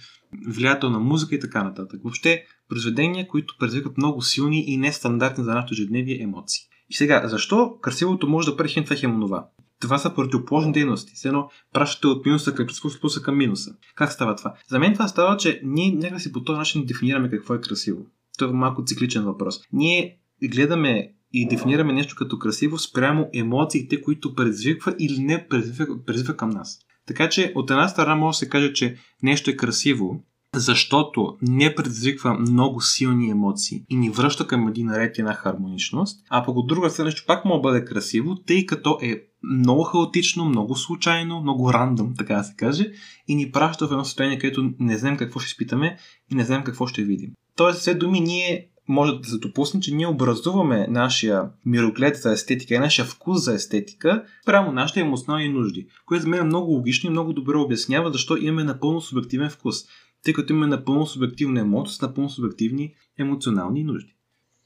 влиятелна 0.47 0.99
музика 0.99 1.35
и 1.35 1.39
така 1.39 1.63
нататък. 1.63 1.99
Въобще, 2.03 2.43
произведения, 2.69 3.27
които 3.27 3.55
предизвикат 3.59 3.97
много 3.97 4.21
силни 4.21 4.63
и 4.67 4.77
нестандартни 4.77 5.43
за 5.43 5.53
нашето 5.53 5.73
ежедневие 5.73 6.21
емоции. 6.21 6.61
И 6.89 6.93
сега, 6.93 7.27
защо 7.27 7.77
красивото 7.81 8.27
може 8.27 8.55
да 8.55 8.67
хем 8.67 8.83
това 8.83 8.95
хем 8.95 9.19
това? 9.21 9.47
Това 9.81 9.97
са 9.97 10.15
противоположни 10.15 10.71
дейности. 10.71 11.13
Все 11.15 11.27
едно 11.27 11.49
пращате 11.73 12.07
от 12.07 12.25
минуса 12.25 12.55
към 12.55 12.67
плюс, 12.67 13.01
плюса 13.01 13.21
към 13.21 13.37
минуса. 13.37 13.71
Как 13.95 14.11
става 14.11 14.35
това? 14.35 14.53
За 14.69 14.79
мен 14.79 14.93
това 14.93 15.07
става, 15.07 15.37
че 15.37 15.61
ние 15.63 15.91
някакси 15.91 16.31
по 16.31 16.43
този 16.43 16.57
начин 16.57 16.85
дефинираме 16.85 17.29
какво 17.29 17.53
е 17.53 17.61
красиво. 17.61 18.05
Това 18.37 18.51
е 18.51 18.53
малко 18.53 18.83
цикличен 18.85 19.23
въпрос. 19.23 19.59
Ние 19.73 20.17
гледаме 20.43 21.13
и 21.33 21.47
дефинираме 21.47 21.93
нещо 21.93 22.15
като 22.15 22.39
красиво 22.39 22.79
спрямо 22.79 23.27
емоциите, 23.33 24.01
които 24.01 24.35
предизвиква 24.35 24.95
или 24.99 25.19
не 25.19 25.47
предизвиква, 25.47 26.05
предизвиква 26.05 26.37
към 26.37 26.49
нас. 26.49 26.79
Така 27.07 27.29
че 27.29 27.51
от 27.55 27.71
една 27.71 27.87
страна 27.87 28.15
може 28.15 28.35
да 28.35 28.39
се 28.39 28.49
каже, 28.49 28.73
че 28.73 28.95
нещо 29.23 29.49
е 29.49 29.55
красиво, 29.55 30.23
защото 30.55 31.37
не 31.41 31.75
предизвиква 31.75 32.33
много 32.33 32.81
силни 32.81 33.29
емоции 33.29 33.83
и 33.89 33.95
ни 33.95 34.09
връща 34.09 34.47
към 34.47 34.67
един 34.67 34.91
ред 34.91 35.17
и 35.17 35.21
една 35.21 35.33
хармоничност, 35.33 36.25
а 36.29 36.45
пък 36.45 36.55
от 36.55 36.67
друга 36.67 36.89
страна, 36.89 37.11
че 37.11 37.25
пак 37.25 37.45
може 37.45 37.57
да 37.57 37.61
бъде 37.61 37.85
красиво, 37.85 38.35
тъй 38.35 38.65
като 38.65 38.99
е 39.01 39.21
много 39.43 39.83
хаотично, 39.83 40.45
много 40.45 40.75
случайно, 40.75 41.41
много 41.41 41.73
рандъм, 41.73 42.13
така 42.17 42.35
да 42.35 42.43
се 42.43 42.55
каже, 42.57 42.91
и 43.27 43.35
ни 43.35 43.51
праща 43.51 43.87
в 43.87 43.91
едно 43.91 44.05
състояние, 44.05 44.39
където 44.39 44.71
не 44.79 44.97
знаем 44.97 45.17
какво 45.17 45.39
ще 45.39 45.47
изпитаме 45.47 45.97
и 46.31 46.35
не 46.35 46.43
знаем 46.43 46.63
какво 46.63 46.87
ще 46.87 47.03
видим. 47.03 47.29
Тоест, 47.55 47.79
все 47.79 47.95
думи, 47.95 48.19
ние 48.19 48.69
може 48.89 49.13
да 49.13 49.29
се 49.29 49.37
допусне, 49.37 49.79
че 49.79 49.95
ние 49.95 50.07
образуваме 50.07 50.87
нашия 50.89 51.49
мироглед 51.65 52.15
за 52.15 52.31
естетика 52.31 52.75
и 52.75 52.79
нашия 52.79 53.05
вкус 53.05 53.43
за 53.43 53.53
естетика 53.53 54.25
прямо 54.45 54.71
нашите 54.71 54.99
емоционални 54.99 55.49
нужди, 55.49 55.87
което 56.05 56.21
за 56.21 56.27
мен 56.27 56.39
е 56.39 56.43
много 56.43 56.71
логично 56.71 57.07
и 57.07 57.11
много 57.11 57.33
добре 57.33 57.57
обяснява 57.57 58.11
защо 58.11 58.37
имаме 58.37 58.63
напълно 58.63 59.01
субективен 59.01 59.49
вкус, 59.49 59.75
тъй 60.23 60.33
като 60.33 60.53
имаме 60.53 60.67
напълно 60.67 61.07
субективна 61.07 61.59
емоция 61.59 61.95
с 61.95 62.01
напълно 62.01 62.29
субективни 62.29 62.95
емоционални 63.19 63.83
нужди. 63.83 64.15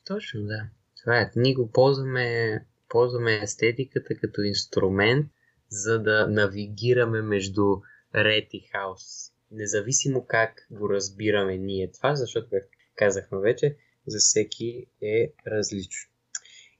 Точно, 0.07 0.41
да. 0.41 0.63
Това 1.03 1.19
е. 1.19 1.31
Ние 1.35 1.53
го 1.53 1.71
ползваме, 1.71 2.59
ползваме 2.89 3.39
естетиката 3.43 4.15
като 4.21 4.41
инструмент, 4.41 5.27
за 5.69 5.99
да 5.99 6.27
навигираме 6.27 7.21
между 7.21 7.63
ред 8.15 8.47
и 8.53 8.69
хаос. 8.71 9.01
Независимо 9.51 10.25
как 10.27 10.67
го 10.71 10.89
разбираме 10.89 11.57
ние 11.57 11.91
това, 11.91 12.15
защото, 12.15 12.47
както 12.51 12.77
казахме 12.95 13.39
вече, 13.39 13.75
за 14.07 14.17
всеки 14.19 14.85
е 15.01 15.33
различно. 15.47 16.09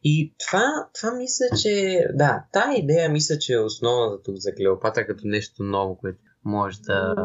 И 0.03 0.35
това, 0.47 0.89
това 0.93 1.15
мисля, 1.15 1.45
че 1.61 2.05
да, 2.13 2.45
тая 2.51 2.79
идея 2.79 3.09
мисля, 3.09 3.37
че 3.39 3.53
е 3.53 3.59
основната 3.59 4.23
тук 4.23 4.35
за 4.35 4.55
Клеопатра 4.55 5.07
като 5.07 5.27
нещо 5.27 5.63
ново, 5.63 5.97
което 5.97 6.19
може 6.45 6.81
да, 6.81 7.15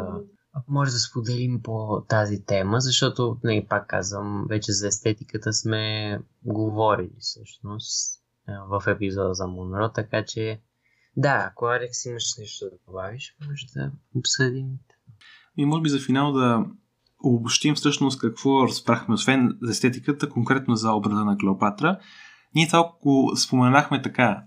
може 0.69 0.93
да 0.93 0.99
споделим 0.99 1.63
по 1.63 2.05
тази 2.09 2.45
тема, 2.45 2.81
защото, 2.81 3.39
не, 3.45 3.67
пак 3.69 3.89
казвам, 3.89 4.47
вече 4.49 4.73
за 4.73 4.87
естетиката 4.87 5.53
сме 5.53 6.19
говорили 6.45 7.17
всъщност 7.19 8.23
в 8.71 8.83
епизода 8.87 9.35
за 9.35 9.47
Монро, 9.47 9.93
така 9.93 10.25
че 10.25 10.61
да, 11.17 11.51
ако 11.51 11.67
Алекс 11.67 12.05
имаш 12.05 12.25
нещо 12.39 12.65
да 12.65 12.77
добавиш, 12.87 13.37
може 13.49 13.67
да 13.77 13.93
обсъдим. 14.15 14.67
И 15.57 15.65
може 15.65 15.83
би 15.83 15.89
за 15.89 16.01
финал 16.01 16.33
да 16.33 16.65
обобщим 17.23 17.75
всъщност 17.75 18.21
какво 18.21 18.69
разбрахме, 18.69 19.15
освен 19.15 19.57
за 19.63 19.71
естетиката, 19.71 20.29
конкретно 20.29 20.77
за 20.77 20.93
образа 20.93 21.25
на 21.25 21.37
Клеопатра. 21.39 21.99
Ние 22.55 22.69
толкова 22.69 23.37
споменахме 23.37 24.03
така 24.03 24.43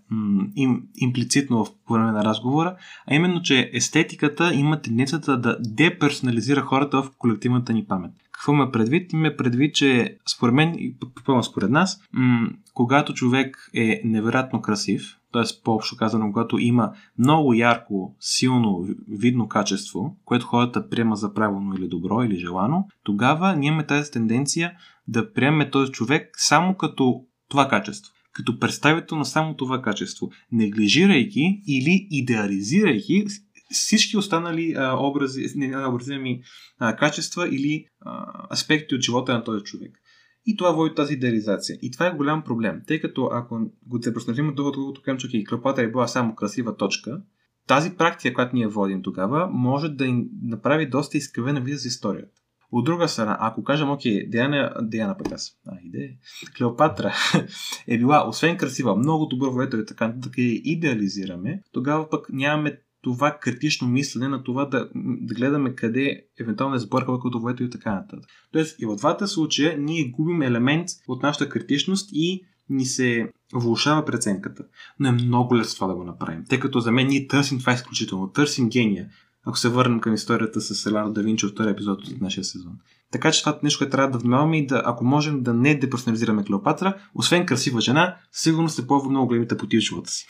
им, 0.55 0.83
имплицитно 0.95 1.65
в 1.65 1.69
време 1.91 2.11
на 2.11 2.23
разговора, 2.25 2.75
а 3.07 3.15
именно, 3.15 3.41
че 3.41 3.69
естетиката 3.73 4.53
има 4.53 4.81
тенденцията 4.81 5.37
да 5.37 5.57
деперсонализира 5.59 6.61
хората 6.61 7.03
в 7.03 7.11
колективната 7.17 7.73
ни 7.73 7.85
памет. 7.85 8.11
Какво 8.31 8.53
ме 8.53 8.71
предвид? 8.71 9.13
Има 9.13 9.31
предвид, 9.37 9.75
че 9.75 10.17
според 10.27 10.55
мен 10.55 10.75
и 10.75 10.95
според 11.43 11.69
нас, 11.69 11.99
м- 12.13 12.49
когато 12.73 13.13
човек 13.13 13.69
е 13.73 14.01
невероятно 14.05 14.61
красив, 14.61 15.17
т.е. 15.33 15.43
по-общо 15.63 15.97
казано, 15.97 16.31
когато 16.31 16.59
има 16.59 16.93
много 17.17 17.53
ярко, 17.53 18.15
силно, 18.19 18.87
видно 19.07 19.47
качество, 19.47 20.17
което 20.25 20.45
хората 20.45 20.89
приема 20.89 21.15
за 21.15 21.33
правилно 21.33 21.75
или 21.75 21.87
добро 21.87 22.23
или 22.23 22.39
желано, 22.39 22.87
тогава 23.03 23.55
ние 23.55 23.67
имаме 23.67 23.85
тази 23.85 24.11
тенденция 24.11 24.71
да 25.07 25.33
приемем 25.33 25.71
този 25.71 25.91
човек 25.91 26.29
само 26.37 26.75
като 26.75 27.21
това 27.49 27.67
качество. 27.67 28.13
Като 28.33 28.59
представител 28.59 29.17
на 29.17 29.25
само 29.25 29.55
това 29.55 29.81
качество, 29.81 30.31
неглижирайки 30.51 31.61
или 31.67 32.07
идеализирайки 32.11 33.25
всички 33.71 34.17
останали 34.17 34.73
а, 34.77 34.97
образи, 34.97 35.45
не, 35.55 35.87
образи, 35.87 36.41
а, 36.79 36.95
качества 36.95 37.47
или 37.55 37.85
а, 38.01 38.33
аспекти 38.53 38.95
от 38.95 39.01
живота 39.01 39.33
на 39.33 39.43
този 39.43 39.63
човек. 39.63 40.00
И 40.45 40.57
това 40.57 40.71
води 40.71 40.95
тази 40.95 41.13
идеализация. 41.13 41.77
И 41.81 41.91
това 41.91 42.07
е 42.07 42.15
голям 42.15 42.43
проблем, 42.43 42.81
тъй 42.87 43.01
като 43.01 43.29
ако 43.31 43.59
го 43.85 44.03
се 44.03 44.13
просновим 44.13 44.49
от 44.49 44.55
другото 44.55 45.01
към 45.01 45.17
че 45.17 45.43
Клеопатра 45.43 45.81
е 45.81 45.91
била 45.91 46.07
само 46.07 46.35
красива 46.35 46.77
точка, 46.77 47.21
тази 47.67 47.95
практика, 47.95 48.33
която 48.33 48.55
ние 48.55 48.67
водим 48.67 49.01
тогава, 49.01 49.49
може 49.51 49.89
да 49.89 50.05
им 50.05 50.29
направи 50.43 50.89
доста 50.89 51.17
изкривена 51.17 51.61
виза 51.61 51.77
за 51.77 51.87
историята. 51.87 52.41
От 52.71 52.85
друга 52.85 53.07
страна, 53.07 53.37
ако 53.39 53.63
кажем, 53.63 53.91
окей, 53.91 54.29
Диана, 54.29 54.73
Диана 54.81 55.17
пък 55.17 55.31
аз, 55.31 55.51
а, 55.67 55.77
иде, 55.83 56.17
Клеопатра 56.57 57.13
е 57.87 57.97
била, 57.97 58.27
освен 58.27 58.57
красива, 58.57 58.95
много 58.95 59.25
добър 59.25 59.49
воето 59.49 59.77
и 59.77 59.85
така, 59.85 60.15
така 60.23 60.41
и 60.41 60.61
идеализираме, 60.65 61.63
тогава 61.71 62.09
пък 62.09 62.27
нямаме 62.29 62.81
това 63.01 63.37
критично 63.41 63.87
мислене 63.87 64.27
на 64.27 64.43
това 64.43 64.65
да, 64.65 64.89
да 64.95 65.35
гледаме 65.35 65.75
къде 65.75 66.23
евентуално 66.39 66.75
е 66.75 66.79
като 67.21 67.39
воето 67.39 67.63
и 67.63 67.69
така 67.69 67.95
нататък. 67.95 68.29
Тоест 68.51 68.81
и 68.81 68.85
в 68.85 68.95
двата 68.95 69.27
случая 69.27 69.77
ние 69.77 70.09
губим 70.09 70.41
елемент 70.41 70.87
от 71.07 71.23
нашата 71.23 71.49
критичност 71.49 72.09
и 72.13 72.43
ни 72.69 72.85
се 72.85 73.29
влушава 73.53 74.05
преценката. 74.05 74.63
Но 74.99 75.09
е 75.09 75.11
много 75.11 75.55
лесно 75.55 75.75
това 75.75 75.87
да 75.87 75.95
го 75.95 76.03
направим, 76.03 76.43
тъй 76.49 76.59
като 76.59 76.79
за 76.79 76.91
мен 76.91 77.07
ние 77.07 77.27
търсим 77.27 77.59
това 77.59 77.73
изключително, 77.73 78.27
търсим 78.27 78.69
гения. 78.69 79.09
Ако 79.45 79.57
се 79.57 79.69
върнем 79.69 79.99
към 79.99 80.13
историята 80.13 80.61
с 80.61 80.75
Селано 80.75 81.13
да 81.13 81.23
Винчи 81.23 81.45
от 81.45 81.51
втори 81.51 81.69
епизод 81.69 82.07
от 82.07 82.21
нашия 82.21 82.43
сезон. 82.43 82.73
Така 83.11 83.31
че 83.31 83.39
това 83.39 83.59
нещо, 83.63 83.79
което 83.79 83.91
трябва 83.91 84.11
да 84.11 84.17
внимаваме 84.17 84.57
и 84.57 84.65
да, 84.65 84.81
ако 84.85 85.05
можем 85.05 85.43
да 85.43 85.53
не 85.53 85.75
деперсонализираме 85.75 86.43
Клеопатра, 86.43 86.97
освен 87.15 87.45
красива 87.45 87.81
жена, 87.81 88.17
сигурно 88.31 88.69
се 88.69 88.87
по 88.87 89.09
много 89.09 89.27
големите 89.27 89.57
поти 89.57 89.77
в 89.77 89.81
живота 89.81 90.11
си. 90.11 90.27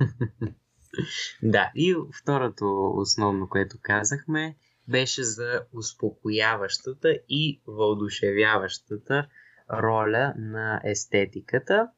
да, 1.42 1.70
и 1.74 1.96
второто 2.22 2.92
основно, 2.96 3.48
което 3.48 3.76
казахме, 3.82 4.56
беше 4.88 5.22
за 5.22 5.62
успокояващата 5.72 7.18
и 7.28 7.60
въодушевяващата 7.66 9.26
роля 9.72 10.34
на 10.36 10.80
естетиката. 10.84 11.88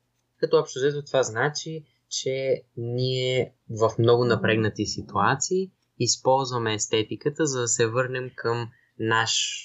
Като 0.41 0.59
общо 0.59 0.79
взето 0.79 1.05
това 1.05 1.23
значи, 1.23 1.85
че 2.09 2.63
ние 2.77 3.55
в 3.71 3.91
много 3.99 4.25
напрегнати 4.25 4.87
ситуации 4.87 5.71
използваме 5.99 6.75
естетиката, 6.75 7.47
за 7.47 7.61
да 7.61 7.69
се 7.69 7.87
върнем 7.87 8.31
към 8.35 8.71
наш 8.99 9.63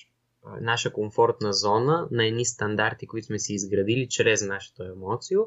наша 0.61 0.93
комфортна 0.93 1.53
зона 1.53 2.07
на 2.11 2.25
едни 2.25 2.45
стандарти, 2.45 3.07
които 3.07 3.25
сме 3.25 3.39
си 3.39 3.53
изградили 3.53 4.09
чрез 4.09 4.41
нашата 4.41 4.85
емоция. 4.85 5.39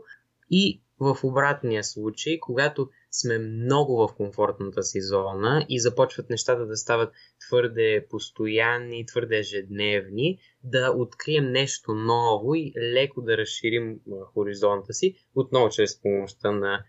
И 0.51 0.83
в 1.01 1.19
обратния 1.23 1.85
случай, 1.85 2.41
когато 2.41 2.91
сме 3.11 3.39
много 3.39 3.97
в 3.97 4.15
комфортната 4.17 4.83
си 4.83 5.01
зона 5.01 5.67
и 5.69 5.81
започват 5.81 6.31
нещата 6.31 6.67
да 6.67 6.77
стават 6.77 7.13
твърде 7.49 8.07
постоянни, 8.11 9.07
твърде 9.07 9.39
ежедневни, 9.39 10.39
да 10.65 10.93
открием 10.97 11.53
нещо 11.53 11.95
ново 11.95 12.55
и 12.55 12.73
леко 12.77 13.23
да 13.23 13.37
разширим 13.37 14.01
хоризонта 14.35 14.93
си, 14.93 15.15
отново 15.35 15.69
чрез 15.69 16.03
помощта 16.03 16.51
на 16.51 16.85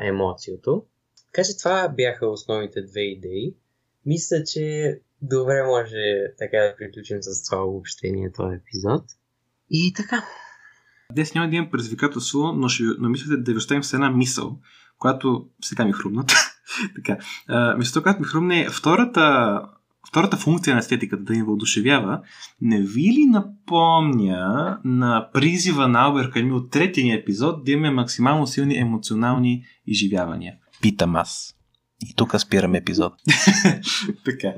емоцията. 0.00 0.70
Така 1.32 1.44
че 1.46 1.58
това 1.58 1.88
бяха 1.88 2.26
основните 2.26 2.82
две 2.82 3.00
идеи. 3.00 3.54
Мисля, 4.06 4.44
че 4.44 4.96
добре 5.22 5.62
може 5.66 6.34
така 6.38 6.56
да 6.56 6.76
приключим 6.76 7.18
с 7.20 7.44
това 7.44 7.64
обобщение 7.64 8.32
този 8.32 8.54
епизод. 8.54 9.04
И 9.70 9.92
така. 9.96 10.24
Днес 11.12 11.34
няма 11.34 11.50
да 11.50 11.56
имам 11.56 11.70
предизвикателство, 11.70 12.52
но, 12.52 12.68
ще, 12.68 12.84
но 12.98 13.08
мисля 13.08 13.36
да 13.36 13.52
ви 13.52 13.58
оставим 13.58 13.84
с 13.84 13.92
една 13.92 14.10
мисъл, 14.10 14.58
която 15.02 15.46
сега 15.62 15.84
ми 15.84 15.92
хрумна. 15.92 16.24
така. 16.96 17.18
А, 17.48 17.76
мисълта, 17.76 18.02
която 18.02 18.20
ми 18.20 18.26
хрумна 18.26 18.56
е 18.56 18.68
втората, 18.68 19.60
втората 20.08 20.36
функция 20.36 20.74
на 20.74 20.80
естетиката 20.80 21.22
да 21.22 21.32
ни 21.32 21.42
въодушевява, 21.42 22.20
не 22.60 22.82
ви 22.82 23.02
ли 23.02 23.24
напомня 23.26 24.78
на 24.84 25.28
призива 25.32 25.88
на 25.88 26.02
Албер 26.02 26.30
Ками 26.30 26.52
от 26.52 26.70
третия 26.70 27.04
ни 27.04 27.12
епизод 27.12 27.64
да 27.64 27.72
имаме 27.72 27.90
максимално 27.90 28.46
силни 28.46 28.78
емоционални 28.78 29.64
изживявания? 29.86 30.54
Питам 30.82 31.16
аз. 31.16 31.54
И 32.06 32.14
тук 32.14 32.40
спираме 32.40 32.78
епизод. 32.78 33.12
така. 34.24 34.52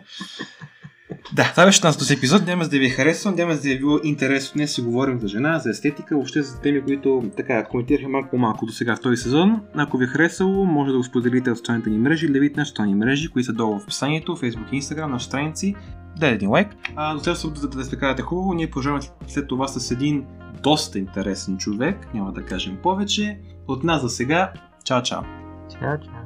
Да, 1.33 1.51
това 1.51 1.65
беше 1.65 1.87
на 1.87 1.93
този 1.93 2.15
епизод. 2.15 2.47
Няма 2.47 2.65
за 2.65 2.71
да 2.71 2.79
ви 2.79 2.87
е 2.87 2.91
харесал, 2.91 3.33
няма 3.33 3.55
за 3.55 3.63
да 3.63 3.69
ви 3.69 3.75
е 3.75 3.79
било 3.79 3.99
интересно. 4.05 4.53
Днес 4.55 4.75
си 4.75 4.81
говорим 4.81 5.21
за 5.21 5.29
жена, 5.29 5.59
за 5.59 5.71
естетика, 5.71 6.15
въобще 6.15 6.43
за 6.43 6.61
теми, 6.61 6.83
които 6.83 7.23
така 7.37 7.65
коментирахме 7.65 8.09
малко 8.09 8.31
по-малко 8.31 8.67
до 8.67 8.73
сега 8.73 8.97
в 8.97 9.01
този 9.01 9.17
сезон. 9.17 9.61
Ако 9.75 9.99
ви 9.99 10.05
е 10.05 10.09
харесало, 10.09 10.65
може 10.65 10.93
да 10.93 10.99
го 10.99 11.05
споделите 11.05 11.51
в 11.51 11.57
социалните 11.57 11.91
ни 11.91 11.99
мрежи 11.99 12.27
или 12.27 12.33
да 12.33 12.41
видите 12.41 12.61
нашите 12.61 12.83
ни 12.83 12.95
мрежи, 12.95 13.29
които 13.29 13.47
са 13.47 13.53
долу 13.53 13.79
в 13.79 13.83
описанието, 13.83 14.37
Facebook 14.37 14.73
и 14.73 14.83
Instagram, 14.83 15.07
нашите 15.07 15.29
страници. 15.29 15.75
Дай 16.19 16.33
един 16.33 16.51
лайк. 16.51 16.69
А, 16.97 17.15
до 17.15 17.21
следващото, 17.21 17.61
да, 17.61 17.69
да 17.69 17.85
се 17.85 17.97
карате 17.97 18.23
хубаво, 18.23 18.55
ние 18.55 18.71
продължаваме 18.71 19.03
след 19.27 19.49
това 19.49 19.69
с 19.69 19.91
един 19.91 20.25
доста 20.63 20.99
интересен 20.99 21.59
човек, 21.59 22.15
няма 22.15 22.33
да 22.33 22.43
кажем 22.43 22.77
повече. 22.83 23.39
От 23.69 23.85
нас 23.85 24.03
за 24.03 24.09
сега, 24.09 24.53
чао-чао! 24.85 25.25
Чао-чао! 25.71 26.25